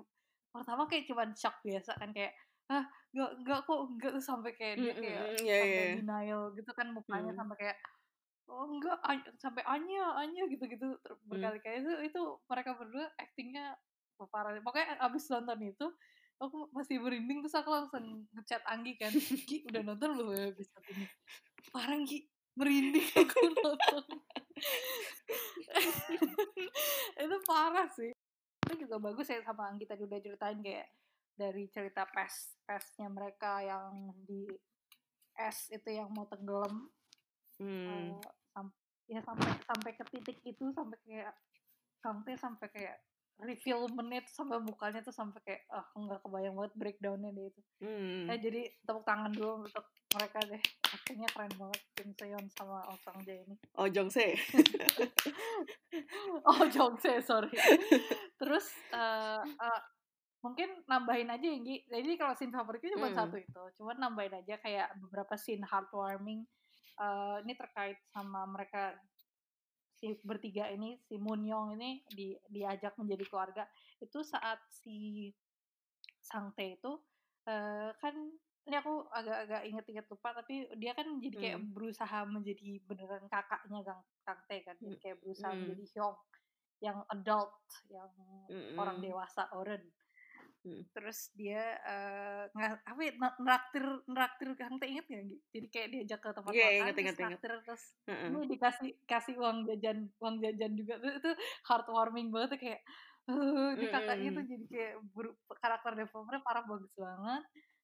pertama 0.53 0.85
kayak 0.87 1.09
cuman 1.09 1.33
shock 1.33 1.59
biasa 1.65 1.97
kan 1.97 2.13
kayak 2.13 2.35
ah 2.71 2.85
nggak 3.13 3.31
nggak 3.43 3.61
kok 3.67 3.79
nggak 3.99 4.11
tuh 4.17 4.25
sampai 4.25 4.53
kayak 4.55 4.75
dia 4.79 4.93
Mm, 4.95 5.03
kayak 5.03 5.21
mm, 5.21 5.33
mm, 5.33 5.45
iya, 5.45 5.57
sampai 5.59 5.87
denial 5.99 6.43
gitu 6.55 6.71
kan 6.73 6.87
mukanya 6.93 7.33
Hmm. 7.35 7.41
sampai 7.43 7.57
kayak 7.59 7.77
oh 8.47 8.65
enggak 8.69 8.99
Any- 9.03 9.33
sampai 9.39 9.63
Anya 9.65 10.05
Anya 10.19 10.43
gitu-gitu 10.47 10.89
Hmm. 10.99 11.19
berkali-kali 11.27 11.83
itu 11.83 11.93
itu 12.07 12.21
mereka 12.47 12.71
berdua 12.77 13.07
actingnya 13.17 13.77
parah 14.31 14.55
pokoknya 14.63 15.03
abis 15.03 15.27
nonton 15.29 15.59
itu 15.67 15.87
aku 16.39 16.71
masih 16.71 17.03
merinding 17.03 17.43
terus 17.43 17.55
aku 17.55 17.71
langsung 17.71 18.23
ngechat 18.31 18.63
Anggi 18.67 18.95
kan 18.95 19.11
Gi 19.15 19.67
udah 19.67 19.83
nonton 19.83 20.15
belum 20.15 20.29
ya 20.31 20.45
episode 20.55 20.87
ini 20.95 21.07
parah 21.71 21.99
Gi 22.03 22.19
merinding 22.55 23.09
aku 23.23 23.39
nonton 23.53 24.05
itu 27.23 27.37
parah 27.49 27.89
sih 27.93 28.13
itu 28.63 28.73
juga 28.87 28.97
bagus 29.03 29.27
ya 29.29 29.43
sama 29.43 29.69
Anggi 29.73 29.89
tadi 29.89 30.05
udah 30.07 30.19
ceritain 30.23 30.61
kayak 30.61 30.89
dari 31.33 31.65
cerita 31.73 32.05
pes 32.07 32.61
pesnya 32.63 33.09
mereka 33.09 33.65
yang 33.65 34.13
di 34.29 34.47
es 35.33 35.73
itu 35.73 35.89
yang 35.91 36.13
mau 36.13 36.29
tenggelam 36.29 36.89
Hmm. 37.61 38.17
eh, 38.17 38.19
sam- 38.51 38.75
ya 39.07 39.21
sampai 39.23 39.55
sampai 39.63 39.91
ke 39.95 40.05
titik 40.11 40.41
itu 40.43 40.73
sampai 40.73 40.99
kayak 41.07 41.37
Tae 42.03 42.35
sampai 42.35 42.67
kayak 42.75 42.97
reveal 43.39 43.87
menit 43.95 44.27
sampai 44.27 44.59
mukanya 44.59 44.99
tuh 45.05 45.15
sampai 45.15 45.39
kayak 45.47 45.63
ah 45.71 45.87
aku 45.87 46.11
nggak 46.11 46.21
kebayang 46.27 46.59
banget 46.59 46.75
breakdownnya 46.75 47.31
deh 47.31 47.47
itu 47.47 47.61
Hmm. 47.79 48.27
Eh, 48.27 48.39
jadi 48.43 48.67
tepuk 48.83 49.07
tangan 49.07 49.31
dulu 49.31 49.69
untuk 49.69 49.85
mereka 50.15 50.39
deh. 50.45 50.63
Aktingnya 50.93 51.29
keren 51.33 51.53
banget 51.57 51.81
Kim 51.97 52.11
Seon 52.17 52.47
sama 52.53 52.85
Oh 52.89 52.99
Sang 53.01 53.21
Jae 53.25 53.43
ini. 53.45 53.57
Oh 53.81 53.89
Jong 53.89 54.11
Se. 54.13 54.37
oh 56.51 56.63
Jong 56.69 56.97
Se 57.01 57.21
sorry. 57.25 57.53
Terus 58.37 58.67
eh, 58.93 59.43
eh, 59.45 59.81
mungkin 60.45 60.85
nambahin 60.87 61.33
aja 61.33 61.47
ya 61.47 61.59
Gi. 61.61 61.77
Jadi 61.89 62.11
kalau 62.21 62.35
scene 62.37 62.53
favoritnya 62.53 62.95
cuma 62.97 63.09
Hmm. 63.11 63.19
satu 63.19 63.37
itu. 63.41 63.63
Cuman 63.81 63.97
nambahin 63.97 64.37
aja 64.41 64.61
kayak 64.61 64.95
beberapa 65.01 65.35
scene 65.41 65.65
heartwarming 65.65 66.45
Eh, 67.01 67.37
ini 67.43 67.53
terkait 67.57 67.99
sama 68.13 68.45
mereka 68.45 68.93
si 69.97 70.19
bertiga 70.27 70.67
ini 70.69 70.99
si 71.07 71.15
Munyong 71.17 71.79
ini 71.79 72.03
di, 72.11 72.35
diajak 72.51 72.99
menjadi 73.01 73.25
keluarga. 73.27 73.65
Itu 74.03 74.21
saat 74.27 74.61
si 74.69 75.31
Sangte 76.23 76.79
itu 76.79 76.93
uh, 77.51 77.91
kan 77.99 78.15
ini 78.63 78.77
aku 78.79 79.11
agak-agak 79.11 79.63
inget-inget 79.67 80.07
lupa 80.07 80.29
tapi 80.39 80.71
dia 80.79 80.95
kan 80.95 81.07
jadi 81.19 81.37
kayak 81.37 81.59
hmm. 81.59 81.71
berusaha 81.75 82.19
menjadi 82.31 82.69
beneran 82.87 83.25
kakaknya 83.27 83.81
Kang 83.83 84.03
Kangte 84.23 84.57
kan 84.63 84.77
jadi 84.79 84.97
kayak 85.03 85.17
berusaha 85.19 85.51
hmm. 85.51 85.61
menjadi 85.67 85.85
Hyong 85.95 86.17
yang 86.83 86.99
adult 87.11 87.53
yang 87.91 88.11
hmm. 88.51 88.79
orang 88.79 88.99
dewasa 89.03 89.51
orang 89.55 89.83
Hmm. 90.63 90.87
Terus 90.95 91.35
dia 91.35 91.75
uh, 91.83 92.47
nggak 92.55 92.87
apa 92.87 93.01
ya, 93.03 93.13
neraktir 93.19 93.85
neraktir 94.07 94.49
Kangte 94.55 94.87
inget 94.87 95.07
gak? 95.11 95.27
Jadi 95.51 95.67
kayak 95.75 95.89
diajak 95.91 96.21
ke 96.23 96.29
tempat 96.31 96.53
yeah, 96.55 96.63
makan 96.63 96.71
inget, 96.71 96.95
terus 96.95 97.03
inget, 97.03 97.19
neraktir 97.19 97.53
terus 97.67 97.83
uh 98.07 98.13
-uh. 98.15 98.43
dikasih 98.47 98.91
kasih 99.03 99.35
uang 99.43 99.67
jajan 99.67 99.99
uang 100.23 100.37
jajan 100.39 100.73
juga 100.79 101.03
itu, 101.03 101.09
itu 101.19 101.31
heartwarming 101.67 102.31
banget 102.31 102.63
kayak 102.63 102.81
uh, 103.27 103.75
di 103.75 103.87
kakaknya 103.91 104.31
tuh 104.39 104.45
jadi 104.47 104.65
kayak 104.71 104.95
karakter 105.59 105.93
developernya 105.99 106.43
parah 106.47 106.63
bagus 106.63 106.93
banget 106.95 107.43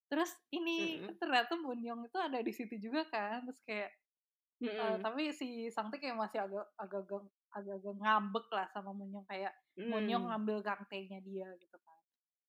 terus 0.08 0.32
ini 0.50 0.98
mm-hmm. 0.98 1.20
ternyata 1.20 1.52
Bunyong 1.60 2.08
itu 2.08 2.18
ada 2.18 2.40
di 2.40 2.52
situ 2.52 2.74
juga 2.80 3.04
kan 3.12 3.44
terus 3.44 3.60
kayak 3.68 3.92
mm-hmm. 4.64 4.80
uh, 4.80 4.96
tapi 5.04 5.30
si 5.36 5.68
Sangti 5.68 6.00
kayak 6.00 6.16
masih 6.16 6.40
agak 6.40 6.66
agak 6.80 7.04
agak 7.52 7.76
agak 7.76 7.96
ngambek 8.00 8.46
lah 8.52 8.66
sama 8.72 8.90
Munyong 8.96 9.24
kayak 9.28 9.52
mm. 9.76 9.88
Munyong 9.92 10.24
ngambil 10.32 10.64
gangtenya 10.64 11.20
dia 11.20 11.48
gitu 11.60 11.76
kan 11.76 12.00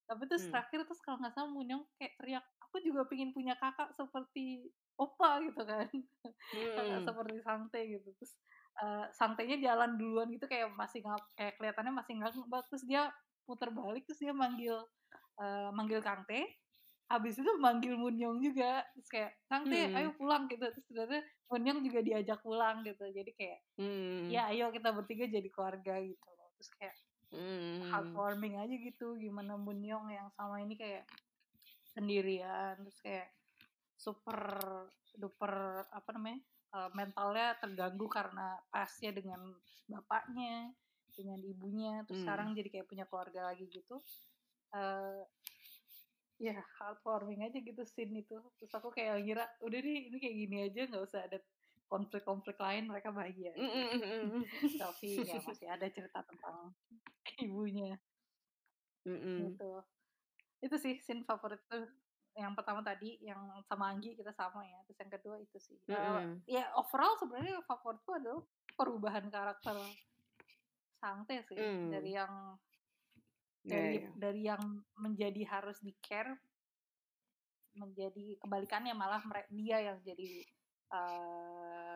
tapi 0.07 0.23
terus 0.31 0.47
mm. 0.47 0.51
terakhir 0.55 0.79
terus 0.87 1.01
kalau 1.03 1.17
nggak 1.19 1.35
salah 1.35 1.51
Munyong 1.51 1.83
kayak 1.99 2.13
teriak 2.15 2.45
aku 2.63 2.75
juga 2.79 3.01
pengen 3.11 3.35
punya 3.35 3.59
kakak 3.59 3.91
seperti 3.91 4.71
opa 4.95 5.43
gitu 5.43 5.63
kan 5.67 5.87
mm. 6.55 6.73
kakak 6.79 7.01
seperti 7.03 7.35
Sangte 7.43 7.79
gitu 7.83 8.09
terus 8.15 8.33
uh, 8.79 9.05
Sangtenya 9.11 9.59
jalan 9.59 9.99
duluan 9.99 10.31
gitu 10.31 10.47
kayak 10.47 10.71
masih 10.79 11.03
nggak 11.03 11.23
kayak 11.35 11.53
kelihatannya 11.59 11.93
masih 11.93 12.13
nggak 12.19 12.33
terus 12.71 12.83
dia 12.87 13.11
putar 13.43 13.73
balik 13.73 14.05
terus 14.05 14.21
dia 14.21 14.31
manggil 14.31 14.79
uh, 15.41 15.69
manggil 15.73 15.99
Kangte 16.03 16.58
abis 17.09 17.41
itu 17.41 17.51
manggil 17.57 17.97
Munyong 17.97 18.37
juga 18.37 18.85
terus 18.93 19.09
kayak 19.09 19.31
Kang 19.49 19.65
Teh 19.65 19.89
hmm. 19.89 19.97
ayo 19.97 20.09
pulang 20.13 20.45
gitu 20.45 20.61
terus 20.61 20.85
ternyata 20.85 21.25
Munyong 21.49 21.79
juga 21.81 21.99
diajak 22.05 22.39
pulang 22.45 22.85
gitu 22.85 23.01
jadi 23.09 23.31
kayak 23.33 23.59
hmm. 23.81 24.29
ya 24.29 24.45
ayo 24.53 24.69
kita 24.69 24.93
bertiga 24.93 25.25
jadi 25.25 25.49
keluarga 25.49 25.97
gitu 26.05 26.27
loh 26.29 26.49
terus 26.53 26.69
kayak 26.77 26.95
hmm. 27.33 27.89
heartwarming 27.89 28.61
aja 28.61 28.75
gitu 28.77 29.17
gimana 29.17 29.57
Munyong 29.57 30.13
yang 30.13 30.29
sama 30.37 30.61
ini 30.61 30.77
kayak 30.77 31.09
sendirian 31.97 32.77
terus 32.77 33.01
kayak 33.01 33.33
super 33.97 34.37
duper 35.17 35.83
apa 35.89 36.09
namanya 36.13 36.39
uh, 36.77 36.89
mentalnya 36.93 37.57
terganggu 37.57 38.05
karena 38.05 38.53
pasnya 38.69 39.17
dengan 39.17 39.41
bapaknya 39.89 40.69
dengan 41.17 41.41
ibunya 41.41 42.05
terus 42.05 42.21
hmm. 42.21 42.25
sekarang 42.29 42.47
jadi 42.53 42.69
kayak 42.69 42.87
punya 42.87 43.05
keluarga 43.09 43.49
lagi 43.49 43.65
gitu 43.65 43.97
uh, 44.77 45.25
ya 46.39 46.55
heartwarming 46.79 47.43
aja 47.43 47.59
gitu 47.59 47.83
scene 47.83 48.23
itu. 48.23 48.39
Terus 48.57 48.71
aku 48.71 48.89
kayak 48.95 49.19
ngira 49.21 49.45
udah 49.59 49.79
deh 49.83 49.97
ini 50.07 50.17
kayak 50.17 50.35
gini 50.35 50.57
aja 50.71 50.81
nggak 50.87 51.03
usah 51.03 51.21
ada 51.27 51.37
konflik-konflik 51.91 52.55
lain 52.55 52.87
mereka 52.87 53.11
bahagia. 53.11 53.51
Mm, 53.59 53.67
mm, 53.67 53.99
mm, 53.99 54.41
tapi 54.81 55.19
ya 55.25 55.35
masih 55.49 55.67
ada 55.67 55.85
cerita 55.91 56.23
tentang 56.23 56.71
ibunya. 57.45 57.99
Mm 59.03 59.53
gitu. 59.53 59.83
Itu 60.63 60.75
sih 60.79 60.95
scene 61.03 61.27
favorit 61.27 61.59
tuh 61.67 61.83
yang 62.39 62.55
pertama 62.55 62.79
tadi 62.79 63.19
yang 63.19 63.59
sama 63.67 63.91
Anggi 63.91 64.15
kita 64.15 64.31
sama 64.31 64.63
ya 64.63 64.79
terus 64.87 65.01
yang 65.03 65.11
kedua 65.11 65.35
itu 65.43 65.57
sih. 65.59 65.75
Mm 65.91 65.97
uh, 65.97 66.23
ya 66.47 66.71
overall 66.79 67.19
sebenarnya 67.19 67.59
favoritku 67.67 68.15
adalah 68.15 68.41
perubahan 68.79 69.27
karakter 69.27 69.75
Sangte 70.99 71.43
sih 71.47 71.59
mm. 71.59 71.91
dari 71.91 72.15
yang 72.15 72.55
dari 73.63 73.99
yeah, 73.99 74.07
yeah. 74.07 74.13
dari 74.15 74.41
yang 74.47 74.63
menjadi 74.95 75.41
harus 75.47 75.77
di 75.83 75.91
care 75.99 76.31
menjadi 77.75 78.39
kebalikannya 78.41 78.95
malah 78.97 79.21
mereka 79.23 79.47
dia 79.51 79.77
yang 79.79 79.97
jadi 80.03 80.43
uh, 80.91 81.95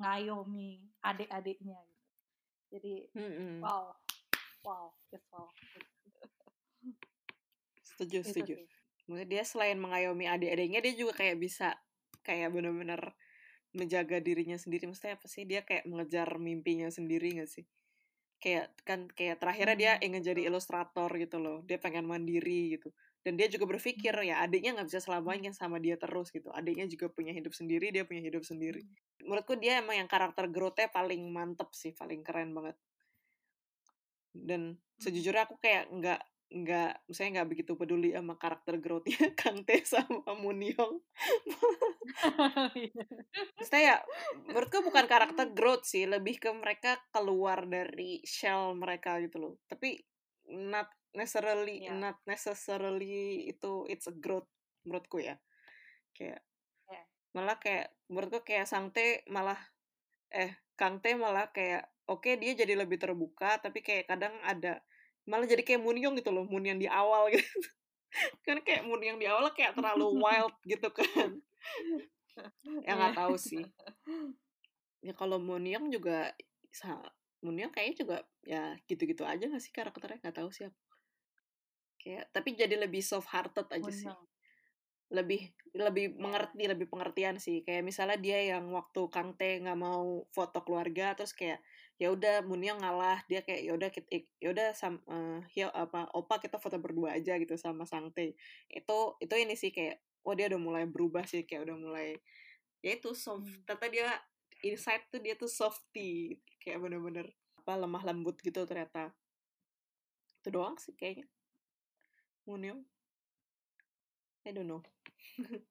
ngayomi 0.00 0.82
adik-adiknya 1.04 1.78
gitu. 1.78 2.08
Jadi 2.72 2.94
mm 3.12 3.30
-hmm. 3.32 3.54
wow 3.60 3.92
wow 4.64 4.84
yes 5.12 5.24
wow. 5.30 5.46
Setuju 7.84 8.24
setuju. 8.24 8.54
Mungkin 9.06 9.28
dia 9.28 9.44
selain 9.44 9.76
mengayomi 9.78 10.26
adik-adiknya 10.26 10.80
dia 10.80 10.94
juga 10.96 11.12
kayak 11.20 11.36
bisa 11.38 11.76
kayak 12.24 12.50
benar-benar 12.50 13.12
menjaga 13.72 14.20
dirinya 14.20 14.56
sendiri. 14.56 14.88
Maksudnya 14.88 15.16
apa 15.16 15.26
sih? 15.28 15.44
Dia 15.44 15.64
kayak 15.64 15.88
mengejar 15.88 16.28
mimpinya 16.40 16.88
sendiri 16.92 17.40
gak 17.40 17.48
sih 17.52 17.64
kayak 18.42 18.74
kan 18.82 19.06
kayak 19.14 19.38
terakhirnya 19.38 19.76
dia 19.78 19.92
hmm, 19.94 20.06
ingin 20.10 20.22
jadi 20.34 20.40
ilustrator 20.50 21.06
gitu 21.14 21.38
loh 21.38 21.62
dia 21.62 21.78
pengen 21.78 22.02
mandiri 22.10 22.74
gitu. 22.74 22.90
Dan 23.22 23.38
dia 23.38 23.46
juga 23.46 23.70
berpikir 23.70 24.10
hmm. 24.10 24.28
ya 24.34 24.36
adiknya 24.42 24.74
nggak 24.74 24.90
bisa 24.90 24.98
selamanya 24.98 25.54
sama 25.54 25.78
dia 25.78 25.94
terus 25.94 26.34
gitu. 26.34 26.50
Adiknya 26.50 26.90
juga 26.90 27.06
punya 27.06 27.30
hidup 27.30 27.54
sendiri 27.54 27.94
dia 27.94 28.02
punya 28.02 28.20
hidup 28.20 28.42
sendiri. 28.42 28.82
Hmm. 28.82 29.30
menurutku 29.30 29.54
dia 29.54 29.78
emang 29.78 30.02
yang 30.02 30.10
karakter 30.10 30.50
growth 30.50 30.82
paling 30.90 31.22
mantep 31.30 31.70
sih 31.70 31.94
paling 31.94 32.26
keren 32.26 32.50
banget. 32.50 32.74
Dan 34.34 34.74
sejujurnya 34.98 35.46
aku 35.46 35.62
kayak 35.62 35.86
nggak 35.94 36.20
nggak 36.52 37.08
misalnya 37.08 37.40
nggak 37.40 37.48
begitu 37.48 37.72
peduli 37.80 38.12
sama 38.12 38.36
karakter 38.36 38.76
growthnya 38.76 39.16
Kang 39.40 39.64
Tae 39.64 39.80
sama 39.88 40.36
Munyong 40.36 41.00
saya 43.64 43.80
ya 43.88 43.96
menurutku 44.44 44.84
bukan 44.84 45.08
karakter 45.08 45.48
growth 45.56 45.88
sih 45.88 46.04
lebih 46.04 46.36
ke 46.36 46.52
mereka 46.52 47.00
keluar 47.08 47.64
dari 47.64 48.20
shell 48.28 48.76
mereka 48.76 49.16
gitu 49.24 49.40
loh 49.40 49.54
tapi 49.64 49.96
not 50.52 50.92
necessarily 51.16 51.88
yeah. 51.88 51.96
not 51.96 52.20
necessarily 52.28 53.48
itu 53.48 53.88
it's 53.88 54.04
a 54.04 54.14
growth 54.14 54.48
menurutku 54.84 55.24
ya 55.24 55.40
kayak 56.12 56.44
yeah. 56.92 57.04
malah 57.32 57.56
kayak 57.56 57.96
menurutku 58.12 58.44
kayak 58.44 58.68
Sang 58.68 58.92
Tae 58.92 59.24
malah 59.32 59.56
eh 60.28 60.52
Kang 60.76 61.00
Tae 61.00 61.16
malah 61.16 61.48
kayak 61.48 61.88
oke 62.12 62.28
okay, 62.28 62.36
dia 62.36 62.52
jadi 62.52 62.76
lebih 62.76 63.00
terbuka 63.00 63.56
tapi 63.56 63.80
kayak 63.80 64.04
kadang 64.04 64.36
ada 64.44 64.84
malah 65.26 65.46
jadi 65.46 65.62
kayak 65.62 65.82
Munyong 65.82 66.18
gitu 66.18 66.30
loh 66.34 66.44
Mun 66.46 66.66
yang 66.66 66.78
di 66.78 66.90
awal 66.90 67.30
gitu. 67.30 67.46
Kan 68.46 68.60
kayak 68.66 68.84
Mun 68.84 69.00
yang 69.00 69.18
di 69.18 69.26
awal 69.30 69.50
kayak 69.54 69.78
terlalu 69.78 70.20
wild 70.20 70.54
gitu 70.66 70.88
kan. 70.92 71.30
Ya 72.88 72.96
nggak 72.96 73.12
tahu 73.12 73.36
sih. 73.36 73.60
Ya 75.04 75.12
kalau 75.12 75.36
Munyong 75.36 75.92
juga 75.92 76.32
Munyong 77.44 77.68
kayaknya 77.68 77.96
juga 78.00 78.16
ya 78.40 78.72
gitu-gitu 78.88 79.28
aja 79.28 79.52
gak 79.52 79.60
sih 79.60 79.68
karakternya? 79.68 80.16
Nggak 80.24 80.40
tahu 80.40 80.48
sih 80.48 80.64
aku. 80.64 80.80
Kayak 82.00 82.32
tapi 82.32 82.56
jadi 82.56 82.80
lebih 82.80 83.04
soft 83.04 83.28
hearted 83.28 83.68
aja 83.68 83.90
sih. 83.92 84.08
Lebih 85.12 85.52
lebih 85.76 86.16
mengerti 86.16 86.64
lebih 86.64 86.88
pengertian 86.88 87.36
sih. 87.36 87.60
Kayak 87.68 87.84
misalnya 87.84 88.16
dia 88.16 88.56
yang 88.56 88.72
waktu 88.72 89.04
Kang 89.12 89.36
Tae 89.36 89.60
nggak 89.60 89.76
mau 89.76 90.24
foto 90.32 90.64
keluarga 90.64 91.12
terus 91.12 91.36
kayak 91.36 91.60
ya 92.00 92.08
udah 92.10 92.42
Munyong 92.44 92.82
ngalah 92.82 93.22
dia 93.30 93.44
kayak 93.44 93.62
ya 93.62 93.72
udah 93.76 93.88
ya 94.40 94.48
udah 94.50 94.68
sam 94.74 94.98
uh, 95.06 95.40
ya 95.54 95.70
apa 95.70 96.08
opa 96.16 96.40
kita 96.42 96.58
foto 96.58 96.80
berdua 96.80 97.14
aja 97.14 97.38
gitu 97.38 97.54
sama 97.54 97.86
Sangte 97.86 98.34
itu 98.68 98.98
itu 99.22 99.34
ini 99.38 99.54
sih 99.54 99.70
kayak 99.70 100.02
oh 100.26 100.34
dia 100.34 100.50
udah 100.50 100.60
mulai 100.60 100.84
berubah 100.88 101.22
sih 101.28 101.46
kayak 101.46 101.68
udah 101.68 101.76
mulai 101.78 102.08
ya 102.82 102.98
itu 102.98 103.14
soft 103.14 103.46
hmm. 103.46 103.62
ternyata 103.68 103.86
dia 103.92 104.08
inside 104.62 105.04
tuh 105.10 105.20
dia 105.22 105.34
tuh 105.34 105.50
softy 105.50 106.38
kayak 106.62 106.78
bener-bener 106.78 107.26
apa 107.62 107.78
lemah 107.78 108.02
lembut 108.02 108.38
gitu 108.42 108.66
ternyata. 108.66 109.14
Itu 110.42 110.50
doang 110.54 110.78
sih 110.78 110.94
kayaknya. 110.98 111.26
Munyong 112.46 112.82
I 114.42 114.50
don't 114.50 114.66
know. 114.66 114.82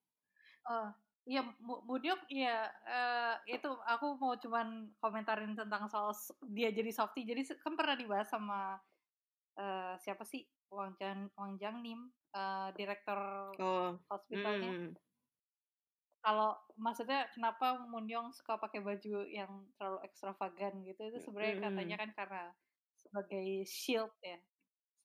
Oh 0.62 0.94
Iya, 1.22 1.46
Budyok 1.62 2.26
iya 2.34 2.66
uh, 2.90 3.38
itu 3.46 3.70
aku 3.86 4.18
mau 4.18 4.34
cuman 4.42 4.90
komentarin 4.98 5.54
tentang 5.54 5.86
soal 5.86 6.18
dia 6.50 6.74
jadi 6.74 6.90
softy. 6.90 7.30
Jadi 7.30 7.46
kan 7.62 7.78
pernah 7.78 7.94
dibahas 7.94 8.26
sama 8.26 8.82
uh, 9.62 9.94
siapa 10.02 10.26
sih 10.26 10.42
Wang 10.74 10.98
Jang 10.98 11.30
Wang 11.38 11.62
Jang 11.62 11.86
Nim, 11.86 12.10
uh, 12.34 12.74
direktur 12.74 13.20
oh. 13.62 14.02
hospitalnya. 14.10 14.72
Hmm. 14.74 14.92
Kalau 16.22 16.58
maksudnya 16.78 17.30
kenapa 17.34 17.82
Munyong 17.86 18.34
suka 18.34 18.58
pakai 18.58 18.82
baju 18.82 19.26
yang 19.26 19.66
terlalu 19.78 20.06
ekstravagan 20.06 20.86
gitu 20.86 21.02
itu 21.06 21.18
sebenarnya 21.22 21.56
hmm. 21.58 21.66
katanya 21.70 21.96
kan 22.02 22.10
karena 22.18 22.44
sebagai 22.98 23.48
shield 23.70 24.14
ya, 24.26 24.38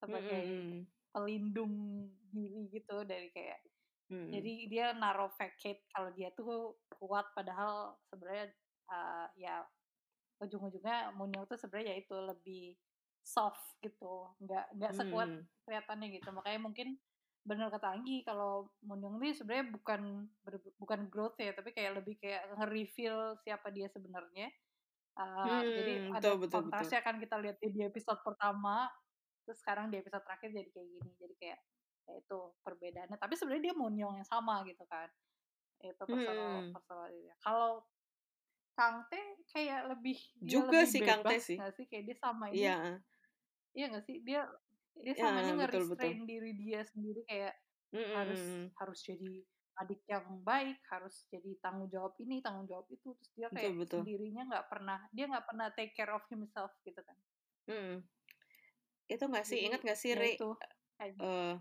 sebagai 0.01 0.45
hmm. 0.49 0.81
pelindung 1.13 2.09
diri 2.33 2.69
gitu 2.73 3.05
dari 3.05 3.29
kayak 3.33 3.61
Hmm. 4.07 4.31
Jadi 4.31 4.71
dia 4.71 4.95
naruh 4.95 5.31
fake 5.35 5.91
kalau 5.91 6.15
dia 6.15 6.31
tuh 6.39 6.79
kuat 6.95 7.27
padahal 7.35 7.99
sebenarnya 8.07 8.55
uh, 8.87 9.27
ya 9.35 9.67
ujung-ujungnya 10.39 11.17
Munyong 11.17 11.49
tuh 11.49 11.59
sebenarnya 11.59 11.97
ya 11.97 11.97
itu 12.05 12.15
lebih 12.15 12.65
soft 13.27 13.81
gitu, 13.83 14.31
nggak 14.39 14.79
nggak 14.79 14.93
sekuat 14.95 15.27
hmm. 15.27 15.45
kelihatannya 15.67 16.09
gitu. 16.15 16.29
Makanya 16.31 16.61
mungkin 16.63 16.89
benar 17.47 17.71
kata 17.71 17.99
Anggi 17.99 18.23
kalau 18.23 18.71
Munyong 18.87 19.19
ini 19.23 19.35
sebenarnya 19.35 19.75
bukan 19.75 20.03
ber, 20.47 20.55
bukan 20.79 21.01
growth 21.11 21.39
ya, 21.43 21.51
tapi 21.51 21.75
kayak 21.75 22.03
lebih 22.03 22.15
kayak 22.23 22.47
nge-reveal 22.55 23.39
siapa 23.43 23.75
dia 23.75 23.91
sebenarnya. 23.91 24.51
Uh, 25.17 25.65
jadi 25.65 25.93
Hmm, 25.97 26.13
ada 26.13 26.37
betul 26.37 26.37
betul 26.37 26.45
betul. 26.45 26.59
kontrasnya 26.69 27.01
kan 27.01 27.17
kita 27.17 27.37
lihat 27.41 27.57
di, 27.59 27.81
episode 27.83 28.21
pertama, 28.21 28.87
terus 29.49 29.59
sekarang 29.65 29.89
di 29.89 29.97
episode 29.97 30.23
terakhir 30.23 30.53
jadi 30.53 30.71
kayak 30.71 30.89
gini. 30.93 31.11
Jadi 31.17 31.35
kayak 31.41 31.59
ya 31.59 31.76
itu 32.15 32.39
perbedaannya. 32.63 33.19
Tapi 33.19 33.35
sebenarnya 33.35 33.73
dia 33.73 33.77
Monyong 33.77 34.15
yang 34.23 34.29
sama 34.29 34.63
gitu 34.63 34.87
kan. 34.87 35.11
Itu 35.83 36.05
personal 36.07 36.51
Hmm. 36.63 36.73
personal. 36.73 37.07
Kalau 37.43 37.71
Kang 38.77 39.09
Tae 39.09 39.41
kayak 39.49 39.89
lebih 39.89 40.19
dia 40.37 40.61
Juga 40.61 40.85
lebih 40.85 40.93
sih 40.93 41.01
Kang 41.01 41.25
bebas 41.25 41.41
sih. 41.49 41.57
sih? 41.57 41.85
Kayak 41.89 42.05
dia 42.13 42.17
sama 42.21 42.45
ini. 42.53 42.61
Iya. 42.61 42.77
Iya 43.73 43.85
nggak 43.93 44.05
sih? 44.05 44.17
Dia 44.21 44.43
dia 44.97 45.13
Ya, 45.17 45.29
samanya 45.29 45.53
betul 45.57 45.57
betul. 45.57 45.77
nge-restrain 45.93 46.21
diri 46.25 46.51
dia 46.57 46.81
sendiri 46.85 47.21
kayak 47.29 47.55
harus 47.93 48.41
Mm-mm. 48.41 48.73
harus 48.81 48.99
jadi 49.05 49.33
adik 49.77 50.01
yang 50.09 50.41
baik, 50.41 50.81
harus 50.89 51.29
jadi 51.29 51.53
tanggung 51.61 51.93
jawab 51.93 52.17
ini, 52.21 52.41
tanggung 52.41 52.65
jawab 52.65 52.89
itu. 52.89 53.13
Terus 53.13 53.31
dia 53.37 53.49
Betul 53.53 53.57
kayak 53.61 53.73
betul. 53.81 54.01
sendirinya 54.05 54.43
nggak 54.49 54.67
pernah 54.73 54.99
dia 55.13 55.25
nggak 55.29 55.47
pernah 55.49 55.67
take 55.77 55.93
care 55.93 56.13
of 56.13 56.25
himself 56.33 56.73
gitu 56.85 57.01
kan. 57.05 57.17
Mm. 57.69 58.05
Itu 59.09 59.25
nggak 59.29 59.45
sih? 59.45 59.59
Ingat 59.69 59.81
nggak 59.85 59.99
sih 60.01 60.11
ya 60.13 60.21
Ri? 60.21 60.33
itu 60.37 60.49
eh 60.97 61.57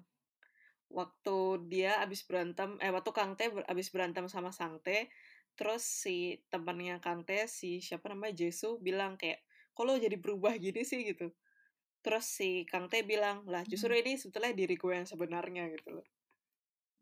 waktu 0.90 1.68
dia 1.68 1.98
abis 2.02 2.24
berantem, 2.24 2.78
eh 2.80 2.92
waktu 2.94 3.12
Kang 3.12 3.34
ber- 3.36 3.66
abis 3.68 3.90
berantem 3.90 4.26
sama 4.30 4.54
Sang 4.54 4.80
Tae, 4.86 5.10
terus 5.58 5.82
si 5.84 6.40
temannya 6.52 7.02
Kang 7.02 7.26
Tae, 7.26 7.48
si 7.50 7.82
siapa 7.82 8.12
namanya 8.12 8.46
Jesu 8.46 8.78
bilang 8.80 9.18
kayak, 9.18 9.42
lo 9.76 9.98
jadi 10.00 10.16
berubah 10.16 10.56
gini 10.56 10.86
sih 10.88 11.04
gitu. 11.04 11.32
Terus 12.06 12.26
si 12.26 12.64
Kang 12.70 12.88
Tae 12.88 13.02
bilang, 13.02 13.44
lah 13.50 13.66
justru 13.66 13.92
Hmm. 13.92 14.02
ini 14.06 14.12
sebetulnya 14.16 14.54
diri 14.54 14.76
gue 14.78 14.94
yang 14.94 15.08
sebenarnya 15.10 15.64
gitu 15.74 16.00
loh. 16.00 16.08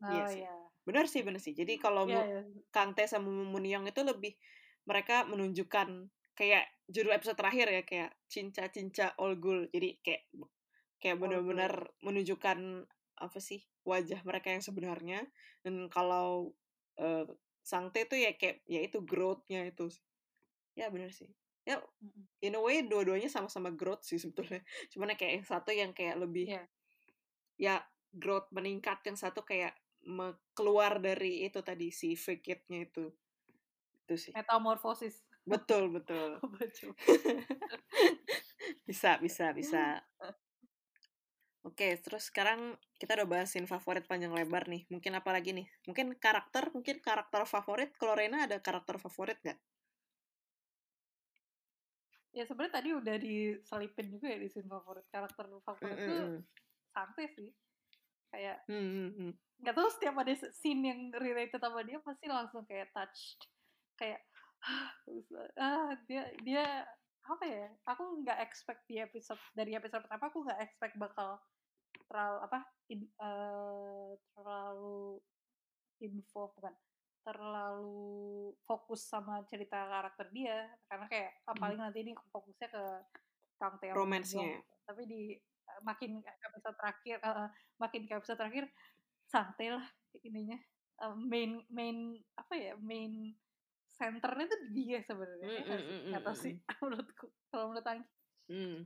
Iya 0.04 0.24
Oh 0.24 0.28
sih. 0.32 0.42
ya. 0.42 0.54
Benar 0.84 1.04
sih, 1.08 1.20
benar 1.24 1.40
sih. 1.40 1.54
Jadi 1.56 1.80
kalau 1.80 2.04
Iya 2.08 2.20
Mu- 2.20 2.28
ya. 2.28 2.40
Kang 2.72 2.92
Tae 2.96 3.08
sama 3.08 3.28
Young 3.60 3.88
itu 3.88 4.00
lebih 4.04 4.36
mereka 4.84 5.24
menunjukkan 5.24 5.88
kayak 6.36 6.66
judul 6.90 7.14
episode 7.16 7.38
terakhir 7.40 7.70
ya 7.72 7.82
kayak 7.86 8.10
cinca-cinca 8.28 9.16
all 9.16 9.36
gul. 9.40 9.64
Jadi 9.72 9.96
kayak 10.04 10.28
kayak 11.00 11.16
benar-benar 11.20 11.72
menunjukkan 12.04 12.84
apa 13.18 13.38
sih 13.38 13.62
wajah 13.86 14.20
mereka 14.26 14.50
yang 14.50 14.62
sebenarnya 14.64 15.20
dan 15.62 15.86
kalau 15.90 16.52
eh, 16.98 17.26
Sang 17.64 17.88
Tae 17.94 18.04
itu 18.04 18.16
ya 18.20 18.36
kayak 18.36 18.60
ya 18.68 18.80
itu 18.84 19.00
growth-nya 19.00 19.64
itu 19.72 19.88
sih. 19.88 20.04
ya 20.76 20.90
benar 20.92 21.10
sih 21.14 21.30
ya 21.64 21.80
in 22.44 22.52
a 22.52 22.60
way 22.60 22.84
dua-duanya 22.84 23.30
sama-sama 23.32 23.72
growth 23.72 24.04
sih 24.04 24.20
sebetulnya 24.20 24.60
cuman 24.92 25.14
ya 25.14 25.16
kayak 25.16 25.32
yang 25.40 25.46
satu 25.48 25.70
yang 25.72 25.92
kayak 25.96 26.16
lebih 26.20 26.46
Iya. 26.52 26.64
ya 27.56 27.76
growth 28.12 28.50
meningkat 28.52 29.00
yang 29.06 29.16
satu 29.16 29.42
kayak 29.46 29.72
keluar 30.52 31.00
dari 31.00 31.48
itu 31.48 31.64
tadi 31.64 31.88
si 31.88 32.12
fake 32.12 32.44
it-nya 32.52 32.84
itu 32.84 33.08
itu 34.04 34.14
sih 34.28 34.32
Metamorfosis. 34.36 35.24
betul 35.48 35.88
betul 35.88 36.36
Betul. 36.60 36.92
bisa 38.88 39.16
bisa 39.20 39.56
bisa 39.56 40.04
Oke, 41.64 41.96
terus 41.96 42.28
sekarang 42.28 42.76
kita 43.00 43.16
udah 43.16 43.24
bahasin 43.24 43.64
favorit 43.64 44.04
panjang 44.04 44.36
lebar 44.36 44.68
nih. 44.68 44.84
Mungkin 44.92 45.16
apa 45.16 45.32
lagi 45.32 45.56
nih? 45.56 45.64
Mungkin 45.88 46.12
karakter, 46.20 46.68
mungkin 46.76 47.00
karakter 47.00 47.48
favorit. 47.48 47.96
Kalau 47.96 48.12
Rena 48.12 48.44
ada 48.44 48.60
karakter 48.60 49.00
favorit 49.00 49.40
nggak? 49.40 49.56
Ya 52.36 52.44
sebenarnya 52.44 52.74
tadi 52.84 52.88
udah 52.92 53.16
diselipin 53.16 54.06
juga 54.12 54.26
ya 54.28 54.38
di 54.44 54.48
scene 54.52 54.68
favorit. 54.68 55.08
Karakter 55.08 55.44
favorit 55.64 55.96
tuh 55.96 56.12
Mm-mm. 56.20 56.44
Santai 56.92 57.26
sih. 57.32 57.48
Kayak 58.28 58.60
Hmm, 58.68 58.84
hmm, 58.84 59.10
hmm. 59.16 59.32
nggak 59.64 59.74
tahu 59.78 59.88
setiap 59.88 60.14
ada 60.20 60.32
scene 60.36 60.82
yang 60.84 61.00
related 61.16 61.62
sama 61.64 61.80
dia 61.80 61.96
pasti 62.04 62.28
langsung 62.28 62.68
kayak 62.68 62.92
touched. 62.92 63.40
Kayak 63.96 64.20
ah 65.56 65.96
dia 66.04 66.28
dia 66.44 66.84
apa 67.24 67.44
ya? 67.48 67.72
Aku 67.88 68.20
nggak 68.20 68.42
expect 68.44 68.84
di 68.84 69.00
episode 69.00 69.40
dari 69.56 69.72
episode 69.72 70.04
pertama 70.04 70.28
aku 70.28 70.44
nggak 70.44 70.60
expect 70.60 71.00
bakal 71.00 71.40
terlalu 72.08 72.38
apa 72.44 72.58
in, 72.92 73.00
eh, 73.08 74.10
terlalu 74.36 75.18
info 76.02 76.52
bukan 76.54 76.74
terlalu 77.24 78.52
fokus 78.68 79.08
sama 79.08 79.40
cerita 79.48 79.88
karakter 79.88 80.28
dia 80.28 80.68
karena 80.84 81.06
kayak 81.08 81.30
ah, 81.48 81.56
paling 81.56 81.80
nanti 81.80 82.04
ini 82.04 82.12
fokusnya 82.28 82.68
ke 82.68 82.84
Kang 83.56 83.80
Tae 83.80 83.88
sama 83.90 83.96
Moon 83.96 84.04
Romance-nya 84.04 84.44
Young. 84.44 84.60
ya? 84.60 84.84
tapi 84.84 85.02
di 85.08 85.22
eh, 85.40 85.80
makin 85.80 86.20
episode 86.20 86.76
terakhir 86.76 87.16
eh, 87.24 87.32
eh, 87.32 87.48
makin 87.80 88.02
ke 88.04 88.12
episode 88.12 88.36
terakhir 88.36 88.68
santai 89.24 89.72
lah 89.72 89.86
ininya 90.20 90.60
Eh, 90.94 91.14
main 91.18 91.58
main 91.74 92.14
apa 92.38 92.54
ya 92.54 92.78
main 92.78 93.34
centernya 93.98 94.46
tuh 94.46 94.60
dia 94.70 95.02
sebenarnya 95.02 95.48
ya 95.50 95.58
Mm, 95.58 95.66
mm, 95.66 95.74
sih 95.74 95.82
mm, 95.90 96.06
nggak 96.10 96.22
tahu 96.22 96.36
mm, 96.38 96.42
sih 96.42 96.54
menurutku 96.82 97.26
kalau 97.50 97.64
menurut 97.70 97.88
Anggi 97.88 98.06
Hmm. 98.44 98.84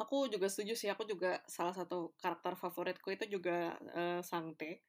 Aku 0.00 0.28
juga 0.32 0.48
setuju 0.48 0.72
sih. 0.78 0.88
Aku 0.88 1.04
juga 1.04 1.40
salah 1.44 1.76
satu 1.76 2.16
karakter 2.16 2.56
favoritku 2.56 3.08
itu 3.12 3.24
juga 3.28 3.76
eh, 3.92 4.20
Sang 4.24 4.56
Tae. 4.56 4.80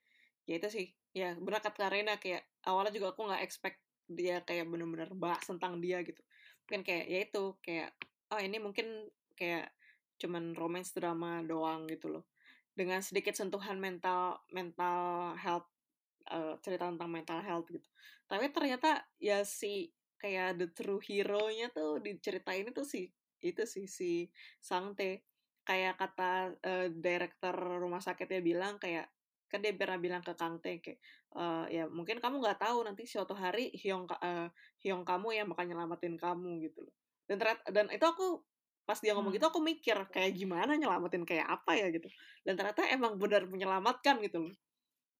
Ya 0.47 0.55
itu 0.59 0.69
sih. 0.71 0.87
Ya 1.13 1.35
benar 1.37 1.61
kata 1.61 1.91
Rena 1.91 2.17
kayak 2.17 2.43
awalnya 2.65 2.93
juga 2.95 3.13
aku 3.13 3.21
nggak 3.29 3.43
expect 3.45 3.77
dia 4.09 4.41
kayak 4.43 4.65
bener-bener 4.67 5.09
bahas 5.15 5.43
tentang 5.45 5.79
dia 5.83 6.01
gitu. 6.03 6.19
Mungkin 6.65 6.81
kayak 6.87 7.05
ya 7.11 7.19
itu 7.27 7.43
kayak 7.61 7.89
oh 8.33 8.39
ini 8.41 8.57
mungkin 8.63 8.87
kayak 9.37 9.71
cuman 10.21 10.55
romance 10.55 10.95
drama 10.95 11.43
doang 11.43 11.85
gitu 11.91 12.07
loh. 12.09 12.25
Dengan 12.73 13.03
sedikit 13.05 13.35
sentuhan 13.37 13.77
mental 13.77 14.39
mental 14.55 15.35
health 15.37 15.67
eh, 16.31 16.55
cerita 16.63 16.87
tentang 16.89 17.11
mental 17.11 17.39
health 17.43 17.67
gitu. 17.69 17.87
Tapi 18.31 18.49
ternyata 18.55 19.03
ya 19.19 19.43
si 19.45 19.91
kayak 20.17 20.55
the 20.59 20.67
true 20.71 21.03
hero-nya 21.03 21.67
tuh 21.75 21.99
diceritain 21.99 22.71
itu 22.71 22.83
sih 22.87 23.11
itu 23.43 23.63
sih 23.67 23.85
si 23.85 24.11
Sang 24.63 24.95
Tae 24.97 25.21
kayak 25.63 25.95
kata 25.99 26.31
eh, 26.59 26.87
director 26.91 27.55
rumah 27.55 28.03
sakitnya 28.03 28.41
bilang 28.43 28.75
kayak 28.79 29.07
kan 29.51 29.61
dia 29.61 29.69
pernah 29.77 30.01
bilang 30.01 30.23
ke 30.25 30.33
Kang 30.33 30.57
Tae 30.63 30.81
kayak 30.83 30.99
eh, 31.37 31.65
ya 31.75 31.83
mungkin 31.87 32.17
kamu 32.23 32.41
nggak 32.43 32.59
tahu 32.63 32.77
nanti 32.87 33.03
suatu 33.07 33.35
hari 33.37 33.71
Hyung 33.75 34.07
eh, 34.09 34.49
Hyung 34.83 35.03
kamu 35.07 35.27
yang 35.37 35.47
bakal 35.51 35.65
nyelamatin 35.69 36.15
kamu 36.19 36.67
gitu 36.67 36.83
loh. 36.87 36.95
Dan 37.29 37.39
ternyata 37.39 37.63
dan 37.71 37.87
itu 37.91 38.03
aku 38.03 38.43
pas 38.83 38.99
dia 38.99 39.15
ngomong 39.15 39.31
gitu 39.31 39.47
Hmm. 39.47 39.53
aku 39.55 39.59
mikir 39.63 39.97
kayak 40.11 40.35
gimana 40.35 40.75
nyelamatin 40.75 41.23
kayak 41.23 41.47
apa 41.47 41.71
ya 41.79 41.87
gitu. 41.93 42.07
Dan 42.43 42.59
ternyata 42.59 42.83
emang 42.91 43.15
benar 43.15 43.47
menyelamatkan 43.47 44.19
gitu 44.25 44.51
loh 44.51 44.55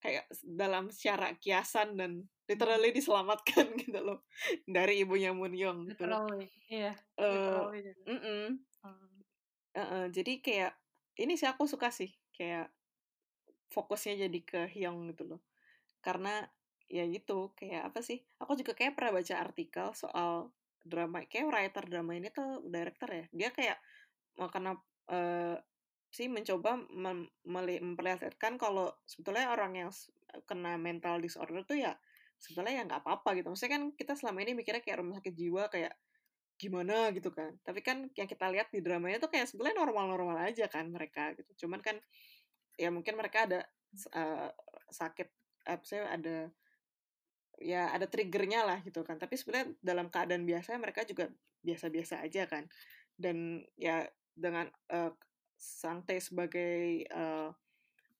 kayak 0.03 0.27
dalam 0.43 0.91
secara 0.91 1.31
kiasan 1.39 1.95
dan 1.95 2.11
literally 2.43 2.91
diselamatkan 2.91 3.71
gitu 3.81 3.99
loh 4.03 4.19
dari 4.67 4.99
ibunya 5.07 5.31
Moon 5.31 5.55
Young 5.55 5.87
gitu 5.87 6.03
literally 6.03 6.51
iya 6.67 6.91
Eh, 7.15 7.31
literally 7.31 7.79
juga. 7.87 8.01
mm-mm. 8.11 8.43
Hmm. 8.83 9.15
Eh, 9.73 10.07
jadi 10.11 10.33
kayak 10.43 10.73
ini 11.23 11.33
sih 11.39 11.47
aku 11.47 11.63
suka 11.71 11.87
sih 11.87 12.11
kayak 12.35 12.67
fokusnya 13.71 14.27
jadi 14.27 14.39
ke 14.45 14.61
Hyung 14.69 15.09
gitu 15.13 15.23
loh 15.33 15.41
karena 16.03 16.45
ya 16.91 17.07
gitu 17.09 17.55
kayak 17.57 17.89
apa 17.89 17.99
sih 18.05 18.21
aku 18.37 18.59
juga 18.59 18.75
kayak 18.77 18.93
pernah 18.93 19.17
baca 19.17 19.35
artikel 19.39 19.87
soal 19.97 20.51
drama 20.83 21.23
kayak 21.25 21.47
writer 21.49 21.85
drama 21.89 22.11
ini 22.19 22.29
tuh 22.29 22.61
director 22.67 23.09
ya 23.09 23.25
dia 23.31 23.49
kayak 23.55 23.77
mau 24.37 24.51
karena 24.51 24.77
eh, 25.09 25.57
sih 26.13 26.29
mencoba 26.29 26.77
mem- 26.93 27.33
memperlihatkan 27.41 28.61
kalau 28.61 28.93
sebetulnya 29.09 29.49
orang 29.49 29.73
yang 29.73 29.89
kena 30.45 30.77
mental 30.77 31.17
disorder 31.17 31.65
tuh 31.65 31.81
ya 31.81 31.97
sebetulnya 32.37 32.73
ya 32.77 32.83
nggak 32.85 33.01
apa-apa 33.01 33.39
gitu. 33.39 33.47
Maksudnya 33.49 33.73
kan 33.79 33.83
kita 33.97 34.13
selama 34.19 34.45
ini 34.45 34.53
mikirnya 34.53 34.83
kayak 34.85 35.01
rumah 35.01 35.17
sakit 35.17 35.33
jiwa 35.33 35.63
kayak 35.73 35.93
gimana 36.59 37.09
gitu 37.15 37.33
kan. 37.33 37.57
Tapi 37.65 37.79
kan 37.81 37.97
yang 38.13 38.27
kita 38.29 38.45
lihat 38.53 38.69
di 38.69 38.79
dramanya 38.85 39.17
tuh 39.23 39.31
kayak 39.33 39.49
sebenarnya 39.49 39.77
normal-normal 39.81 40.37
aja 40.43 40.69
kan 40.69 40.85
mereka 40.91 41.33
gitu. 41.39 41.65
Cuman 41.65 41.81
kan 41.81 41.97
ya 42.77 42.93
mungkin 42.93 43.17
mereka 43.17 43.49
ada 43.49 43.59
eh, 44.13 44.49
sakit 44.93 45.27
apa 45.63 45.83
sih 45.87 45.97
ada 45.97 46.51
ya 47.63 47.89
ada 47.95 48.05
triggernya 48.05 48.67
lah 48.67 48.77
gitu 48.85 49.01
kan. 49.01 49.17
Tapi 49.17 49.33
sebenarnya 49.39 49.73
dalam 49.79 50.13
keadaan 50.13 50.43
biasa 50.45 50.77
mereka 50.77 51.07
juga 51.07 51.31
biasa-biasa 51.63 52.21
aja 52.21 52.43
kan. 52.45 52.67
Dan 53.15 53.63
ya 53.79 54.03
dengan 54.35 54.67
eh, 54.91 55.11
Sang 55.63 56.03
Tae 56.03 56.19
sebagai 56.19 57.07
eh, 57.07 57.49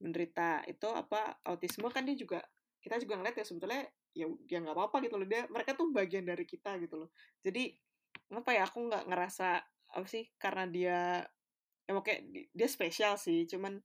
menderita 0.04 0.64
itu 0.68 0.88
apa 0.92 1.40
autisme 1.48 1.88
kan 1.92 2.04
dia 2.08 2.16
juga 2.16 2.40
kita 2.84 3.00
juga 3.04 3.16
ngeliat 3.20 3.36
ya 3.40 3.46
sebetulnya 3.48 3.84
ya 4.16 4.28
dia 4.48 4.58
nggak 4.64 4.76
apa-apa 4.76 4.98
gitu 5.06 5.16
loh. 5.20 5.28
Dia 5.28 5.44
mereka 5.52 5.72
tuh 5.80 5.92
bagian 5.92 6.24
dari 6.28 6.46
kita 6.48 6.80
gitu 6.84 6.96
loh. 7.08 7.10
Jadi 7.44 7.64
apa 8.32 8.50
ya 8.56 8.64
aku 8.68 8.80
nggak 8.88 9.04
ngerasa 9.12 9.50
apa 9.94 10.08
sih 10.10 10.26
karena 10.42 10.64
dia 10.68 11.00
ya 11.88 11.92
oke 12.00 12.14
di- 12.32 12.48
dia 12.56 12.68
spesial 12.72 13.20
sih 13.20 13.44
cuman 13.52 13.76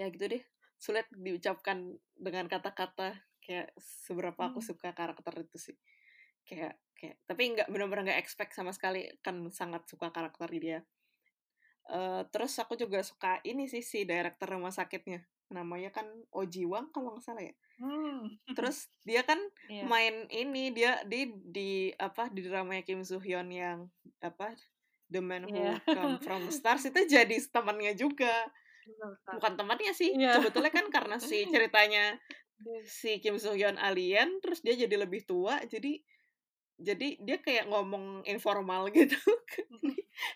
ya 0.00 0.06
gitu 0.10 0.26
deh. 0.26 0.42
Sulit 0.78 1.06
diucapkan 1.14 1.78
dengan 2.18 2.46
kata-kata 2.50 3.14
kayak 3.44 3.72
seberapa 3.78 4.40
aku 4.50 4.58
Hmm. 4.60 4.68
suka 4.74 4.90
karakter 4.94 5.34
itu 5.46 5.56
sih. 5.70 5.76
Kayak 6.48 6.78
kayak 6.98 7.16
tapi 7.28 7.42
nggak 7.54 7.68
benar-benar 7.72 8.02
nggak 8.10 8.20
expect 8.22 8.52
sama 8.54 8.70
sekali 8.74 9.06
kan 9.24 9.36
sangat 9.50 9.82
suka 9.90 10.10
karakter 10.14 10.48
dia 10.58 10.78
Terus 12.28 12.52
aku 12.56 12.74
juga 12.74 13.00
suka 13.00 13.38
ini 13.42 13.66
sih 13.66 13.80
si 13.80 14.02
director 14.02 14.48
rumah 14.48 14.72
sakitnya 14.72 15.20
namanya 15.46 15.92
kan 15.92 16.08
Ojiwang 16.32 16.88
kalau 16.90 17.14
nggak 17.14 17.24
salah 17.24 17.44
ya 17.44 17.54
Hmm. 17.74 18.30
terus 18.54 18.86
dia 19.02 19.26
kan 19.26 19.36
Iya. 19.66 19.82
main 19.84 20.30
ini 20.30 20.70
dia 20.70 21.02
di 21.02 21.26
di 21.42 21.70
apa 21.94 22.30
di 22.30 22.46
dramanya 22.46 22.86
Kim 22.86 23.02
Soo 23.02 23.18
Hyun 23.18 23.50
yang 23.50 23.90
apa 24.18 24.54
The 25.06 25.18
Man 25.18 25.50
Who 25.50 25.58
Iya. 25.58 25.82
Come 25.82 26.22
From 26.22 26.46
the 26.46 26.54
Stars 26.54 26.86
itu 26.86 26.94
jadi 27.18 27.34
temannya 27.50 27.92
juga 27.92 28.30
bukan 29.26 29.58
temannya 29.58 29.90
sih 29.90 30.14
Iya. 30.14 30.38
sebetulnya 30.38 30.70
kan 30.70 30.86
karena 30.94 31.18
si 31.18 31.50
ceritanya 31.50 32.14
si 32.86 33.18
Kim 33.18 33.36
Soo 33.36 33.58
Hyun 33.58 33.74
alien 33.76 34.38
terus 34.38 34.62
dia 34.62 34.78
jadi 34.78 34.94
lebih 34.94 35.26
tua 35.26 35.58
jadi 35.66 35.98
jadi 36.78 37.18
dia 37.18 37.38
kayak 37.38 37.66
ngomong 37.68 38.22
informal 38.24 38.86
gitu 38.90 39.18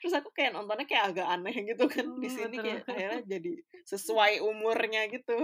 terus 0.02 0.14
aku 0.14 0.30
kayak 0.34 0.52
nontonnya 0.54 0.86
kayak 0.88 1.04
agak 1.14 1.26
aneh 1.28 1.54
gitu 1.64 1.84
kan 1.86 2.06
di 2.18 2.28
Hmm, 2.28 2.34
sini 2.34 2.56
betul. 2.58 2.64
kayak 2.64 2.82
akhirnya 2.86 3.20
jadi 3.38 3.52
sesuai 3.92 4.32
umurnya 4.42 5.02
gitu. 5.10 5.38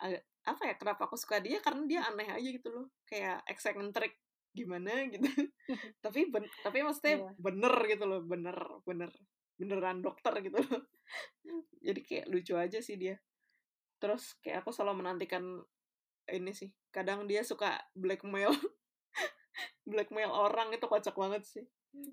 Agak- 0.00 0.26
apa 0.40 0.62
ya 0.72 0.74
kenapa 0.80 1.02
aku 1.04 1.16
suka 1.20 1.36
dia? 1.38 1.60
Karena 1.60 1.84
dia 1.84 2.00
aneh 2.08 2.28
aja 2.32 2.48
gitu 2.48 2.68
loh 2.72 2.86
kayak 3.04 3.44
eksentrik 3.46 4.16
gimana 4.56 5.06
gitu. 5.12 5.22
Tapi 6.04 6.26
ben, 6.32 6.42
tapi 6.64 6.82
maksudnya 6.82 7.22
Iya. 7.22 7.30
bener 7.38 7.74
gitu 7.86 8.04
loh 8.08 8.20
bener 8.24 8.56
bener 8.82 9.10
beneran 9.60 10.00
dokter 10.00 10.32
gitu 10.40 10.58
loh. 10.58 10.82
Jadi 11.86 12.00
kayak 12.02 12.26
lucu 12.32 12.56
aja 12.56 12.80
sih 12.80 12.96
dia. 12.96 13.20
Terus 14.00 14.34
kayak 14.40 14.64
aku 14.64 14.72
selalu 14.72 15.04
menantikan 15.04 15.44
ini 16.32 16.50
sih 16.56 16.72
kadang 16.90 17.28
dia 17.28 17.44
suka 17.44 17.76
blackmail. 17.94 18.50
Blackmail 19.84 20.30
orang 20.30 20.70
itu 20.72 20.86
kocak 20.86 21.16
banget 21.18 21.42
sih 21.44 21.64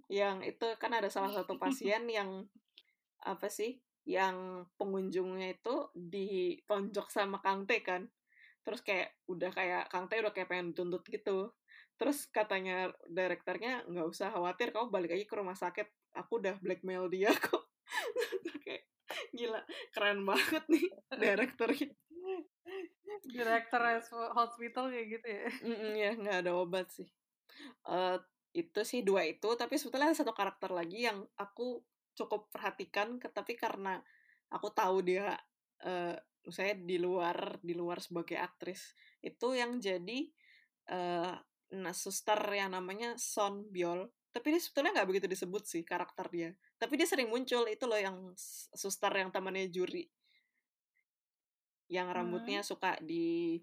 yang 0.10 0.42
itu 0.42 0.66
kan 0.82 0.92
ada 0.94 1.10
salah 1.12 1.30
satu 1.30 1.62
pasien 1.62 2.10
yang 2.10 2.46
apa 3.22 3.50
sih 3.50 3.78
yang 4.08 4.64
pengunjungnya 4.80 5.60
itu 5.60 5.92
ditonjok 5.92 7.12
sama 7.12 7.44
Kang 7.44 7.68
T 7.68 7.84
kan. 7.84 8.08
Terus 8.64 8.80
kayak 8.80 9.20
udah 9.28 9.52
kayak 9.52 9.92
Kang 9.92 10.08
T 10.08 10.16
udah 10.24 10.32
kayak 10.32 10.48
pengen 10.48 10.72
dituntut 10.72 11.04
gitu. 11.12 11.52
Terus 12.00 12.30
katanya 12.32 12.94
direkturnya 13.12 13.84
nggak 13.84 14.08
usah 14.08 14.32
khawatir 14.32 14.72
kamu 14.72 14.88
balik 14.88 15.12
aja 15.12 15.26
ke 15.28 15.36
rumah 15.36 15.60
sakit. 15.60 15.88
Aku 16.16 16.40
udah 16.40 16.56
blackmail 16.64 17.12
dia 17.12 17.36
kok. 17.46 17.68
Kayak 18.64 18.88
gila 19.36 19.62
keren 19.92 20.24
banget 20.24 20.64
nih 20.72 20.88
direkturnya. 21.12 21.92
Director 23.28 23.82
hospital 24.32 24.88
kayak 24.88 25.08
gitu 25.20 25.28
ya. 25.28 25.48
Mm-mm, 25.68 25.92
ya 26.00 26.12
nggak 26.16 26.38
ada 26.48 26.52
obat 26.56 26.88
sih. 26.96 27.08
Eh 27.92 28.18
itu 28.58 28.82
sih 28.82 29.06
dua 29.06 29.22
itu 29.30 29.54
tapi 29.54 29.78
sebetulnya 29.78 30.10
ada 30.10 30.18
satu 30.18 30.34
karakter 30.34 30.74
lagi 30.74 31.06
yang 31.06 31.22
aku 31.38 31.86
cukup 32.18 32.50
perhatikan 32.50 33.22
tapi 33.22 33.54
karena 33.54 34.02
aku 34.50 34.74
tahu 34.74 35.06
dia 35.06 35.38
eh 35.86 36.18
saya 36.48 36.74
di 36.74 36.98
luar 36.98 37.60
di 37.62 37.76
luar 37.78 38.02
sebagai 38.02 38.40
aktris 38.40 38.98
itu 39.22 39.54
yang 39.54 39.78
jadi 39.78 40.26
eh 40.90 41.36
nah 41.68 41.94
suster 41.94 42.40
yang 42.56 42.74
namanya 42.74 43.14
Son 43.20 43.68
Byul 43.70 44.10
tapi 44.38 44.54
dia 44.54 44.62
sebetulnya 44.62 45.02
nggak 45.02 45.10
begitu 45.10 45.26
disebut 45.26 45.66
sih 45.66 45.82
karakter 45.82 46.30
dia. 46.30 46.54
Tapi 46.78 46.94
dia 46.94 47.10
sering 47.10 47.26
muncul 47.26 47.66
itu 47.66 47.90
loh 47.90 47.98
yang 47.98 48.38
suster 48.70 49.10
yang 49.10 49.34
temannya 49.34 49.66
juri. 49.74 50.06
Yang 51.90 52.08
rambutnya 52.14 52.62
suka 52.62 53.02
di 53.02 53.58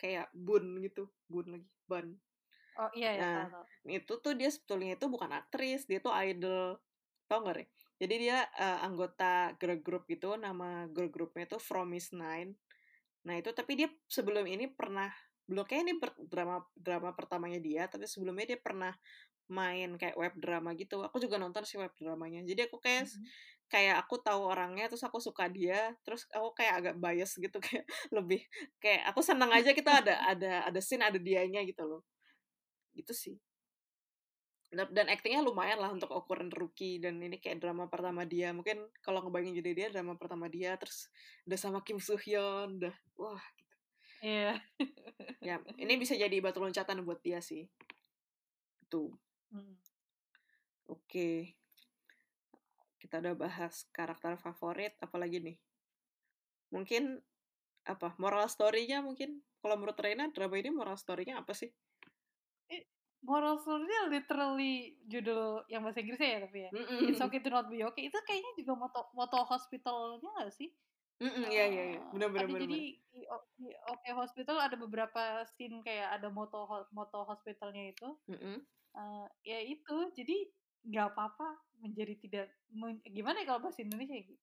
kayak 0.00 0.32
bun 0.32 0.80
gitu 0.80 1.08
bun 1.28 1.56
lagi 1.56 1.68
bun 1.84 2.16
Oh 2.76 2.90
iya 2.92 3.10
ya. 3.16 3.20
Nah, 3.24 3.48
tahu, 3.48 3.64
itu 3.88 4.12
tuh 4.20 4.32
dia 4.36 4.48
sebetulnya 4.52 4.96
itu 5.00 5.06
bukan 5.08 5.30
aktris 5.32 5.88
dia 5.88 5.98
tuh 6.04 6.12
idol 6.12 6.76
tau 7.26 7.38
gak 7.42 7.56
Re? 7.58 7.64
jadi 8.00 8.14
dia 8.22 8.38
eh, 8.60 8.78
anggota 8.86 9.56
girl 9.58 9.80
group 9.80 10.04
gitu 10.06 10.36
nama 10.36 10.84
girl 10.94 11.08
groupnya 11.10 11.48
itu 11.48 11.56
From 11.58 11.90
Is 11.96 12.12
Nine 12.12 12.54
nah 13.26 13.34
itu 13.40 13.50
tapi 13.56 13.74
dia 13.80 13.88
sebelum 14.06 14.46
ini 14.46 14.70
pernah 14.70 15.10
belum 15.50 15.64
kayak 15.66 15.82
ini 15.86 15.94
per- 15.98 16.18
drama 16.32 16.62
drama 16.76 17.10
pertamanya 17.16 17.58
dia 17.62 17.82
tapi 17.90 18.06
sebelumnya 18.06 18.54
dia 18.54 18.60
pernah 18.62 18.94
main 19.50 19.94
kayak 19.98 20.16
web 20.18 20.34
drama 20.38 20.74
gitu 20.78 21.02
aku 21.06 21.18
juga 21.22 21.38
nonton 21.38 21.62
sih 21.66 21.78
web 21.78 21.92
dramanya 21.98 22.42
jadi 22.46 22.66
aku 22.70 22.78
kayak 22.82 23.06
Mhm. 23.10 23.24
kayak 23.72 23.96
aku 24.06 24.16
tahu 24.22 24.42
orangnya 24.46 24.86
terus 24.90 25.02
aku 25.06 25.18
suka 25.22 25.46
dia 25.50 25.94
terus 26.06 26.26
aku 26.34 26.54
kayak 26.58 26.74
agak 26.82 26.94
bias 27.02 27.32
gitu 27.38 27.58
kayak 27.66 27.84
lebih 28.14 28.42
kayak 28.82 29.02
aku 29.10 29.20
seneng 29.24 29.50
aja 29.54 29.70
kita 29.74 30.02
ada 30.04 30.14
ada 30.26 30.52
ada 30.70 30.80
scene 30.82 31.02
ada 31.06 31.18
dianya 31.18 31.62
gitu 31.66 31.82
loh 31.86 32.02
gitu 32.96 33.12
sih. 33.12 33.36
Dan, 34.66 34.90
dan 34.90 35.06
aktingnya 35.06 35.46
lumayan 35.46 35.78
lah 35.78 35.94
untuk 35.94 36.10
ukuran 36.10 36.50
rookie 36.50 36.98
dan 36.98 37.22
ini 37.22 37.38
kayak 37.38 37.62
drama 37.62 37.86
pertama 37.86 38.26
dia. 38.26 38.50
Mungkin 38.50 38.90
kalau 38.98 39.22
ngebayangin 39.22 39.62
jadi 39.62 39.70
dia 39.72 39.86
drama 39.94 40.18
pertama 40.18 40.50
dia 40.50 40.74
terus 40.74 41.06
udah 41.46 41.58
sama 41.58 41.78
Kim 41.86 42.02
Soo 42.02 42.18
Hyun 42.18 42.82
udah 42.82 42.94
wah 43.14 43.42
Iya. 44.24 44.56
ya 45.44 45.60
ini 45.76 45.94
bisa 46.02 46.16
jadi 46.16 46.34
batu 46.40 46.58
loncatan 46.58 47.04
buat 47.06 47.22
dia 47.22 47.38
sih. 47.38 47.68
Tuh 48.90 49.14
Hmm. 49.46 49.78
oke. 50.90 51.54
Kita 52.98 53.22
udah 53.22 53.34
bahas 53.38 53.86
karakter 53.94 54.34
favorit 54.42 54.98
apalagi 54.98 55.38
nih? 55.38 55.56
Mungkin 56.74 57.22
apa 57.86 58.18
moral 58.18 58.50
story-nya 58.50 59.06
mungkin? 59.06 59.38
Kalau 59.62 59.78
menurut 59.78 59.94
Reina 60.02 60.26
drama 60.34 60.58
ini 60.58 60.74
moral 60.74 60.98
story-nya 60.98 61.38
apa 61.38 61.54
sih 61.54 61.70
Moral 63.26 63.58
story-nya 63.58 64.00
literally 64.06 65.02
judul 65.10 65.66
yang 65.66 65.82
bahasa 65.82 65.98
Inggrisnya 66.00 66.30
ya 66.30 66.40
tapi 66.46 66.58
ya. 66.66 66.70
It's 67.10 67.18
okay 67.18 67.40
to 67.42 67.50
not 67.50 67.66
be 67.66 67.82
okay. 67.82 68.06
Itu 68.06 68.18
kayaknya 68.22 68.52
juga 68.62 68.72
moto 68.78 69.00
moto 69.18 69.38
hospitalnya 69.42 70.30
nggak 70.38 70.52
sih? 70.54 70.70
Mm-mm, 71.16 71.48
iya 71.48 71.64
iya 71.72 71.82
iya 71.96 71.98
Eh, 71.98 72.12
benar 72.12 72.28
benar 72.28 72.46
benar 72.46 72.60
jadi 72.60 72.76
di, 72.76 72.80
di 73.56 73.66
Oke 73.88 74.10
Hospital 74.12 74.56
ada 74.60 74.76
beberapa 74.76 75.42
scene 75.48 75.80
kayak 75.80 76.20
ada 76.20 76.28
moto 76.28 76.68
moto 76.92 77.18
hospitalnya 77.24 77.90
itu. 77.96 78.08
Mm-mm. 78.28 78.56
Eh, 78.96 79.26
ya 79.44 79.58
itu 79.64 79.96
jadi 80.14 80.36
nggak 80.86 81.06
apa-apa 81.12 81.48
menjadi 81.82 82.14
tidak 82.22 82.46
men- 82.70 83.02
gimana 83.02 83.42
ya 83.42 83.46
kalau 83.50 83.60
bahasa 83.64 83.82
Indonesia 83.82 84.14
ya? 84.14 84.24
Gi? 84.28 84.36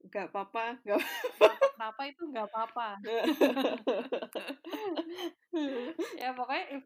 Nggak 0.00 0.32
apa-apa 0.32 0.80
nggak 0.80 1.00
kenapa 1.76 2.02
itu 2.08 2.22
nggak 2.32 2.48
apa-apa 2.48 2.88
ya 6.20 6.30
pokoknya 6.36 6.64
if 6.80 6.84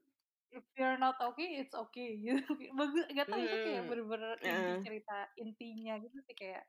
if 0.54 0.64
you're 0.78 0.98
not 0.98 1.14
okay 1.22 1.58
it's 1.62 1.74
okay 1.74 2.18
gitu 2.18 2.54
bagus 2.74 3.06
nggak 3.10 3.26
tahu 3.30 3.40
itu 3.42 3.56
kayak 3.62 3.80
Hmm, 3.82 3.90
bener-bener 3.90 4.32
inti 4.42 4.50
heeh. 4.50 4.78
cerita 4.82 5.16
intinya 5.38 5.94
gitu 6.02 6.18
sih 6.26 6.36
kayak 6.38 6.64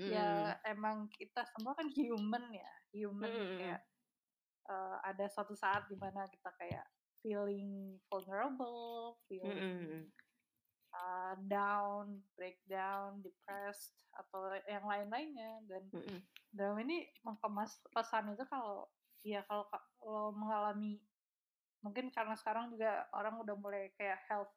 Mm-mm. 0.00 0.12
ya 0.12 0.56
emang 0.64 1.08
kita 1.12 1.44
semua 1.56 1.72
kan 1.76 1.88
human 1.92 2.44
ya 2.52 2.70
human 2.92 3.30
Mm-mm. 3.30 3.56
kayak 3.56 3.80
eh, 4.68 4.96
ada 5.04 5.24
suatu 5.28 5.54
saat 5.56 5.88
di 5.88 5.96
mana 5.96 6.28
kita 6.28 6.50
kayak 6.56 6.84
feeling 7.20 8.00
vulnerable 8.08 9.16
feeling 9.28 9.60
Mm-mm. 9.60 10.08
Uh, 10.94 11.34
down 11.46 12.22
breakdown 12.34 13.20
depressed 13.20 13.94
atau 14.16 14.52
yang 14.66 14.84
lain-lainnya 14.84 15.62
dan 15.68 15.82
Mm-mm. 15.92 16.18
drama 16.50 16.80
ini 16.82 17.06
mengemas 17.22 17.78
pesan 17.92 18.34
itu 18.34 18.44
kalau 18.48 18.88
ya 19.22 19.44
kalau 19.46 19.66
kalau 20.00 20.32
mengalami 20.34 21.02
mungkin 21.82 22.10
karena 22.10 22.34
sekarang 22.34 22.74
juga 22.74 23.06
orang 23.14 23.38
udah 23.38 23.54
mulai 23.54 23.94
kayak 23.94 24.18
health 24.26 24.50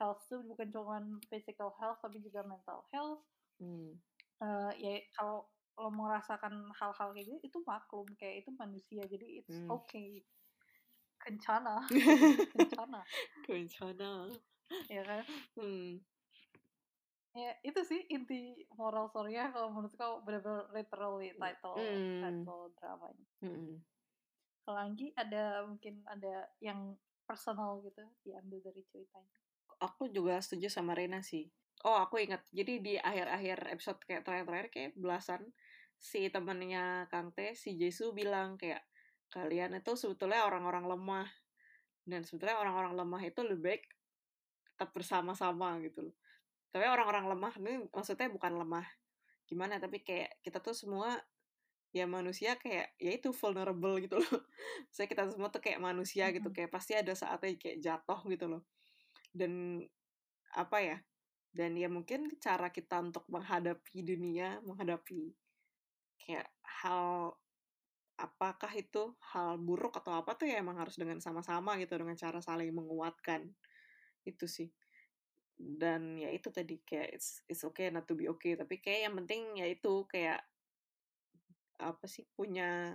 health 0.00 0.24
tuh 0.26 0.40
bukan 0.40 0.72
cuma 0.72 0.98
physical 1.28 1.74
health 1.76 2.00
tapi 2.00 2.22
juga 2.22 2.42
mental 2.46 2.84
health 2.92 3.24
Mm. 3.62 3.94
Eh, 4.42 4.72
ya 4.82 4.98
kalau 5.14 5.46
lo 5.78 5.88
merasakan 5.94 6.66
hal-hal 6.74 7.14
kayak 7.14 7.26
gitu 7.30 7.38
itu 7.46 7.58
maklum 7.62 8.10
kayak 8.18 8.42
itu 8.42 8.50
manusia 8.58 9.06
jadi 9.06 9.38
it's 9.38 9.54
Hmm. 9.54 9.70
okay 9.70 10.26
kencana 11.22 11.78
kencana 12.50 13.00
Kencana. 13.46 14.12
ya 14.90 15.02
kan 15.06 15.24
Hmm. 15.54 16.00
ya 17.32 17.52
itu 17.64 17.80
sih 17.80 18.00
inti 18.12 18.60
moral 18.76 19.08
story-nya 19.08 19.48
kalau 19.56 19.72
menurut 19.72 19.94
kau 19.96 20.20
benar-benar 20.20 20.68
literally 20.76 21.32
title 21.38 21.76
Hmm. 21.80 22.20
title 22.20 22.62
dramanya 22.76 23.26
Mm-mm. 23.40 23.80
kalau 24.64 24.78
Anggi 24.78 25.08
ada 25.16 25.64
mungkin 25.64 26.04
ada 26.04 26.44
yang 26.60 26.92
personal 27.24 27.80
gitu 27.86 28.04
diambil 28.26 28.60
dari 28.60 28.82
ceritanya 28.92 29.38
Aku 29.82 30.06
juga 30.06 30.38
setuju 30.38 30.70
sama 30.70 30.94
Rena 30.94 31.26
sih. 31.26 31.50
Oh, 31.82 31.98
aku 31.98 32.22
ingat. 32.22 32.46
Jadi 32.54 32.78
di 32.78 32.94
akhir-akhir 32.94 33.66
episode 33.74 33.98
kayak 34.06 34.22
terakhir-terakhir 34.22 34.68
kayak 34.70 34.92
belasan 34.94 35.42
si 35.98 36.30
temennya 36.30 37.10
Kang 37.10 37.34
T, 37.34 37.58
si 37.58 37.74
Jesu 37.74 38.14
bilang 38.14 38.54
kayak 38.54 38.78
kalian 39.32 39.80
itu 39.80 39.96
sebetulnya 39.96 40.44
orang-orang 40.44 40.84
lemah 40.84 41.28
dan 42.04 42.20
sebetulnya 42.28 42.60
orang-orang 42.60 42.92
lemah 42.92 43.22
itu 43.24 43.40
lebih 43.40 43.62
baik 43.64 43.82
tetap 44.68 44.92
bersama-sama 44.92 45.80
gitu 45.80 46.12
loh. 46.12 46.16
Tapi 46.68 46.84
orang-orang 46.84 47.32
lemah 47.32 47.52
ini 47.60 47.72
maksudnya 47.88 48.28
bukan 48.28 48.60
lemah 48.60 48.86
gimana 49.48 49.76
tapi 49.76 50.00
kayak 50.00 50.40
kita 50.40 50.64
tuh 50.64 50.72
semua 50.72 51.20
ya 51.92 52.08
manusia 52.08 52.56
kayak 52.56 52.96
ya 52.96 53.10
itu 53.12 53.32
vulnerable 53.32 53.96
gitu 54.00 54.20
loh. 54.20 54.28
Saya 54.94 55.08
kita 55.08 55.28
semua 55.32 55.48
tuh 55.48 55.64
kayak 55.64 55.80
manusia 55.80 56.28
gitu 56.32 56.52
kayak 56.52 56.72
pasti 56.72 56.92
ada 56.96 57.12
saatnya 57.16 57.56
kayak 57.56 57.78
jatuh 57.80 58.20
gitu 58.28 58.46
loh. 58.48 58.62
Dan 59.32 59.84
apa 60.52 60.78
ya? 60.80 60.98
Dan 61.52 61.76
ya 61.76 61.88
mungkin 61.92 62.32
cara 62.40 62.72
kita 62.72 63.00
untuk 63.04 63.28
menghadapi 63.28 64.00
dunia, 64.00 64.60
menghadapi 64.64 65.36
kayak 66.16 66.48
hal 66.64 67.36
apakah 68.22 68.70
itu 68.78 69.18
hal 69.34 69.58
buruk 69.58 69.98
atau 69.98 70.22
apa 70.22 70.38
tuh 70.38 70.46
ya 70.46 70.62
emang 70.62 70.78
harus 70.78 70.94
dengan 70.94 71.18
sama-sama 71.18 71.74
gitu 71.82 71.98
dengan 71.98 72.14
cara 72.14 72.38
saling 72.38 72.70
menguatkan. 72.70 73.50
Itu 74.22 74.46
sih. 74.46 74.70
Dan 75.58 76.16
ya 76.22 76.30
itu 76.30 76.54
tadi 76.54 76.78
kayak 76.86 77.18
it's, 77.18 77.42
it's 77.50 77.66
okay 77.66 77.90
not 77.90 78.06
to 78.06 78.14
be 78.14 78.30
okay 78.30 78.54
tapi 78.54 78.78
kayak 78.78 79.10
yang 79.10 79.14
penting 79.22 79.58
ya 79.58 79.66
itu 79.66 80.06
kayak 80.10 80.42
apa 81.82 82.06
sih 82.06 82.26
punya 82.34 82.94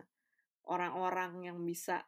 orang-orang 0.67 1.51
yang 1.51 1.59
bisa 1.63 2.07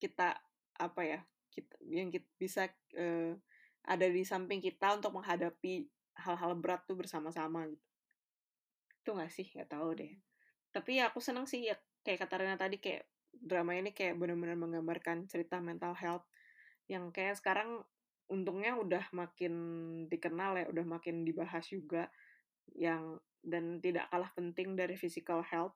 kita 0.00 0.36
apa 0.80 1.02
ya 1.04 1.20
kita 1.52 1.76
yang 1.84 2.08
kita 2.08 2.28
bisa 2.40 2.68
uh, 2.96 3.36
ada 3.84 4.06
di 4.08 4.22
samping 4.24 4.60
kita 4.60 4.96
untuk 4.96 5.16
menghadapi 5.16 5.88
hal-hal 6.20 6.52
berat 6.56 6.84
tuh 6.84 6.96
bersama-sama 6.96 7.64
gitu. 7.68 7.86
Itu 9.00 9.10
gak 9.16 9.32
sih? 9.32 9.48
Nggak 9.56 9.70
tahu 9.72 9.88
deh. 9.96 10.12
Tapi 10.70 11.00
ya 11.00 11.10
aku 11.10 11.18
seneng 11.18 11.48
sih 11.48 11.66
ya 11.66 11.76
kayak 12.04 12.26
kata 12.26 12.34
Rena 12.40 12.56
tadi 12.56 12.80
kayak 12.80 13.04
drama 13.30 13.76
ini 13.78 13.94
kayak 13.94 14.18
benar-benar 14.18 14.58
menggambarkan 14.58 15.30
cerita 15.30 15.62
mental 15.62 15.94
health 15.94 16.26
yang 16.90 17.14
kayak 17.14 17.38
sekarang 17.38 17.80
untungnya 18.30 18.78
udah 18.78 19.04
makin 19.14 19.54
dikenal 20.06 20.58
ya 20.58 20.66
udah 20.70 20.86
makin 20.86 21.26
dibahas 21.26 21.66
juga 21.66 22.10
yang 22.74 23.18
dan 23.42 23.82
tidak 23.82 24.06
kalah 24.12 24.30
penting 24.36 24.78
dari 24.78 24.94
physical 24.94 25.42
health. 25.42 25.74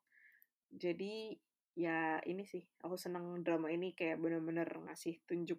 Jadi 0.70 1.34
ya 1.74 2.22
ini 2.22 2.46
sih 2.46 2.62
aku 2.86 2.94
seneng 2.94 3.42
drama 3.42 3.66
ini 3.66 3.98
kayak 3.98 4.22
bener-bener 4.22 4.66
ngasih 4.86 5.18
tunjuk 5.26 5.58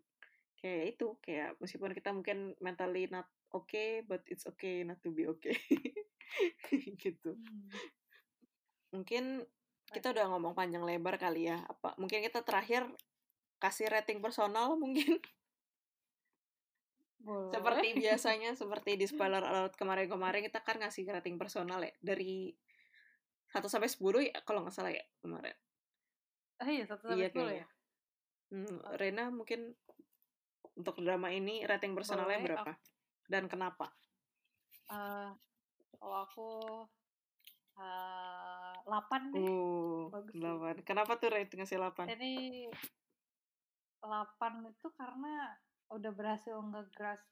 kayak 0.56 0.96
itu 0.96 1.20
kayak 1.20 1.60
meskipun 1.60 1.92
kita 1.92 2.16
mungkin 2.16 2.56
mentally 2.64 3.12
not 3.12 3.28
okay 3.52 4.00
but 4.00 4.24
it's 4.32 4.48
okay 4.48 4.88
not 4.88 5.00
to 5.04 5.12
be 5.12 5.28
okay. 5.28 5.56
Gitu. 7.04 7.32
Hmm. 7.36 7.70
mungkin 8.96 9.44
kita 9.94 10.12
udah 10.16 10.26
ngomong 10.34 10.54
panjang 10.58 10.82
lebar 10.82 11.20
kali 11.22 11.50
ya 11.52 11.62
apa 11.66 11.94
mungkin 12.02 12.24
kita 12.26 12.42
terakhir 12.42 12.88
kasih 13.62 13.90
rating 13.90 14.20
personal 14.24 14.74
mungkin 14.82 15.20
Boleh. 17.22 17.52
seperti 17.54 17.88
biasanya 18.06 18.54
seperti 18.54 18.98
di 18.98 19.06
spoiler 19.06 19.42
alert 19.42 19.78
kemarin-kemarin 19.78 20.46
kita 20.46 20.62
kan 20.62 20.82
ngasih 20.82 21.06
rating 21.10 21.38
personal 21.38 21.82
ya 21.82 21.94
dari 22.02 22.54
1 23.54 23.62
sampai 23.70 23.88
10 23.88 24.30
ya 24.30 24.38
kalau 24.44 24.66
nggak 24.66 24.74
salah 24.74 24.92
ya 24.92 25.06
kemarin 25.22 25.56
Oh 26.64 26.70
iya, 26.72 26.88
satu 26.88 27.12
sampai 27.12 27.28
iya, 27.28 27.30
sepuluh 27.32 27.52
ya? 27.52 27.68
Hmm, 28.54 28.78
Rena 28.96 29.28
mungkin 29.28 29.76
untuk 30.76 30.96
drama 31.04 31.28
ini 31.32 31.68
rating 31.68 31.92
personalnya 31.92 32.40
Boleh, 32.40 32.48
berapa? 32.48 32.72
Dan 33.28 33.44
kenapa? 33.52 33.92
Uh, 34.88 35.36
kalau 36.00 36.18
aku 36.24 36.50
uh, 37.80 38.76
8 38.84 39.34
deh. 39.34 39.44
Uh, 39.44 40.08
Bagus 40.12 40.36
8. 40.36 40.88
Kenapa 40.88 41.18
tuh 41.20 41.30
rating 41.32 41.64
ngasih 41.64 41.80
8? 41.80 42.12
Ini 42.16 42.34
8 44.04 44.72
itu 44.72 44.88
karena 44.94 45.56
udah 45.92 46.12
berhasil 46.14 46.56
nge-grasp 46.56 47.26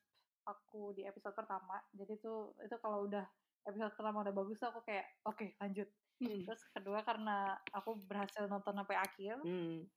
aku 0.44 0.94
di 0.96 1.08
episode 1.08 1.34
pertama. 1.34 1.80
Jadi 1.96 2.20
tuh 2.20 2.54
itu 2.62 2.76
kalau 2.82 3.08
udah 3.08 3.24
episode 3.68 3.96
pertama 3.96 4.24
udah 4.24 4.36
bagus 4.36 4.60
aku 4.64 4.84
kayak 4.84 5.08
oke 5.24 5.40
okay, 5.40 5.56
lanjut 5.60 5.88
hmm. 6.20 6.44
terus 6.48 6.62
kedua 6.76 7.00
karena 7.04 7.56
aku 7.72 7.96
berhasil 8.06 8.44
nonton 8.48 8.76
sampai 8.76 8.98
akhir 9.00 9.40
hmm. 9.44 9.88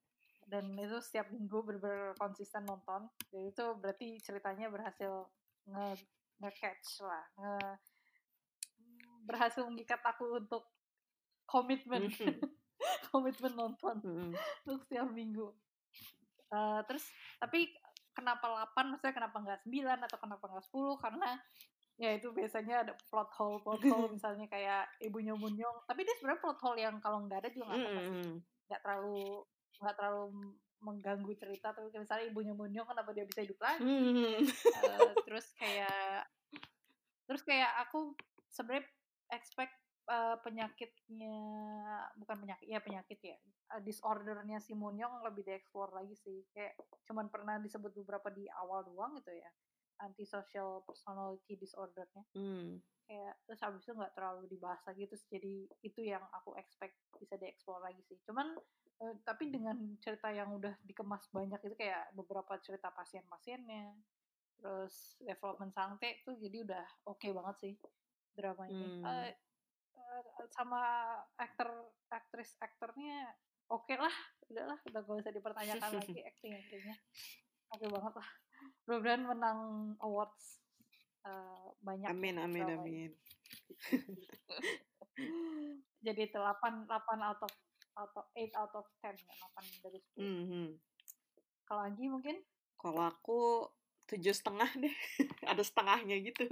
dan 0.47 0.65
itu 0.79 0.97
setiap 1.03 1.27
minggu 1.35 1.59
bener-bener 1.67 2.15
konsisten 2.19 2.63
nonton 2.63 3.11
jadi 3.31 3.51
itu 3.51 3.65
berarti 3.79 4.09
ceritanya 4.23 4.71
berhasil 4.71 5.27
nge 5.67 5.87
nge 6.43 6.51
catch 6.55 7.03
lah 7.03 7.25
nge 7.43 7.59
berhasil 9.27 9.67
mengikat 9.67 10.01
aku 10.07 10.39
untuk 10.39 10.63
komitmen. 11.45 12.07
Hmm. 12.07 12.39
komitmen 13.13 13.53
nonton 13.57 13.97
hmm. 14.05 14.33
untuk 14.69 14.81
setiap 14.87 15.09
minggu. 15.11 15.49
Uh, 16.53 16.81
terus 16.87 17.03
tapi 17.43 17.75
kenapa 18.15 18.71
8 18.73 18.93
maksudnya 18.95 19.15
kenapa 19.17 19.37
nggak 19.43 19.61
9 19.67 20.07
atau 20.07 20.19
kenapa 20.21 20.45
nggak 20.47 20.65
10 20.71 21.03
karena 21.03 21.31
ya 21.97 22.11
itu 22.13 22.29
biasanya 22.31 22.85
ada 22.85 22.93
plot 23.09 23.33
hole 23.41 23.59
plot 23.65 23.83
hole 23.89 24.09
misalnya 24.17 24.47
kayak 24.49 24.89
ibunya 25.03 25.33
Munyong. 25.35 25.85
Tapi 25.89 26.05
dia 26.05 26.15
sebenarnya 26.21 26.43
plot 26.45 26.61
hole 26.63 26.79
yang 26.81 26.97
kalau 27.01 27.25
nggak 27.25 27.45
ada 27.45 27.51
juga 27.51 27.73
nggak 27.73 28.05
nggak 28.71 28.81
terlalu 28.85 29.45
nggak 29.81 29.95
terlalu 29.97 30.27
mengganggu 30.85 31.33
cerita. 31.41 31.73
Tapi 31.73 31.89
misalnya 31.97 32.27
ibunya 32.29 32.53
Munyong 32.53 32.89
kenapa 32.89 33.11
dia 33.17 33.25
bisa 33.25 33.41
hidup 33.43 33.59
lagi? 33.59 33.85
Uh, 33.85 35.13
terus 35.27 35.47
kayak 35.57 36.29
terus 37.27 37.43
kayak 37.43 37.73
aku 37.83 38.15
sebenarnya 38.55 38.87
expect 39.31 39.75
uh, 40.11 40.39
penyakitnya 40.43 41.37
bukan 42.19 42.37
penyakit 42.47 42.67
ya 42.67 42.81
penyakit 42.83 43.19
ya 43.23 43.39
uh, 43.75 43.83
disordernya 43.83 44.63
si 44.63 44.73
Munyong 44.75 45.23
lebih 45.27 45.43
dieksplor 45.47 45.91
lagi 45.95 46.15
sih. 46.15 46.47
Kayak 46.55 46.79
cuman 47.07 47.31
pernah 47.31 47.59
disebut 47.59 47.93
beberapa 48.03 48.31
di 48.31 48.47
awal 48.63 48.87
doang 48.87 49.19
gitu 49.19 49.35
ya 49.35 49.51
antisocial 50.03 50.85
personality 50.85 51.57
disordernya. 51.57 52.25
Hmm. 52.37 52.81
kayak 53.07 53.39
terus 53.47 53.63
habis 53.63 53.87
itu 53.87 53.95
nggak 53.95 54.19
terlalu 54.19 54.51
dibahas 54.51 54.83
lagi 54.83 55.07
terus 55.07 55.23
jadi 55.31 55.71
itu 55.87 56.03
yang 56.03 56.27
aku 56.35 56.59
expect 56.59 56.99
bisa 57.15 57.39
dieksplor 57.39 57.79
lagi 57.79 58.03
sih. 58.03 58.19
Cuman 58.27 58.59
eh, 58.99 59.15
tapi 59.23 59.47
dengan 59.47 59.79
cerita 60.03 60.27
yang 60.35 60.51
udah 60.51 60.75
dikemas 60.83 61.31
banyak 61.31 61.63
itu 61.71 61.79
kayak 61.79 62.11
beberapa 62.19 62.59
cerita 62.59 62.91
pasien-pasiennya 62.91 63.95
terus 64.59 65.21
development 65.23 65.71
sangte 65.71 66.09
itu 66.19 66.33
jadi 66.35 66.57
udah 66.65 66.87
oke 67.07 67.21
okay 67.21 67.31
banget 67.31 67.57
sih 67.61 67.75
drama 68.37 68.69
ini 68.69 69.01
hmm. 69.01 69.03
uh, 69.03 69.29
uh, 69.97 70.47
sama 70.53 70.81
aktor 71.41 71.89
aktris 72.13 72.53
aktornya 72.61 73.33
oke 73.73 73.89
okay 73.89 73.97
lah 73.99 74.13
udahlah 74.53 74.79
udah 74.87 75.01
gak 75.03 75.19
usah 75.25 75.35
dipertanyakan 75.35 75.91
lagi 75.99 76.23
acting 76.23 76.53
actingnya. 76.55 76.97
Oke 77.75 77.83
okay 77.83 77.89
banget 77.91 78.15
lah. 78.15 78.29
Mudah-mudahan 78.87 79.23
menang 79.27 79.61
awards 79.99 80.63
uh, 81.27 81.75
banyak 81.83 82.09
amin 82.11 82.37
amin 82.39 82.67
amin. 82.79 83.11
Jadi 86.07 86.21
itu 86.31 86.39
8, 86.39 86.87
8 86.87 87.27
out 87.27 87.41
of 87.43 87.53
out 87.97 88.13
of 88.15 88.27
8 88.37 88.61
out 88.61 88.73
of 88.77 88.87
10 89.03 89.19
ya 89.19 89.35
8 89.59 89.83
dari 89.83 89.99
10 90.15 90.23
mm 90.23 90.45
-hmm. 90.47 90.67
kalau 91.67 91.83
Anggi 91.83 92.07
mungkin? 92.07 92.37
Kalau 92.77 93.03
aku 93.03 93.67
tujuh 94.07 94.35
setengah 94.35 94.71
deh 94.79 94.97
ada 95.51 95.63
setengahnya 95.63 96.23
gitu 96.23 96.47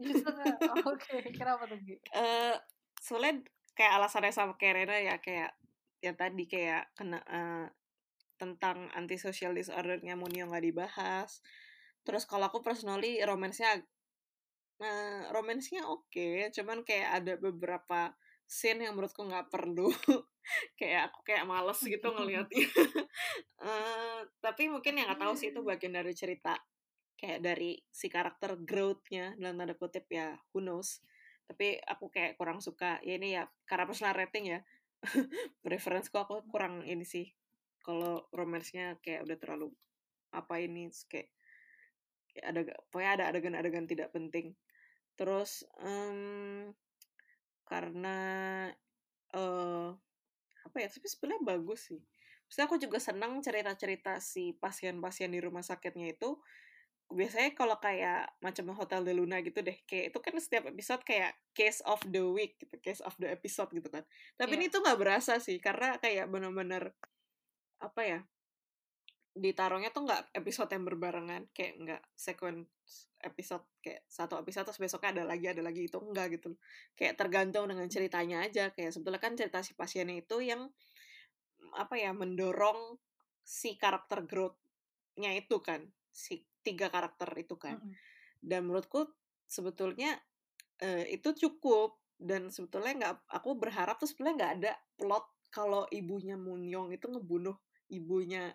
tujuh 0.00 0.14
setengah 0.24 0.44
oh, 0.72 0.96
oke 0.96 1.04
okay. 1.04 1.32
kenapa 1.36 1.68
tuh? 1.68 1.78
Uh, 2.16 2.56
soalnya 3.00 3.44
kayak 3.76 3.92
alasannya 4.00 4.32
sama 4.32 4.54
Kerena 4.56 4.96
ya 4.96 5.20
kayak 5.20 5.52
ya 6.00 6.12
tadi 6.16 6.44
kayak 6.48 6.92
kena 6.96 7.20
uh, 7.24 7.66
tentang 8.36 8.90
antisocial 8.92 9.54
disordernya 9.54 10.18
Munio 10.18 10.48
nggak 10.50 10.64
dibahas. 10.64 11.40
Terus 12.04 12.28
kalau 12.28 12.52
aku 12.52 12.60
personally 12.60 13.22
romansnya 13.24 13.80
nah, 14.82 15.30
romansnya 15.30 15.86
oke, 15.86 16.10
okay, 16.10 16.50
cuman 16.50 16.82
kayak 16.82 17.22
ada 17.22 17.32
beberapa 17.38 18.12
scene 18.44 18.84
yang 18.84 18.98
menurutku 18.98 19.24
nggak 19.24 19.48
perlu. 19.48 19.88
kayak 20.78 21.08
aku 21.08 21.24
kayak 21.24 21.48
males 21.48 21.80
gitu 21.80 22.04
ngelihatnya. 22.04 22.68
uh, 23.64 24.20
tapi 24.44 24.68
mungkin 24.68 25.00
yang 25.00 25.08
nggak 25.08 25.22
tahu 25.24 25.34
sih 25.38 25.54
itu 25.54 25.64
bagian 25.64 25.96
dari 25.96 26.12
cerita 26.12 26.52
kayak 27.14 27.40
dari 27.40 27.78
si 27.88 28.10
karakter 28.10 28.58
growth-nya 28.60 29.38
dalam 29.38 29.58
tanda 29.58 29.74
kutip 29.78 30.06
ya 30.10 30.36
who 30.52 30.60
knows. 30.60 31.00
Tapi 31.44 31.78
aku 31.84 32.08
kayak 32.08 32.40
kurang 32.40 32.64
suka 32.64 32.98
ya 33.04 33.20
ini 33.20 33.36
ya 33.36 33.44
karena 33.68 33.84
personal 33.88 34.16
rating 34.16 34.58
ya. 34.58 34.60
Preferensiku 35.64 36.24
aku 36.24 36.44
kurang 36.48 36.82
ini 36.84 37.04
sih. 37.04 37.28
Kalau 37.84 38.28
romansnya 38.32 38.96
kayak 39.04 39.28
udah 39.28 39.36
terlalu 39.36 39.68
apa 40.34 40.58
ini 40.58 40.88
kayak, 41.06 41.28
kayak 42.32 42.44
ada 42.48 42.60
pokoknya 42.90 43.10
ada 43.20 43.24
adegan-adegan 43.30 43.86
tidak 43.86 44.08
penting. 44.10 44.56
Terus 45.14 45.62
um, 45.78 46.72
karena 47.68 48.18
uh, 49.36 49.94
apa 50.64 50.76
ya 50.80 50.88
tapi 50.88 51.06
sebenarnya 51.06 51.44
bagus 51.44 51.92
sih. 51.92 52.00
Maksudnya 52.44 52.66
aku 52.68 52.76
juga 52.80 52.98
senang 53.00 53.40
cerita-cerita 53.40 54.20
si 54.20 54.52
pasien-pasien 54.56 55.32
di 55.32 55.40
rumah 55.40 55.64
sakitnya 55.64 56.12
itu 56.12 56.36
biasanya 57.12 57.52
kalau 57.52 57.76
kayak 57.78 58.32
macam 58.40 58.72
Hotel 58.74 59.04
de 59.04 59.12
Luna 59.12 59.38
gitu 59.44 59.60
deh 59.60 59.76
kayak 59.84 60.10
itu 60.10 60.18
kan 60.18 60.34
setiap 60.40 60.64
episode 60.72 61.02
kayak 61.04 61.36
case 61.52 61.84
of 61.84 62.00
the 62.08 62.24
week 62.24 62.56
gitu 62.58 62.74
case 62.80 63.04
of 63.04 63.14
the 63.20 63.28
episode 63.28 63.68
gitu 63.70 63.88
kan. 63.92 64.02
Tapi 64.34 64.56
yeah. 64.56 64.60
ini 64.64 64.72
tuh 64.72 64.80
nggak 64.80 64.98
berasa 64.98 65.36
sih 65.38 65.60
karena 65.60 66.00
kayak 66.00 66.26
bener-bener 66.32 66.96
apa 67.78 68.00
ya 68.02 68.20
ditaruhnya 69.34 69.90
tuh 69.90 70.06
nggak 70.06 70.30
episode 70.30 70.70
yang 70.70 70.86
berbarengan 70.86 71.42
kayak 71.50 71.74
nggak 71.82 72.02
sequence 72.14 72.70
episode 73.18 73.66
kayak 73.82 74.06
satu 74.06 74.38
episode 74.38 74.62
terus 74.70 74.78
besoknya 74.78 75.10
ada 75.20 75.24
lagi 75.26 75.50
ada 75.50 75.58
lagi 75.64 75.90
itu 75.90 75.98
enggak 75.98 76.38
gitu 76.38 76.54
kayak 76.94 77.18
tergantung 77.18 77.66
dengan 77.66 77.90
ceritanya 77.90 78.46
aja 78.46 78.70
kayak 78.70 78.94
sebetulnya 78.94 79.18
kan 79.18 79.34
cerita 79.34 79.58
si 79.66 79.74
pasiennya 79.74 80.22
itu 80.22 80.38
yang 80.38 80.70
apa 81.74 81.98
ya 81.98 82.14
mendorong 82.14 82.94
si 83.42 83.74
karakter 83.74 84.22
growth-nya 84.22 85.34
itu 85.34 85.58
kan 85.58 85.82
si 86.14 86.46
tiga 86.62 86.86
karakter 86.88 87.28
itu 87.34 87.58
kan. 87.58 87.82
Mm 87.82 87.90
-hmm. 87.90 87.94
dan 88.44 88.60
menurutku 88.64 89.10
sebetulnya 89.50 90.14
uh, 90.80 91.04
itu 91.10 91.34
cukup. 91.34 91.98
Dan 92.14 92.46
sebetulnya 92.48 92.92
nggak 92.94 93.14
aku 93.26 93.58
berharap 93.58 93.98
tuh 93.98 94.06
sebenarnya 94.06 94.36
nggak 94.38 94.52
ada 94.62 94.72
plot 94.94 95.26
kalau 95.50 95.82
ibunya 95.90 96.38
Munyong 96.38 96.94
itu 96.94 97.10
ngebunuh 97.10 97.58
ibunya 97.90 98.54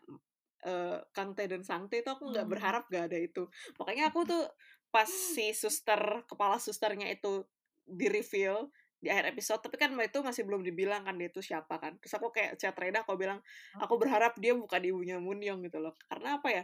uh, 0.64 0.99
Kang 1.12 1.36
Tae 1.36 1.47
dan 1.51 1.64
Sang 1.68 1.91
Tae 1.91 1.99
itu 2.01 2.10
aku 2.10 2.32
nggak 2.32 2.47
Hmm. 2.47 2.53
berharap 2.55 2.84
nggak 2.88 3.05
ada 3.12 3.18
itu. 3.20 3.43
Makanya 3.80 4.12
aku 4.12 4.24
tuh 4.26 4.43
pas 4.89 5.05
si 5.07 5.51
suster 5.62 6.24
kepala 6.26 6.57
susternya 6.57 7.12
itu 7.12 7.45
di 7.84 8.07
reveal 8.10 8.72
di 8.99 9.07
akhir 9.07 9.32
episode 9.32 9.64
tapi 9.64 9.80
kan 9.80 9.95
itu 9.95 10.20
masih 10.20 10.43
belum 10.43 10.60
dibilang 10.60 11.07
kan 11.07 11.16
dia 11.16 11.32
itu 11.32 11.39
siapa 11.43 11.80
kan. 11.80 11.95
Terus 11.99 12.14
aku 12.20 12.32
kayak 12.36 12.60
chat 12.60 12.76
Reda 12.76 13.03
aku 13.07 13.16
bilang 13.20 13.39
aku 13.80 13.95
berharap 13.95 14.36
dia 14.39 14.55
bukan 14.55 14.82
ibunya 14.84 15.20
Munyong 15.20 15.64
gitu 15.68 15.80
loh. 15.84 15.95
Karena 16.07 16.39
apa 16.39 16.47
ya 16.51 16.64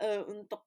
eh 0.00 0.22
untuk 0.26 0.66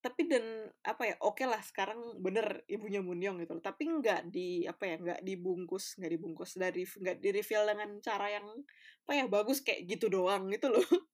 tapi 0.00 0.24
dan 0.24 0.64
apa 0.80 1.12
ya 1.12 1.14
oke 1.20 1.44
lah 1.44 1.60
sekarang 1.60 2.16
bener 2.24 2.64
ibunya 2.72 3.04
Munyong 3.04 3.44
gitu 3.44 3.52
loh. 3.60 3.64
Tapi 3.64 3.84
nggak 4.00 4.32
di 4.32 4.64
apa 4.64 4.84
ya 4.88 4.96
nggak 4.96 5.20
dibungkus 5.20 6.00
nggak 6.00 6.12
dibungkus 6.16 6.56
dari 6.56 6.88
nggak 6.88 7.16
di 7.20 7.28
reveal 7.36 7.68
dengan 7.68 7.90
cara 8.00 8.26
yang 8.32 8.46
apa 9.04 9.12
ya 9.12 9.24
bagus 9.28 9.60
kayak 9.60 9.84
gitu 9.84 10.08
doang 10.08 10.48
gitu 10.48 10.72
loh. 10.72 10.80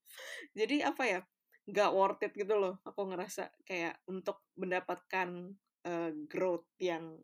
Jadi 0.58 0.86
apa 0.86 1.02
ya 1.02 1.20
nggak 1.66 1.90
worth 1.90 2.22
it 2.22 2.32
gitu 2.38 2.54
loh. 2.54 2.78
Aku 2.86 3.10
ngerasa 3.10 3.50
kayak 3.66 3.98
untuk 4.06 4.46
mendapatkan 4.54 5.28
eh, 5.82 6.10
growth 6.30 6.70
yang 6.78 7.18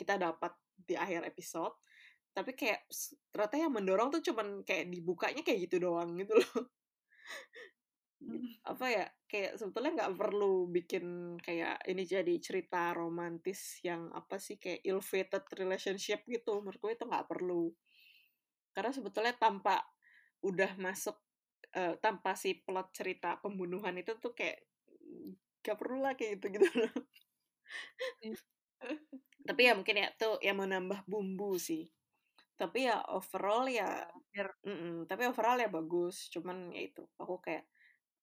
kita 0.00 0.16
dapat 0.16 0.52
di 0.76 0.96
akhir 0.96 1.24
episode 1.28 1.76
tapi 2.36 2.52
kayak 2.52 2.84
ternyata 3.32 3.56
yang 3.56 3.72
mendorong 3.72 4.12
tuh 4.12 4.20
cuman 4.20 4.60
kayak 4.60 4.92
dibukanya 4.92 5.40
kayak 5.40 5.64
gitu 5.64 5.88
doang 5.88 6.20
gitu 6.20 6.36
loh 6.36 6.68
apa 8.72 8.86
ya 8.96 9.04
kayak 9.30 9.52
sebetulnya 9.58 9.92
nggak 9.98 10.14
perlu 10.20 10.54
bikin 10.76 11.04
kayak 11.46 11.76
ini 11.90 12.02
jadi 12.14 12.34
cerita 12.46 12.82
romantis 13.00 13.60
yang 13.88 14.02
apa 14.20 14.36
sih 14.40 14.56
kayak 14.62 14.80
ill-fated 14.88 15.44
relationship 15.60 16.20
gitu. 16.34 16.52
Menurutku 16.62 16.88
itu 16.92 17.04
nggak 17.10 17.28
perlu. 17.30 17.72
Karena 18.74 18.90
sebetulnya 18.94 19.34
tanpa 19.44 19.76
udah 20.44 20.70
masuk 20.78 21.16
eh, 21.80 21.94
tanpa 22.04 22.30
si 22.42 22.50
plot 22.66 22.88
cerita 22.98 23.30
pembunuhan 23.42 23.96
itu 24.02 24.12
tuh 24.22 24.32
kayak 24.38 24.58
gak 25.64 25.76
perlu 25.80 25.98
lah 26.04 26.12
kayak 26.18 26.38
gitu 26.38 26.46
gitu 26.56 26.66
loh. 26.80 26.92
Iya. 28.22 28.36
tapi 29.46 29.60
ya 29.70 29.72
mungkin 29.78 29.96
ya 30.02 30.08
tuh 30.18 30.34
yang 30.42 30.58
menambah 30.62 31.06
bumbu 31.06 31.56
sih. 31.60 31.86
Tapi 32.60 32.88
ya 32.88 33.02
overall 33.12 33.66
ya 33.70 34.06
biar 34.32 34.48
Mm-mm, 34.66 35.06
tapi 35.10 35.22
overall 35.30 35.58
ya 35.60 35.68
bagus. 35.70 36.28
Cuman 36.34 36.72
ya 36.76 36.82
itu 36.88 37.02
aku 37.20 37.36
kayak 37.44 37.64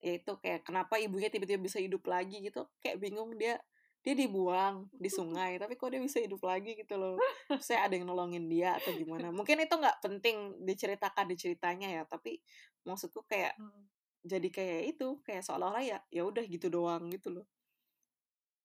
ya 0.03 0.19
itu 0.19 0.31
kayak 0.43 0.67
kenapa 0.67 0.99
ibunya 0.99 1.31
tiba-tiba 1.31 1.63
bisa 1.63 1.79
hidup 1.79 2.03
lagi? 2.11 2.43
Gitu. 2.43 2.61
Kayak 2.83 2.97
bingung 2.99 3.39
dia 3.39 3.55
dia 4.03 4.19
dibuang 4.19 4.91
di 4.91 5.07
sungai 5.07 5.55
tapi 5.55 5.79
kok 5.79 5.87
dia 5.95 6.03
bisa 6.03 6.19
hidup 6.19 6.43
lagi 6.43 6.75
gitu 6.75 6.99
loh. 6.99 7.15
Saya 7.63 7.87
ada 7.87 7.95
yang 7.95 8.11
nolongin 8.11 8.51
dia 8.51 8.75
atau 8.75 8.91
gimana. 8.91 9.31
Mungkin 9.31 9.63
itu 9.63 9.71
nggak 9.79 10.03
penting 10.03 10.59
diceritakan 10.59 11.25
di 11.31 11.35
ceritanya 11.39 11.87
ya 11.87 12.03
tapi 12.03 12.43
maksudku 12.83 13.23
kayak 13.31 13.55
Hmm. 13.55 13.87
jadi 14.23 14.47
kayak 14.51 14.81
itu 14.95 15.07
kayak 15.23 15.43
seolah-olah 15.47 15.83
ya 15.83 15.99
ya 16.11 16.23
udah 16.27 16.43
gitu 16.51 16.67
doang 16.67 17.07
gitu 17.15 17.31
loh. 17.31 17.47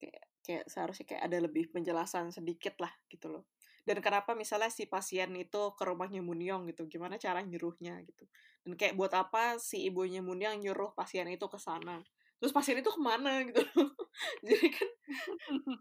Kayak 0.02 0.26
kayak 0.42 0.64
seharusnya 0.66 1.06
kayak 1.06 1.22
ada 1.30 1.38
lebih 1.46 1.70
penjelasan 1.70 2.34
sedikit 2.34 2.74
lah 2.82 2.90
gitu 3.06 3.30
loh. 3.30 3.46
Dan 3.86 4.04
kenapa 4.04 4.36
misalnya 4.36 4.68
si 4.68 4.84
pasien 4.90 5.32
itu 5.38 5.72
ke 5.78 5.82
rumahnya 5.86 6.20
Munyong 6.20 6.68
gitu 6.68 6.84
gimana 6.90 7.16
cara 7.16 7.40
nyuruhnya 7.40 7.96
gitu 8.04 8.28
dan 8.68 8.76
kayak 8.76 9.00
buat 9.00 9.08
apa 9.16 9.56
si 9.56 9.88
ibunya 9.88 10.20
Munyong 10.20 10.60
nyuruh 10.60 10.92
pasien 10.92 11.24
itu 11.32 11.48
ke 11.48 11.56
sana? 11.56 12.04
Terus 12.36 12.52
pasien 12.52 12.76
itu 12.76 12.92
ke 12.92 13.00
mana 13.00 13.40
gitu 13.48 13.64
jadi 14.44 14.68
kan 14.68 14.90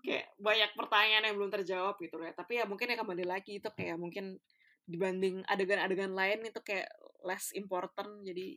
kayak 0.07 0.27
banyak 0.39 0.71
pertanyaan 0.71 1.23
yang 1.27 1.35
belum 1.35 1.51
terjawab 1.51 1.99
gitu 1.99 2.15
ya. 2.23 2.31
Tapi 2.31 2.63
ya 2.63 2.65
mungkin 2.65 2.87
ya 2.87 2.95
kembali 2.95 3.25
lagi 3.27 3.59
itu 3.59 3.67
kayak 3.75 3.99
mungkin 3.99 4.39
dibanding 4.87 5.43
adegan-adegan 5.51 6.15
lain 6.15 6.47
itu 6.47 6.63
kayak 6.63 6.87
less 7.27 7.51
important. 7.51 8.23
Jadi 8.23 8.55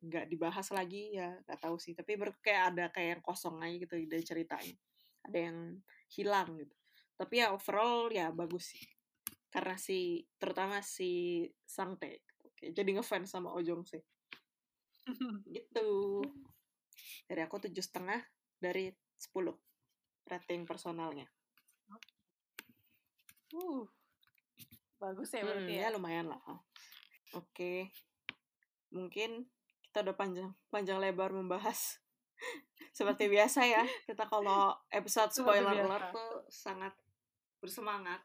nggak 0.00 0.24
dibahas 0.32 0.72
lagi 0.72 1.20
ya 1.20 1.36
nggak 1.44 1.60
tahu 1.60 1.76
sih. 1.76 1.92
Tapi 1.92 2.16
ber 2.16 2.32
kayak 2.40 2.62
ada 2.72 2.84
kayak 2.88 3.20
yang 3.20 3.22
kosong 3.22 3.60
aja 3.60 3.76
gitu 3.76 3.94
dari 4.08 4.24
ceritanya 4.24 4.76
ada 5.28 5.38
yang 5.52 5.58
hilang 6.08 6.48
gitu. 6.56 6.74
Tapi 7.20 7.34
ya 7.44 7.52
overall 7.52 8.08
ya 8.08 8.32
bagus 8.32 8.72
sih. 8.72 8.84
Karena 9.52 9.76
si 9.76 10.24
terutama 10.40 10.80
si 10.80 11.44
Sangte 11.68 12.25
jadi 12.72 12.90
ngefans 12.98 13.30
sama 13.30 13.52
Ojong 13.54 13.84
sih. 13.86 14.02
Gitu. 15.54 15.88
Dari 17.26 17.40
aku 17.42 17.62
tujuh 17.66 17.82
setengah 17.82 18.22
dari 18.58 18.90
10 19.18 19.32
rating 20.26 20.66
personalnya. 20.66 21.26
Uh, 23.54 23.86
bagus 24.98 25.30
ya 25.30 25.46
Hmm, 25.46 25.48
berarti 25.54 25.72
ya? 25.78 25.82
ya. 25.86 25.94
lumayan 25.94 26.26
lah. 26.34 26.42
Oke. 27.38 27.94
Mungkin 28.90 29.46
kita 29.86 30.02
udah 30.02 30.16
panjang 30.18 30.50
panjang 30.68 30.98
lebar 30.98 31.30
membahas. 31.30 32.02
Seperti 32.96 33.30
biasa 33.34 33.64
ya 33.64 33.84
kita 34.04 34.26
kalau 34.26 34.74
episode 34.90 35.30
spoiler 35.32 35.72
alert 35.72 36.10
tuh 36.10 36.32
sangat 36.50 36.92
bersemangat. 37.62 38.20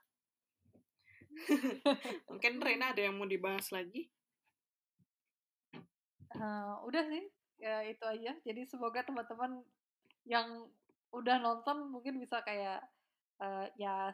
Mungkin 2.27 2.59
Rena 2.59 2.91
ada 2.91 3.01
yang 3.07 3.15
mau 3.15 3.29
dibahas 3.29 3.71
lagi 3.71 4.11
Eh, 6.35 6.73
udah 6.87 7.03
sih, 7.07 7.23
ya 7.59 7.83
itu 7.83 8.03
aja. 8.07 8.31
Jadi 8.43 8.61
semoga 8.67 9.03
teman-teman 9.03 9.59
yang 10.23 10.69
udah 11.11 11.37
nonton 11.43 11.91
mungkin 11.91 12.17
bisa 12.21 12.39
kayak 12.45 12.79
eh, 13.41 13.67
ya 13.75 14.13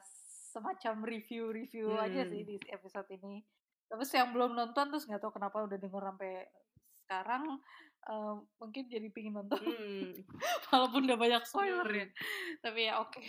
semacam 0.49 1.03
review-review 1.03 1.93
aja 1.99 2.26
sih 2.26 2.41
Hmm. 2.41 2.49
di 2.49 2.55
episode 2.72 3.05
ini. 3.11 3.43
Terus 3.88 4.09
yang 4.15 4.34
belum 4.34 4.55
nonton 4.55 4.89
terus 4.89 5.05
nggak 5.05 5.22
tahu 5.22 5.36
kenapa 5.36 5.63
udah 5.63 5.78
denger 5.78 6.03
sampai 6.03 6.34
sekarang 7.05 7.43
eh, 8.07 8.36
mungkin 8.57 8.84
jadi 8.89 9.07
pingin 9.13 9.36
nonton 9.38 9.61
hmm. 9.61 10.26
walaupun 10.72 11.05
udah 11.05 11.20
banyak 11.20 11.43
spoiler 11.45 11.88
ya. 11.91 12.07
Tapi 12.63 12.80
ya 12.88 13.03
oke. 13.03 13.22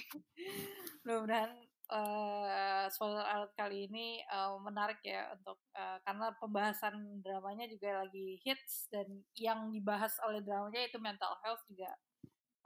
Mudah-mudahan 1.05 1.51
eh, 1.89 2.84
spoiler 2.93 3.24
alert 3.24 3.53
kali 3.57 3.89
ini 3.89 4.20
eh, 4.20 4.51
menarik 4.61 5.01
ya 5.01 5.32
untuk 5.32 5.59
eh, 5.72 5.99
karena 6.05 6.32
pembahasan 6.36 7.24
dramanya 7.24 7.64
juga 7.68 8.05
lagi 8.05 8.36
hits 8.45 8.93
dan 8.93 9.09
yang 9.36 9.72
dibahas 9.72 10.14
oleh 10.28 10.45
dramanya 10.45 10.84
itu 10.84 11.01
mental 11.01 11.32
health 11.45 11.64
juga 11.68 11.91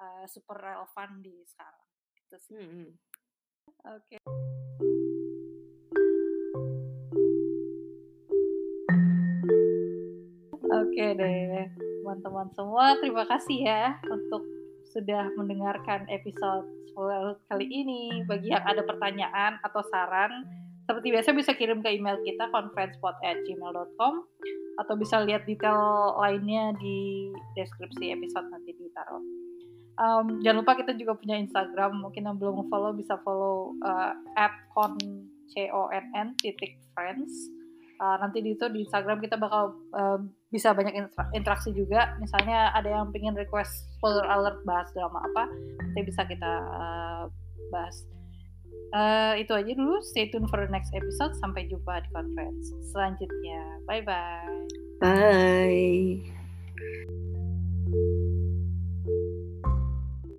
eh, 0.02 0.24
super 0.26 0.58
relevan 0.58 1.22
di 1.22 1.34
sekarang. 1.46 1.86
Gitu 2.18 2.36
sih. 2.42 2.54
Hmm. 2.58 2.90
Oke. 3.86 4.16
Oke 10.72 11.04
deh, 11.16 11.68
teman-teman 12.00 12.48
semua, 12.56 12.96
terima 13.00 13.24
kasih 13.28 13.64
ya 13.64 13.96
untuk 14.08 14.51
sudah 14.92 15.32
mendengarkan 15.40 16.04
episode 16.12 16.68
kali 17.48 17.66
ini. 17.66 18.22
Bagi 18.28 18.52
yang 18.52 18.62
ada 18.62 18.84
pertanyaan 18.84 19.56
atau 19.64 19.80
saran, 19.88 20.44
seperti 20.84 21.08
biasa 21.08 21.32
bisa 21.32 21.56
kirim 21.56 21.80
ke 21.80 21.96
email 21.96 22.20
kita 22.20 22.52
conferencepod@gmail.com 22.52 24.14
atau 24.72 24.94
bisa 24.96 25.20
lihat 25.24 25.44
detail 25.48 26.16
lainnya 26.20 26.76
di 26.80 27.28
deskripsi 27.56 28.12
episode 28.12 28.48
nanti 28.52 28.72
ditaruh. 28.76 29.24
Um, 30.00 30.40
jangan 30.40 30.64
lupa 30.64 30.72
kita 30.80 30.96
juga 30.96 31.12
punya 31.16 31.36
Instagram, 31.36 32.00
mungkin 32.00 32.24
yang 32.24 32.40
belum 32.40 32.68
follow 32.72 32.96
bisa 32.96 33.20
follow 33.20 33.76
uh, 33.84 34.16
at 34.40 34.52
con 34.72 34.96
c 35.52 35.68
o 35.68 35.92
n 35.92 36.06
n 36.16 36.28
titik 36.40 36.80
friends. 36.96 37.52
Uh, 38.00 38.16
nanti 38.18 38.40
di 38.40 38.56
itu 38.56 38.66
di 38.72 38.88
Instagram 38.88 39.20
kita 39.20 39.36
bakal 39.36 39.76
uh, 39.94 40.18
bisa 40.52 40.76
banyak 40.76 40.92
interaksi 41.32 41.72
juga. 41.72 42.14
Misalnya 42.20 42.70
ada 42.76 42.92
yang 42.92 43.08
pengen 43.10 43.32
request 43.32 43.88
spoiler 43.96 44.28
alert 44.28 44.60
bahas 44.68 44.92
drama 44.92 45.24
apa, 45.24 45.48
nanti 45.80 46.00
bisa 46.04 46.22
kita 46.28 46.52
uh, 46.68 47.24
bahas. 47.72 48.04
Uh, 48.92 49.40
itu 49.40 49.56
aja 49.56 49.72
dulu. 49.72 50.04
Stay 50.04 50.28
tune 50.28 50.44
for 50.52 50.60
the 50.60 50.68
next 50.68 50.92
episode. 50.92 51.32
Sampai 51.40 51.64
jumpa 51.72 52.04
di 52.04 52.08
conference 52.12 52.76
selanjutnya. 52.92 53.80
Bye 53.88 54.04
bye. 54.04 54.68
bye 55.00 56.20